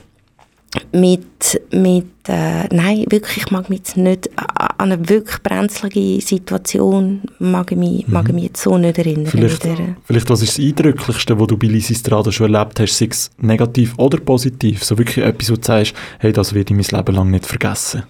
mit, 0.91 1.61
mit 1.71 2.05
äh, 2.27 2.67
nein, 2.73 3.05
wirklich, 3.09 3.37
ich 3.37 3.51
mag 3.51 3.69
mich 3.69 3.79
jetzt 3.79 3.97
nicht 3.97 4.29
an 4.37 4.91
eine 4.91 5.09
wirklich 5.09 5.41
brenzlige 5.41 6.21
Situation 6.21 7.21
mag 7.39 7.71
ich 7.71 7.77
mich, 7.77 8.07
mag 8.07 8.27
ich 8.27 8.33
mich 8.33 8.43
jetzt 8.45 8.61
so 8.61 8.77
nicht 8.77 8.97
erinnern. 8.97 9.27
Vielleicht, 9.27 9.65
vielleicht 10.03 10.29
was 10.29 10.41
ist 10.41 10.57
das 10.57 10.65
Eindrücklichste, 10.65 11.39
was 11.39 11.47
du 11.47 11.57
bei 11.57 11.67
Lisi 11.67 11.95
Strada 11.95 12.31
schon 12.31 12.53
erlebt 12.53 12.79
hast, 12.79 12.97
sei 12.97 13.07
es 13.09 13.31
negativ 13.39 13.93
oder 13.97 14.19
positiv? 14.19 14.83
So 14.83 14.97
wirklich 14.97 15.25
etwas, 15.25 15.49
wo 15.51 15.55
du 15.55 15.63
sagst, 15.63 15.93
hey, 16.19 16.31
das 16.31 16.53
werde 16.53 16.73
ich 16.73 16.89
mein 16.91 16.99
Leben 16.99 17.15
lang 17.15 17.31
nicht 17.31 17.45
vergessen. 17.45 18.03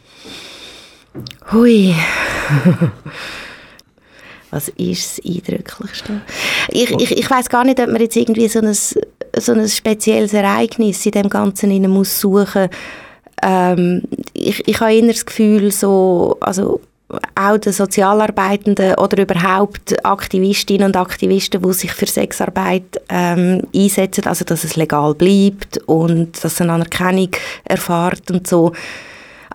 Hui. 1.51 1.93
Was 4.51 4.69
ist 4.69 5.19
das 5.19 5.25
Eindrücklichste? 5.25 6.21
Ich, 6.69 6.91
ich, 6.91 7.17
ich 7.17 7.29
weiß 7.29 7.49
gar 7.49 7.63
nicht, 7.63 7.79
ob 7.79 7.87
man 7.87 8.01
jetzt 8.01 8.15
irgendwie 8.15 8.47
so 8.47 8.59
ein, 8.59 8.73
so 8.73 9.51
ein 9.51 9.67
spezielles 9.67 10.33
Ereignis 10.33 11.05
in 11.05 11.11
dem 11.11 11.29
Ganzen 11.29 11.69
hinein 11.69 11.91
muss 11.91 12.19
suchen. 12.19 12.69
Ähm, 13.43 14.03
ich, 14.33 14.67
ich 14.67 14.79
habe 14.79 14.93
eher 14.93 15.07
das 15.07 15.25
Gefühl, 15.25 15.71
so, 15.71 16.37
also 16.39 16.81
auch 17.35 17.57
den 17.57 17.71
Sozialarbeitenden 17.71 18.95
oder 18.95 19.21
überhaupt 19.21 20.03
Aktivistinnen 20.05 20.87
und 20.87 20.97
Aktivisten, 20.97 21.61
die 21.61 21.73
sich 21.73 21.91
für 21.93 22.05
Sexarbeit 22.05 23.01
ähm, 23.09 23.61
einsetzen, 23.73 24.25
also 24.25 24.43
dass 24.43 24.63
es 24.63 24.75
legal 24.75 25.13
bleibt 25.15 25.77
und 25.85 26.35
dass 26.35 26.53
es 26.53 26.61
eine 26.61 26.73
Anerkennung 26.73 27.29
erfährt 27.63 28.29
und 28.31 28.47
so. 28.47 28.73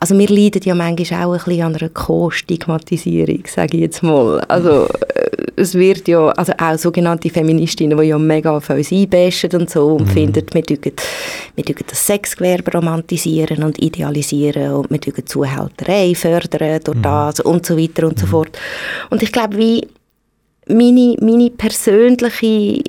Also 0.02 0.18
wir 0.18 0.28
leiden 0.28 0.62
ja 0.64 0.74
manchmal 0.74 1.26
auch 1.26 1.32
ein 1.32 1.38
bisschen 1.44 1.62
an 1.62 1.76
einer 1.76 1.88
Co-Stigmatisierung, 1.88 3.44
sage 3.46 3.76
ich 3.76 3.82
jetzt 3.82 4.02
mal. 4.02 4.40
Also 4.48 4.88
äh, 5.14 5.30
es 5.54 5.76
wird 5.76 6.08
ja, 6.08 6.26
also 6.30 6.52
auch 6.58 6.76
sogenannte 6.76 7.30
Feministinnen, 7.30 7.96
die 7.96 8.06
ja 8.06 8.18
mega 8.18 8.56
auf 8.56 8.68
uns 8.68 8.90
einbäschen 8.90 9.52
und 9.52 9.70
so 9.70 9.94
und 9.94 10.08
finden, 10.08 10.44
wir 10.52 10.64
tun, 10.64 10.78
wir 11.54 11.64
tun 11.64 11.76
das 11.86 12.04
Sexgewerbe 12.04 12.72
romantisieren 12.72 13.62
und 13.62 13.80
idealisieren 13.80 14.72
und 14.72 14.90
wir 14.90 14.98
die 14.98 15.24
Zuhälterei 15.24 16.16
fördern 16.16 16.80
durch 16.82 17.00
das 17.00 17.38
und 17.38 17.64
so 17.64 17.78
weiter 17.78 18.08
und 18.08 18.18
so 18.18 18.26
fort. 18.26 18.58
Und 19.10 19.22
ich 19.22 19.30
glaube, 19.30 19.56
wie 19.56 19.86
meine, 20.66 21.14
meine 21.20 21.50
persönliche 21.50 22.82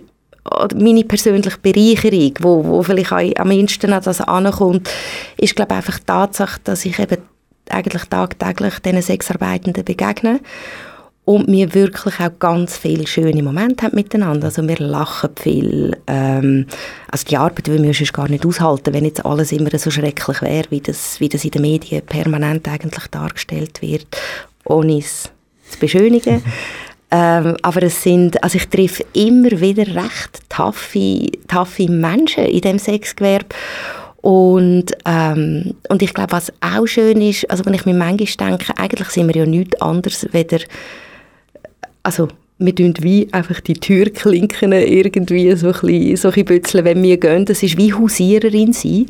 meine 0.75 1.03
persönliche 1.03 1.57
Bereicherung, 1.57 2.33
wo, 2.41 2.65
wo 2.65 2.83
vielleicht 2.83 3.11
auch 3.11 3.35
am 3.37 3.51
ehesten 3.51 3.93
an 3.93 4.03
das 4.03 4.21
ankommt, 4.21 4.89
ist 5.37 5.55
glaube 5.55 5.75
einfach 5.75 5.99
die 5.99 6.05
Tatsache, 6.05 6.59
dass 6.63 6.85
ich 6.85 6.99
eben 6.99 7.17
eigentlich 7.69 8.03
tagtäglich 8.05 8.79
diesen 8.79 9.01
Sexarbeitenden 9.01 9.85
begegne 9.85 10.39
und 11.25 11.47
wir 11.47 11.73
wirklich 11.73 12.19
auch 12.19 12.37
ganz 12.39 12.77
viele 12.77 13.07
schöne 13.07 13.41
Momente 13.41 13.85
haben 13.85 13.95
miteinander. 13.95 14.47
Also 14.47 14.67
wir 14.67 14.77
lachen 14.77 15.29
viel. 15.39 15.95
Ähm, 16.05 16.67
also 17.09 17.25
die 17.25 17.37
Arbeit 17.37 17.69
würden 17.69 17.85
wir 17.85 17.93
sonst 17.93 18.13
gar 18.13 18.27
nicht 18.27 18.45
aushalten, 18.45 18.93
wenn 18.93 19.05
jetzt 19.05 19.25
alles 19.25 19.53
immer 19.53 19.69
so 19.77 19.89
schrecklich 19.89 20.41
wäre, 20.41 20.69
wie 20.69 20.81
das, 20.81 21.19
wie 21.21 21.29
das 21.29 21.45
in 21.45 21.51
den 21.51 21.61
Medien 21.61 22.05
permanent 22.05 22.67
eigentlich 22.67 23.07
dargestellt 23.07 23.81
wird, 23.81 24.07
ohne 24.65 24.97
es 24.97 25.29
zu 25.69 25.79
beschönigen. 25.79 26.43
Ähm, 27.15 27.57
aber 27.61 27.83
es 27.83 28.01
sind, 28.01 28.43
also 28.43 28.57
ich 28.57 28.67
treffe 28.69 29.05
immer 29.13 29.51
wieder 29.61 29.85
recht 29.85 30.49
taffe, 30.49 31.87
Menschen 31.87 32.45
in 32.45 32.61
dem 32.61 32.79
Sexgewerbe. 32.79 33.55
Und, 34.21 34.85
ähm, 35.05 35.75
und 35.89 36.01
ich 36.01 36.11
glaube, 36.11 36.31
was 36.31 36.51
auch 36.59 36.87
schön 36.87 37.21
ist, 37.21 37.47
also 37.51 37.65
wenn 37.65 37.75
ich 37.75 37.85
mir 37.85 37.93
manchmal 37.93 38.49
denke, 38.57 38.73
eigentlich 38.77 39.09
sind 39.09 39.27
wir 39.27 39.43
ja 39.43 39.45
nichts 39.45 39.79
anderes, 39.79 40.27
weder, 40.31 40.57
also 42.01 42.29
wir 42.65 42.75
tun 42.75 42.93
wie 43.01 43.27
einfach 43.31 43.59
die 43.61 43.73
Türklinken 43.73 44.71
irgendwie 44.71 45.55
so 45.55 45.67
ein 45.67 45.73
bisschen, 45.73 46.17
so 46.17 46.29
ein 46.29 46.45
bisschen 46.45 46.85
wenn 46.85 47.01
wir 47.01 47.17
gehen. 47.17 47.45
Das 47.45 47.63
ist 47.63 47.77
wie 47.77 47.93
Hausiererin 47.93 48.73
sein. 48.73 49.05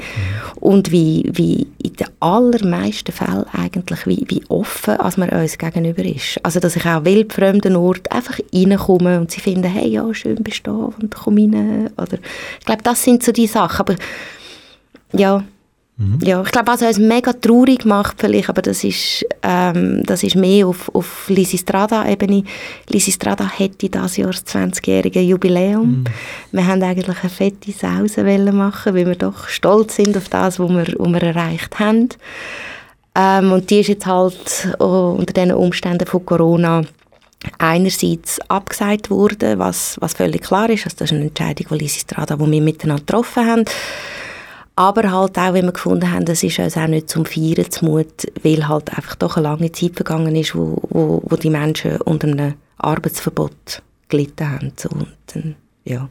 Und 0.56 0.92
wie, 0.92 1.30
wie 1.34 1.68
in 1.84 1.94
den 1.94 2.08
allermeisten 2.20 3.12
Fällen 3.12 3.46
eigentlich, 3.52 4.08
wie, 4.08 4.24
wie 4.28 4.44
offen 4.48 4.96
als 4.98 5.18
man 5.18 5.30
uns 5.30 5.58
gegenüber 5.58 6.06
ist. 6.06 6.40
Also, 6.44 6.60
dass 6.60 6.76
ich 6.76 6.86
auch 6.86 7.04
wildfremden 7.04 7.76
Ort 7.76 8.12
einfach 8.12 8.40
reinkomme 8.54 9.20
und 9.20 9.32
sie 9.32 9.42
finden, 9.42 9.66
hey, 9.66 9.90
ja, 9.90 10.14
schön 10.14 10.42
bist 10.42 10.66
du 10.66 10.72
da 10.72 10.98
und 11.02 11.14
komm 11.14 11.38
rein. 11.38 11.90
Oder, 11.98 12.18
ich 12.60 12.66
glaube, 12.66 12.84
das 12.84 13.04
sind 13.04 13.24
so 13.24 13.32
die 13.32 13.48
Sachen. 13.48 13.80
Aber 13.80 13.96
ja, 15.12 15.44
ja, 16.24 16.42
ich 16.42 16.52
glaube, 16.52 16.68
was 16.68 16.82
uns 16.82 16.98
mega 16.98 17.34
traurig 17.34 17.86
macht 17.86 18.20
vielleicht, 18.20 18.50
aber 18.50 18.64
das 18.64 18.84
ist, 18.84 19.26
ähm, 19.44 20.02
das 20.04 20.24
ist 20.24 20.36
mehr 20.36 20.66
auf, 20.66 20.94
auf 20.94 21.30
Lisi 21.30 21.60
Strada-Ebene. 21.60 22.44
Lisi 22.90 23.12
Strada 23.12 23.48
hätte 23.48 23.88
dieses 23.88 24.18
Jahr 24.18 24.32
das 24.32 24.46
20-jährige 24.48 25.22
Jubiläum. 25.22 26.04
Wir 26.52 26.66
haben 26.66 26.82
eigentlich 26.82 27.20
eine 27.20 27.30
fette 27.30 27.72
Sause 27.72 28.24
machen, 28.52 28.96
weil 28.96 29.06
wir 29.06 29.16
doch 29.16 29.48
stolz 29.48 29.98
sind 29.98 30.18
auf 30.18 30.30
das, 30.30 30.60
was 30.60 30.70
wir, 30.70 30.96
was 30.98 31.12
wir 31.12 31.24
erreicht 31.24 31.80
haben. 31.80 32.10
Ähm, 33.16 33.52
und 33.52 33.70
die 33.70 33.82
ist 33.82 33.90
jetzt 33.90 34.08
halt 34.08 34.76
oh, 34.80 35.16
unter 35.20 35.34
diesen 35.34 35.54
Umständen 35.54 36.08
von 36.08 36.26
Corona 36.26 36.82
einerseits 37.60 38.40
abgesagt 38.50 39.12
worden, 39.12 39.60
was, 39.60 39.98
was 40.00 40.14
völlig 40.14 40.42
klar 40.42 40.70
ist. 40.72 40.86
Also 40.86 40.98
das 40.98 41.12
ist 41.12 41.18
eine 41.18 41.28
Entscheidung, 41.28 41.68
die 41.70 41.84
Lisi 41.84 42.00
Strada, 42.00 42.36
die 42.36 42.52
wir 42.52 42.62
miteinander 42.62 43.04
getroffen 43.04 43.46
haben. 43.46 43.66
Aber 44.76 45.12
halt 45.12 45.38
auch, 45.38 45.54
wenn 45.54 45.66
wir 45.66 45.72
gefunden 45.72 46.12
haben, 46.12 46.26
das 46.26 46.42
ist 46.42 46.58
uns 46.58 46.78
auch 46.78 46.88
nicht 46.88 47.10
zum 47.10 47.26
Feiern 47.26 47.70
zumut, 47.70 48.26
weil 48.42 48.68
halt 48.68 48.90
einfach 48.96 49.16
doch 49.16 49.38
eine 49.38 49.44
lange 49.44 49.72
Zeit 49.72 49.96
vergangen 49.96 50.36
ist, 50.36 50.56
wo, 50.56 50.78
wo, 50.90 51.22
wo 51.24 51.36
die 51.36 51.52
Menschen 51.52 52.02
unter 52.02 52.28
einem 52.28 52.56
Arbeitsverbot 52.78 53.84
gelitten 54.10 54.50
haben. 54.50 54.74
So, 54.76 54.90
und 54.90 55.14
dann, 55.34 55.56
ja, 55.86 56.10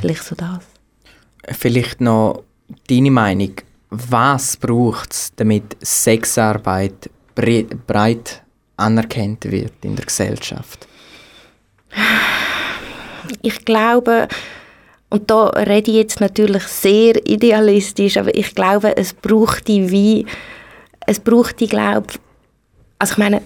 vielleicht 0.00 0.24
so 0.24 0.34
das. 0.34 0.64
Vielleicht 1.56 2.00
noch 2.00 2.42
deine 2.88 3.10
Meinung. 3.10 3.52
Was 3.90 4.56
braucht 4.56 5.12
es, 5.12 5.32
damit 5.36 5.76
Sexarbeit 5.80 7.10
bre 7.34 7.64
breit 7.86 8.42
anerkannt 8.76 9.44
wird 9.50 9.74
in 9.82 9.94
der 9.94 10.06
Gesellschaft? 10.06 10.88
ich 13.42 13.64
glaube, 13.64 14.28
und 15.12 15.30
da 15.30 15.48
rede 15.48 15.90
ich 15.90 15.96
jetzt 15.96 16.20
natürlich 16.20 16.62
sehr 16.64 17.14
idealistisch, 17.26 18.16
aber 18.16 18.34
ich 18.34 18.54
glaube, 18.54 18.96
es 18.96 19.12
braucht 19.12 19.68
die 19.68 19.90
wie, 19.90 20.26
es 21.06 21.20
braucht 21.20 21.60
die, 21.60 21.68
glaube 21.68 22.06
also 22.98 23.12
ich 23.12 23.18
meine, 23.18 23.42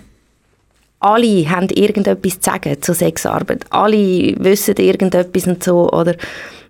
alle 1.00 1.50
haben 1.50 1.68
irgendetwas 1.70 2.40
zu 2.40 2.50
sagen 2.50 2.82
zur 2.82 2.94
Sexarbeit. 2.94 3.64
Alle 3.70 4.34
wissen 4.38 4.76
irgendetwas 4.76 5.46
und 5.46 5.64
so, 5.64 5.90
oder? 5.90 6.14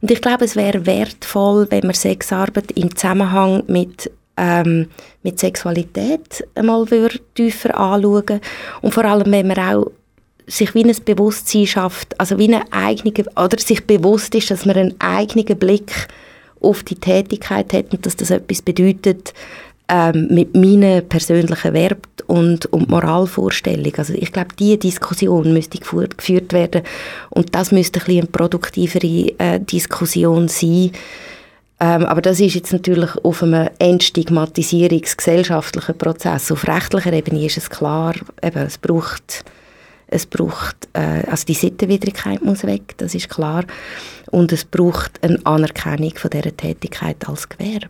Und 0.01 0.11
ich 0.11 0.20
glaube, 0.20 0.44
es 0.44 0.55
wäre 0.55 0.86
wertvoll, 0.86 1.66
wenn 1.70 1.86
man 1.86 1.94
Sexarbeit 1.94 2.70
im 2.72 2.94
Zusammenhang 2.94 3.64
mit 3.66 4.11
ähm, 4.36 4.88
mit 5.22 5.40
Sexualität 5.40 6.47
einmal 6.55 6.86
tiefer 7.34 7.76
anschauen 7.78 8.40
und 8.82 8.94
vor 8.94 9.05
allem, 9.05 9.32
wenn 9.32 9.49
man 9.49 9.59
auch 9.59 9.90
sich 10.47 10.74
wie 10.74 10.84
ein 10.84 10.97
Bewusstsein 11.05 11.66
schafft, 11.66 12.18
also 12.20 12.38
wie 12.38 12.53
eine 12.53 12.72
eigene, 12.72 13.12
oder 13.36 13.59
sich 13.59 13.86
bewusst 13.86 14.34
ist, 14.34 14.51
dass 14.51 14.64
man 14.64 14.76
einen 14.76 15.01
eigenen 15.01 15.59
Blick 15.59 16.09
auf 16.61 16.82
die 16.82 16.94
Tätigkeit 16.94 17.72
hat 17.72 17.92
und 17.92 18.07
dass 18.07 18.16
das 18.16 18.30
etwas 18.30 18.62
bedeutet 18.62 19.34
ähm, 19.88 20.28
mit 20.30 20.55
meinen 20.55 21.07
persönlichen 21.09 21.72
Wert 21.72 22.07
und, 22.26 22.66
und 22.66 22.88
Moralvorstellung. 22.88 23.92
Also 23.97 24.14
ich 24.14 24.32
glaube, 24.32 24.55
diese 24.59 24.78
Diskussion 24.78 25.53
müsste 25.53 25.78
geführt, 25.78 26.53
werden 26.53 26.82
und 27.30 27.55
das 27.55 27.70
müsste 27.72 28.01
ein 28.01 28.07
bisschen 28.07 28.22
eine 28.22 28.28
produktivere 28.28 29.34
äh, 29.38 29.61
Diskussion 29.61 30.49
sein. 30.49 30.90
Ähm, 31.78 32.07
aber 32.07 32.22
das 32.22 32.40
ist 32.40 32.55
jetzt 32.55 32.72
natürlich 32.72 33.11
auf 33.22 33.42
einem 33.42 33.68
entstigmatisierungsgesellschaftlichen 33.78 35.99
Prozess. 35.99 36.51
Auf 36.51 36.66
rechtlicher 36.66 37.12
Ebene 37.12 37.44
ist 37.44 37.59
es 37.59 37.68
klar, 37.68 38.14
eben, 38.42 38.62
es 38.62 38.78
braucht 38.78 39.44
Es 40.09 40.26
braucht, 40.26 40.88
äh, 40.92 41.24
also 41.28 41.44
die 41.46 41.54
Sittenwidrigkeit 41.54 42.42
muss 42.42 42.64
weg, 42.64 42.94
das 42.98 43.14
ist 43.14 43.28
klar. 43.28 43.64
Und 44.30 44.52
es 44.52 44.64
braucht 44.64 45.22
eine 45.22 45.38
Anerkennung 45.44 46.12
von 46.16 46.30
dieser 46.30 46.57
Tätigkeit 46.57 47.28
als 47.28 47.48
Gewerbe. 47.48 47.88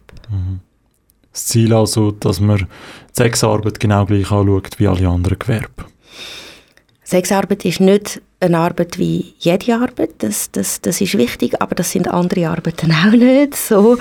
Das 1.32 1.46
Ziel 1.46 1.74
also, 1.74 2.12
dass 2.12 2.40
man 2.40 2.66
Sexarbeit 3.12 3.78
genau 3.78 4.06
gleich 4.06 4.30
anschaut 4.30 4.78
wie 4.78 4.88
alle 4.88 5.08
anderen 5.08 5.38
Gewerbe. 5.38 5.84
Sexarbeit 7.04 7.64
ist 7.64 7.80
nicht 7.80 8.20
eine 8.40 8.58
Arbeit 8.58 8.98
wie 8.98 9.34
jede 9.38 9.76
Arbeit, 9.76 10.14
das, 10.18 10.50
das, 10.50 10.80
das 10.80 11.00
ist 11.00 11.16
wichtig, 11.16 11.60
aber 11.60 11.74
das 11.74 11.92
sind 11.92 12.08
andere 12.08 12.48
Arbeiten 12.48 12.90
auch 13.06 13.12
nicht 13.12 13.54
so. 13.54 13.96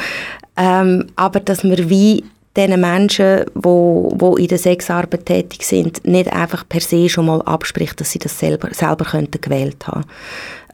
Ähm, 0.58 1.08
aber 1.16 1.40
dass 1.40 1.64
wir 1.64 1.90
wie 1.90 2.24
diesen 2.56 2.80
Menschen, 2.80 3.46
die 3.46 3.52
wo, 3.56 4.12
wo 4.16 4.36
in 4.36 4.48
der 4.48 4.58
Sexarbeit 4.58 5.26
tätig 5.26 5.64
sind, 5.64 6.06
nicht 6.06 6.32
einfach 6.32 6.68
per 6.68 6.82
se 6.82 7.10
schon 7.10 7.26
mal 7.26 7.42
abspricht, 7.42 8.00
dass 8.00 8.12
sie 8.12 8.20
das 8.20 8.38
selber, 8.40 8.70
selber 8.74 9.06
könnten 9.06 9.42
gewählt 9.42 9.88
haben. 9.88 10.06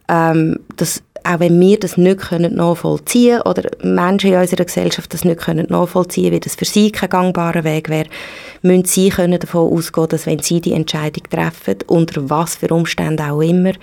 Ähm, 0.07 0.59
das, 0.75 1.01
auch 1.23 1.39
wenn 1.39 1.59
wir 1.59 1.79
das 1.79 1.97
nicht 1.97 2.19
können 2.19 2.55
nachvollziehen 2.55 3.41
oder 3.41 3.69
Menschen 3.83 4.33
in 4.33 4.39
unserer 4.39 4.65
Gesellschaft 4.65 5.13
das 5.13 5.23
nicht 5.23 5.39
können 5.39 5.67
nachvollziehen, 5.69 6.31
wie 6.31 6.39
das 6.39 6.55
für 6.55 6.65
sie 6.65 6.91
kein 6.91 7.09
gangbarer 7.09 7.63
Weg 7.63 7.89
wäre, 7.89 8.09
müssen 8.61 8.85
sie 8.85 9.09
können 9.09 9.39
davon 9.39 9.71
ausgehen, 9.71 10.09
dass 10.09 10.25
wenn 10.25 10.39
sie 10.39 10.61
die 10.61 10.73
Entscheidung 10.73 11.23
treffen, 11.29 11.77
unter 11.87 12.29
was 12.29 12.55
für 12.55 12.73
Umständen 12.73 13.21
auch 13.21 13.41
immer, 13.41 13.73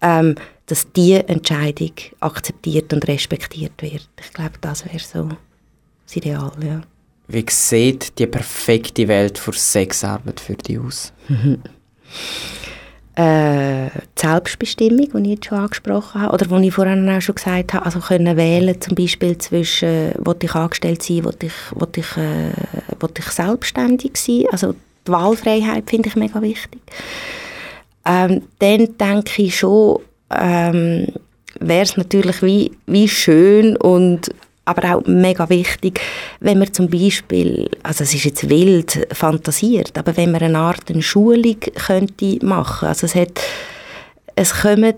ähm, 0.00 0.34
dass 0.66 0.90
diese 0.92 1.28
Entscheidung 1.28 1.92
akzeptiert 2.20 2.92
und 2.92 3.06
respektiert 3.08 3.80
wird. 3.80 4.08
Ich 4.20 4.32
glaube, 4.32 4.52
das 4.60 4.84
wäre 4.84 4.98
so 4.98 5.28
das 6.06 6.16
Ideal, 6.16 6.52
ja. 6.64 6.80
Wie 7.32 7.44
sieht 7.48 8.18
die 8.18 8.26
perfekte 8.26 9.06
Welt 9.06 9.38
für 9.38 9.52
Sexarbeit 9.52 10.40
für 10.40 10.54
dich 10.54 10.80
aus? 10.80 11.12
äh, 13.14 13.90
die 13.90 14.20
Selbstbestimmung, 14.20 15.08
die 15.14 15.22
ich 15.22 15.28
jetzt 15.36 15.46
schon 15.46 15.58
angesprochen 15.58 16.22
habe, 16.22 16.34
oder 16.34 16.46
die 16.46 16.66
ich 16.66 16.74
vorhin 16.74 17.08
auch 17.08 17.20
schon 17.20 17.36
gesagt 17.36 17.74
habe, 17.74 17.86
also 17.86 18.00
können 18.00 18.36
wählen 18.36 18.80
zum 18.80 18.96
Beispiel 18.96 19.38
zwischen, 19.38 20.12
will 20.18 20.36
ich 20.42 20.54
angestellt 20.54 21.02
sein, 21.02 21.24
will 21.24 21.36
ich, 21.42 21.52
will 21.74 21.88
ich, 21.96 22.16
äh, 22.16 22.52
will 22.98 23.10
ich 23.16 23.26
selbstständig 23.26 24.16
sein, 24.16 24.44
also 24.50 24.74
die 25.06 25.12
Wahlfreiheit 25.12 25.88
finde 25.88 26.08
ich 26.08 26.16
mega 26.16 26.42
wichtig. 26.42 26.80
Ähm, 28.06 28.42
dann 28.58 28.88
denke 28.98 29.42
ich 29.42 29.56
schon, 29.56 30.00
ähm, 30.30 31.06
wäre 31.60 31.82
es 31.82 31.96
natürlich 31.96 32.42
wie, 32.42 32.72
wie 32.86 33.08
schön 33.08 33.76
und 33.76 34.30
aber 34.64 34.94
auch 34.94 35.06
mega 35.06 35.48
wichtig, 35.48 36.00
wenn 36.40 36.58
man 36.58 36.72
zum 36.72 36.88
Beispiel, 36.88 37.68
also 37.82 38.04
es 38.04 38.14
ist 38.14 38.24
jetzt 38.24 38.48
wild 38.48 39.06
fantasiert, 39.12 39.96
aber 39.98 40.16
wenn 40.16 40.30
man 40.30 40.42
eine 40.42 40.58
Art 40.58 40.90
eine 40.90 41.02
Schulung 41.02 41.58
könnte 41.74 42.44
machen, 42.44 42.88
also 42.88 43.06
es 43.06 43.14
hat, 43.14 43.40
es 44.36 44.62
kommen 44.62 44.94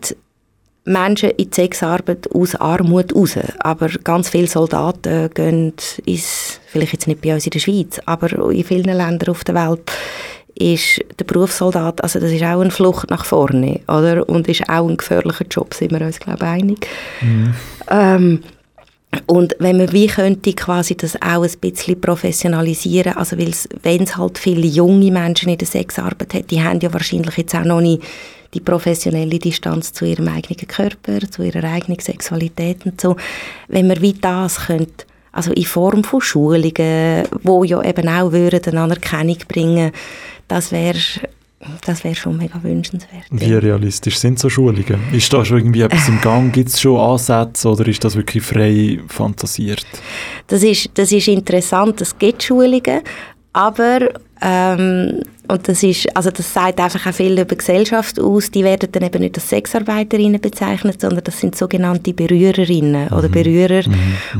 Menschen 0.84 1.30
in 1.30 1.48
die 1.48 1.54
Sexarbeit 1.54 2.28
aus 2.34 2.56
Armut 2.56 3.14
raus, 3.14 3.38
aber 3.60 3.88
ganz 3.88 4.30
viele 4.30 4.48
Soldaten 4.48 5.30
gehen 5.32 5.72
ins, 6.04 6.60
vielleicht 6.66 6.92
jetzt 6.92 7.06
nicht 7.06 7.20
bei 7.20 7.32
uns 7.32 7.46
in 7.46 7.50
der 7.50 7.60
Schweiz, 7.60 8.00
aber 8.04 8.50
in 8.50 8.64
vielen 8.64 8.84
Ländern 8.96 9.30
auf 9.30 9.44
der 9.44 9.54
Welt 9.54 9.90
ist 10.54 11.00
der 11.18 11.24
Berufssoldat, 11.24 12.02
also 12.02 12.20
das 12.20 12.30
ist 12.30 12.42
auch 12.42 12.60
eine 12.60 12.70
Flucht 12.70 13.10
nach 13.10 13.24
vorne, 13.24 13.80
oder? 13.88 14.28
Und 14.28 14.48
ist 14.48 14.68
auch 14.68 14.88
ein 14.88 14.96
gefährlicher 14.96 15.46
Job, 15.50 15.72
sind 15.72 15.92
wir 15.92 16.00
uns, 16.00 16.20
glaube 16.20 16.44
ich, 16.44 16.50
einig. 16.50 16.86
Ähm, 17.88 18.42
und 19.26 19.54
wenn 19.58 19.76
man 19.76 19.92
wie 19.92 20.06
könnte 20.06 20.54
quasi 20.54 20.96
das 20.96 21.16
auch 21.20 21.42
ein 21.42 21.58
bisschen 21.60 22.00
professionalisieren, 22.00 23.16
also 23.16 23.36
wenn 23.36 24.02
es 24.02 24.16
halt 24.16 24.38
viele 24.38 24.66
junge 24.66 25.10
Menschen 25.10 25.50
in 25.50 25.58
der 25.58 25.68
Sexarbeit 25.68 26.34
hat, 26.34 26.50
die 26.50 26.62
haben 26.62 26.80
ja 26.80 26.92
wahrscheinlich 26.92 27.36
jetzt 27.36 27.54
auch 27.54 27.64
noch 27.64 27.80
nicht 27.80 28.02
die 28.54 28.60
professionelle 28.60 29.38
Distanz 29.38 29.92
zu 29.92 30.04
ihrem 30.04 30.28
eigenen 30.28 30.66
Körper, 30.66 31.20
zu 31.30 31.42
ihrer 31.42 31.64
eigenen 31.64 32.00
Sexualität 32.00 32.84
und 32.84 33.00
so. 33.00 33.16
Wenn 33.68 33.86
man 33.86 34.00
wie 34.00 34.14
das 34.14 34.66
könnte, 34.66 35.06
also 35.32 35.52
in 35.52 35.64
Form 35.64 36.04
von 36.04 36.20
Schulungen, 36.20 37.26
wo 37.42 37.64
ja 37.64 37.82
eben 37.82 38.08
auch 38.08 38.32
würden 38.32 38.72
eine 38.72 38.80
Anerkennung 38.80 39.38
bringen, 39.48 39.92
das 40.48 40.72
wäre 40.72 40.98
das 41.84 42.04
wäre 42.04 42.14
schon 42.14 42.36
mega 42.36 42.62
wünschenswert. 42.62 43.24
Wie 43.30 43.54
realistisch 43.54 44.18
sind 44.18 44.38
so 44.38 44.48
Schulungen? 44.48 45.00
Ist 45.12 45.32
da 45.32 45.44
schon 45.44 45.58
irgendwie 45.58 45.82
etwas 45.82 46.08
im 46.08 46.20
Gang? 46.20 46.52
Gibt 46.52 46.70
es 46.70 46.80
schon 46.80 46.98
Ansätze 46.98 47.68
oder 47.68 47.86
ist 47.86 48.02
das 48.04 48.16
wirklich 48.16 48.42
frei 48.42 49.00
fantasiert? 49.08 49.86
Das 50.48 50.62
ist, 50.62 50.90
das 50.94 51.12
ist 51.12 51.28
interessant, 51.28 52.00
es 52.00 52.18
gibt 52.18 52.42
Schulungen, 52.42 53.02
aber 53.52 54.08
ähm, 54.42 55.22
und 55.48 55.68
das 55.68 55.82
ist, 55.82 56.16
also 56.16 56.30
das 56.30 56.52
sagt 56.52 56.80
einfach 56.80 57.06
auch 57.06 57.14
viel 57.14 57.38
über 57.38 57.56
Gesellschaft 57.56 58.18
aus, 58.18 58.50
die 58.50 58.64
werden 58.64 58.90
dann 58.90 59.02
eben 59.02 59.20
nicht 59.20 59.36
als 59.36 59.48
Sexarbeiterinnen 59.48 60.40
bezeichnet, 60.40 61.00
sondern 61.00 61.24
das 61.24 61.38
sind 61.40 61.56
sogenannte 61.56 62.14
Berührerinnen 62.14 63.08
oder 63.08 63.28
Berührer. 63.28 63.84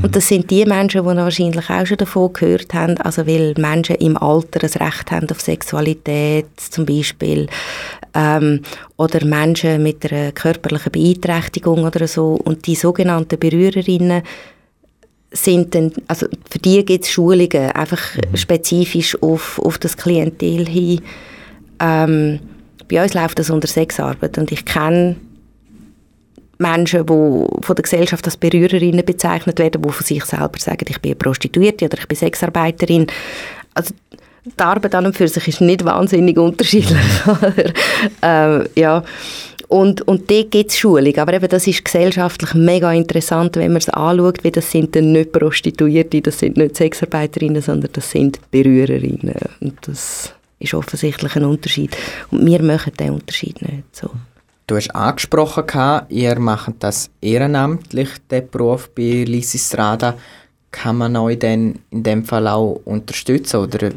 Und 0.02 0.16
das 0.16 0.28
sind 0.28 0.50
die 0.50 0.64
Menschen, 0.64 1.02
die 1.02 1.06
wahrscheinlich 1.06 1.68
auch 1.68 1.86
schon 1.86 1.98
davon 1.98 2.32
gehört 2.32 2.72
haben, 2.72 2.96
also 2.98 3.26
weil 3.26 3.54
Menschen 3.58 3.96
im 3.96 4.16
Alter 4.16 4.60
ein 4.62 4.86
Recht 4.86 5.10
haben 5.10 5.28
auf 5.30 5.40
Sexualität 5.40 6.46
zum 6.56 6.86
Beispiel 6.86 7.46
ähm, 8.14 8.62
oder 8.96 9.24
Menschen 9.24 9.82
mit 9.82 10.10
einer 10.10 10.32
körperlichen 10.32 10.92
Beeinträchtigung 10.92 11.84
oder 11.84 12.06
so. 12.06 12.40
Und 12.42 12.66
die 12.66 12.74
sogenannten 12.74 13.38
Berührerinnen 13.38 14.22
sind 15.32 15.74
dann, 15.74 15.92
also 16.08 16.26
für 16.50 16.58
die 16.58 16.84
gibt 16.84 17.04
es 17.04 17.10
Schulungen, 17.10 17.70
einfach 17.72 18.00
spezifisch 18.34 19.20
auf, 19.22 19.58
auf 19.58 19.78
das 19.78 19.96
Klientel 19.96 20.66
hin. 20.66 21.00
Ähm, 21.80 22.40
bei 22.88 23.02
uns 23.02 23.14
läuft 23.14 23.38
das 23.38 23.50
unter 23.50 23.68
Sexarbeit 23.68 24.36
und 24.38 24.52
ich 24.52 24.64
kenne 24.64 25.16
Menschen, 26.58 27.06
die 27.06 27.12
von 27.12 27.76
der 27.76 27.82
Gesellschaft 27.82 28.24
als 28.24 28.36
Berührerinnen 28.36 29.04
bezeichnet 29.04 29.58
werden, 29.58 29.82
die 29.82 29.90
von 29.90 30.06
sich 30.06 30.24
selber 30.24 30.58
sagen, 30.58 30.86
ich 30.88 31.00
bin 31.00 31.18
Prostituierte 31.18 31.86
oder 31.86 31.98
ich 31.98 32.06
bin 32.06 32.16
Sexarbeiterin. 32.16 33.06
Also 33.74 33.94
die 34.44 34.62
Arbeit 34.62 34.94
an 34.94 35.06
und 35.06 35.16
für 35.16 35.28
sich 35.28 35.48
ist 35.48 35.60
nicht 35.60 35.84
wahnsinnig 35.84 36.36
unterschiedlich. 36.36 36.98
ähm, 38.22 38.66
ja. 38.74 39.04
Und, 39.72 40.02
und 40.02 40.30
dort 40.30 40.50
gibt 40.50 40.70
es 40.70 40.76
Schulung. 40.76 41.16
Aber 41.16 41.32
eben, 41.32 41.48
das 41.48 41.66
ist 41.66 41.82
gesellschaftlich 41.82 42.52
mega 42.52 42.92
interessant, 42.92 43.56
wenn 43.56 43.72
man 43.72 43.78
es 43.78 43.88
anschaut, 43.88 44.44
wie 44.44 44.50
das 44.50 44.70
sind 44.70 44.94
dann 44.94 45.12
nicht 45.12 45.32
Prostituierte, 45.32 46.20
das 46.20 46.40
sind 46.40 46.58
nicht 46.58 46.76
Sexarbeiterinnen, 46.76 47.62
sondern 47.62 47.90
das 47.90 48.10
sind 48.10 48.38
Berührerinnen. 48.50 49.34
Und 49.62 49.78
das 49.80 50.34
ist 50.58 50.74
offensichtlich 50.74 51.36
ein 51.36 51.46
Unterschied. 51.46 51.96
Und 52.30 52.44
wir 52.44 52.62
machen 52.62 52.92
den 53.00 53.12
Unterschied 53.12 53.62
nicht 53.62 53.96
so. 53.96 54.10
Du 54.66 54.76
hast 54.76 54.94
angesprochen, 54.94 56.02
ihr 56.10 56.38
macht 56.38 56.74
das 56.80 57.08
ehrenamtlich, 57.22 58.10
den 58.30 58.50
Beruf 58.50 58.90
bei 58.90 59.24
Lysistrada. 59.26 60.18
Kann 60.70 60.98
man 60.98 61.16
euch 61.16 61.38
denn 61.38 61.78
in 61.90 62.02
dem 62.02 62.26
Fall 62.26 62.46
auch 62.46 62.78
unterstützen 62.84 63.56
oder 63.56 63.90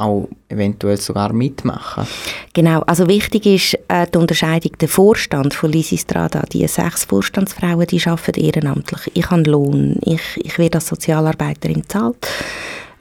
auch 0.00 0.28
eventuell 0.48 0.96
sogar 0.96 1.32
mitmachen? 1.32 2.06
Genau, 2.52 2.80
also 2.80 3.06
wichtig 3.06 3.46
ist 3.46 3.78
äh, 3.88 4.06
die 4.12 4.18
Unterscheidung, 4.18 4.72
der 4.78 4.88
Vorstand 4.88 5.54
von 5.54 5.72
Lysistrada, 5.72 6.42
die 6.52 6.66
sechs 6.66 7.04
Vorstandsfrauen, 7.04 7.86
die 7.86 8.00
arbeiten 8.04 8.40
ehrenamtlich. 8.40 9.10
Ich 9.14 9.30
habe 9.30 9.42
Lohn, 9.42 9.98
ich, 10.04 10.22
ich 10.36 10.58
werde 10.58 10.78
als 10.78 10.88
Sozialarbeiterin 10.88 11.82
bezahlt. 11.82 12.26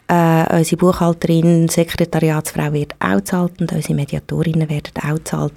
Äh, 0.07 0.57
unsere 0.57 0.77
Buchhalterin, 0.77 1.67
Sekretariatsfrau 1.67 2.73
wird 2.73 2.95
auch 2.99 3.17
bezahlt 3.17 3.61
und 3.61 3.71
unsere 3.71 3.93
Mediatorinnen 3.93 4.67
werden 4.67 4.91
auch 5.03 5.15
bezahlt. 5.15 5.53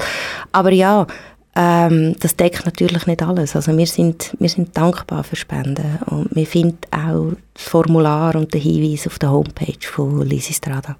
Aber 0.53 0.71
ja, 0.71 1.07
ähm, 1.55 2.17
das 2.21 2.37
deckt 2.37 2.65
natürlich 2.65 3.07
nicht 3.07 3.23
alles. 3.23 3.55
Also 3.55 3.77
wir 3.77 3.87
sind, 3.87 4.35
wir 4.39 4.49
sind 4.49 4.77
dankbar 4.77 5.23
für 5.23 5.37
Spenden 5.37 5.99
und 6.07 6.35
wir 6.35 6.47
finden 6.47 6.79
auch 6.91 7.33
das 7.55 7.65
Formular 7.65 8.35
und 8.37 8.55
den 8.55 8.61
Hinweis 8.61 9.07
auf 9.07 9.19
der 9.19 9.31
Homepage 9.31 9.87
von 9.87 10.23
Lysistrada. 10.23 10.97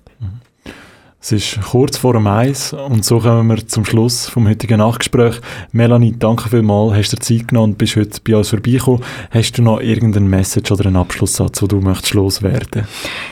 Es 1.25 1.31
ist 1.31 1.61
kurz 1.63 1.99
vor 1.99 2.15
dem 2.15 2.27
Eis 2.27 2.73
und 2.73 3.05
so 3.05 3.21
kommen 3.21 3.47
wir 3.47 3.69
zum 3.69 3.85
Schluss 3.85 4.29
vom 4.29 4.49
heutigen 4.49 4.79
Nachgespräch. 4.79 5.37
Melanie, 5.71 6.13
danke 6.19 6.49
vielmals, 6.49 6.97
hast 6.97 7.13
dir 7.13 7.21
Zeit 7.21 7.47
genommen 7.47 7.75
und 7.75 7.79
bist 7.79 7.95
heute 7.95 8.21
bei 8.25 8.37
uns 8.37 8.49
vorbeigekommen. 8.49 9.05
Hast 9.31 9.57
du 9.57 9.63
noch 9.63 9.81
irgendeine 9.81 10.29
Message 10.29 10.73
oder 10.73 10.87
einen 10.87 10.97
Abschlusssatz, 10.97 11.63
wo 11.63 11.69
du 11.69 11.81
möchtest 11.81 12.15
loswerden? 12.15 12.89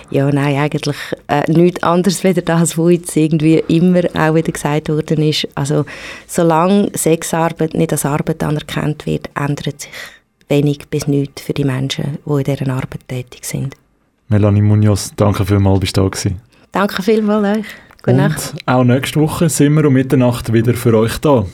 Ja, 0.09 0.30
nein, 0.30 0.57
eigentlich 0.57 0.97
äh, 1.26 1.51
nichts 1.51 1.82
anderes 1.82 2.24
als 2.24 2.38
das, 2.45 2.78
was 2.78 2.93
jetzt 2.93 3.16
irgendwie 3.16 3.57
immer 3.66 4.03
auch 4.14 4.36
wieder 4.36 4.53
gesagt 4.53 4.88
worden 4.88 5.22
ist. 5.24 5.49
Also 5.57 5.84
solange 6.28 6.93
Sexarbeit 6.95 7.74
nicht 7.74 7.91
als 7.91 8.07
Arbeit 8.07 8.45
anerkannt 8.45 9.05
wird, 9.05 9.30
ändert 9.34 9.80
sich 9.80 9.91
wenig 10.47 10.86
bis 10.91 11.09
nichts 11.09 11.43
für 11.43 11.55
die 11.55 11.64
Menschen, 11.64 12.18
die 12.24 12.30
in 12.30 12.45
dieser 12.45 12.72
Arbeit 12.72 13.09
tätig 13.09 13.45
sind. 13.45 13.74
Melanie 14.28 14.62
Munoz, 14.62 15.12
danke 15.16 15.45
vielmals, 15.45 15.80
bist 15.80 15.97
du 15.97 16.03
da 16.03 16.09
gewesen. 16.09 16.49
Danke 16.73 17.03
vielmals 17.03 17.59
euch. 17.59 17.66
Gute 18.03 18.11
Und 18.12 18.16
Nacht. 18.16 18.55
auch 18.66 18.85
nächste 18.85 19.21
Woche 19.21 19.49
sind 19.49 19.75
wir 19.75 19.85
um 19.85 19.93
Mitternacht 19.93 20.53
wieder 20.53 20.75
für 20.75 20.97
euch 20.97 21.18
da. 21.18 21.45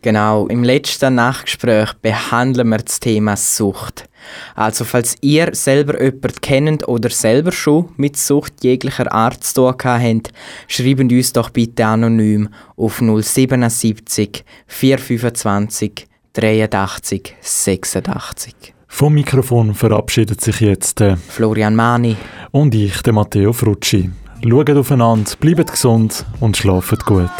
Genau, 0.00 0.48
im 0.48 0.64
letzten 0.64 1.14
Nachgespräch 1.14 1.92
behandeln 2.02 2.70
wir 2.70 2.78
das 2.78 2.98
Thema 2.98 3.36
Sucht. 3.36 4.08
Also 4.56 4.84
falls 4.84 5.16
ihr 5.20 5.54
selber 5.54 6.02
jemanden 6.02 6.40
kennt 6.40 6.88
oder 6.88 7.08
selber 7.08 7.52
schon 7.52 7.90
mit 7.96 8.16
Sucht 8.16 8.64
jeglicher 8.64 9.12
Art 9.12 9.44
zu 9.44 9.54
tun 9.54 9.74
habt, 9.84 10.32
schreibt 10.66 11.12
uns 11.12 11.32
doch 11.32 11.50
bitte 11.50 11.86
anonym 11.86 12.48
auf 12.76 12.98
077 12.98 14.44
425 14.66 16.08
83 16.32 17.36
86. 17.40 18.54
Vom 18.88 19.14
Mikrofon 19.14 19.74
verabschiedet 19.74 20.40
sich 20.40 20.60
jetzt 20.60 21.00
äh, 21.00 21.16
Florian 21.16 21.76
Mani 21.76 22.16
und 22.50 22.74
ich, 22.74 23.02
der 23.02 23.12
Matteo 23.12 23.52
Frutschi. 23.52 24.10
Schaut 24.44 24.70
aufeinander, 24.70 25.30
bleibt 25.38 25.70
gesund 25.70 26.24
und 26.40 26.56
schlaft 26.56 27.06
gut. 27.06 27.30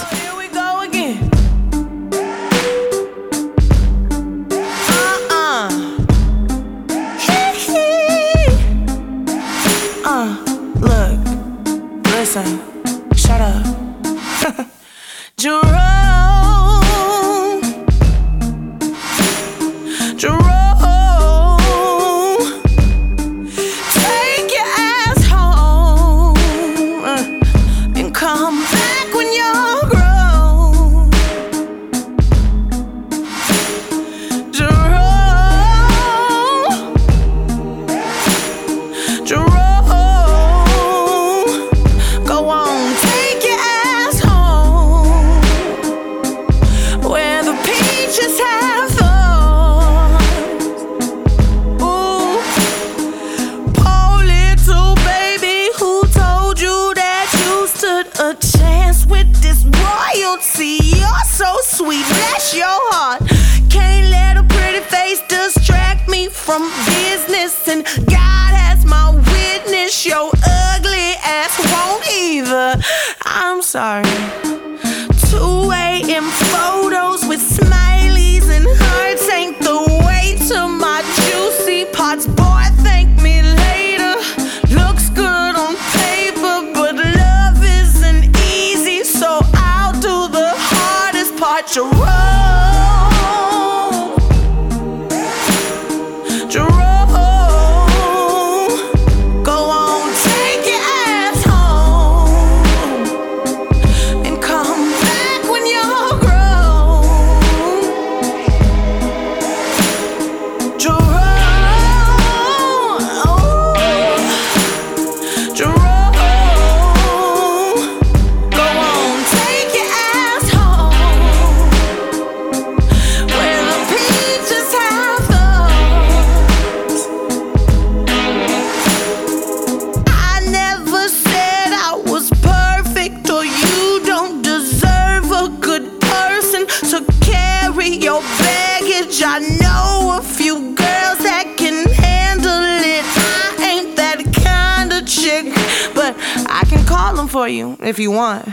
you 148.02 148.10
want. 148.10 148.48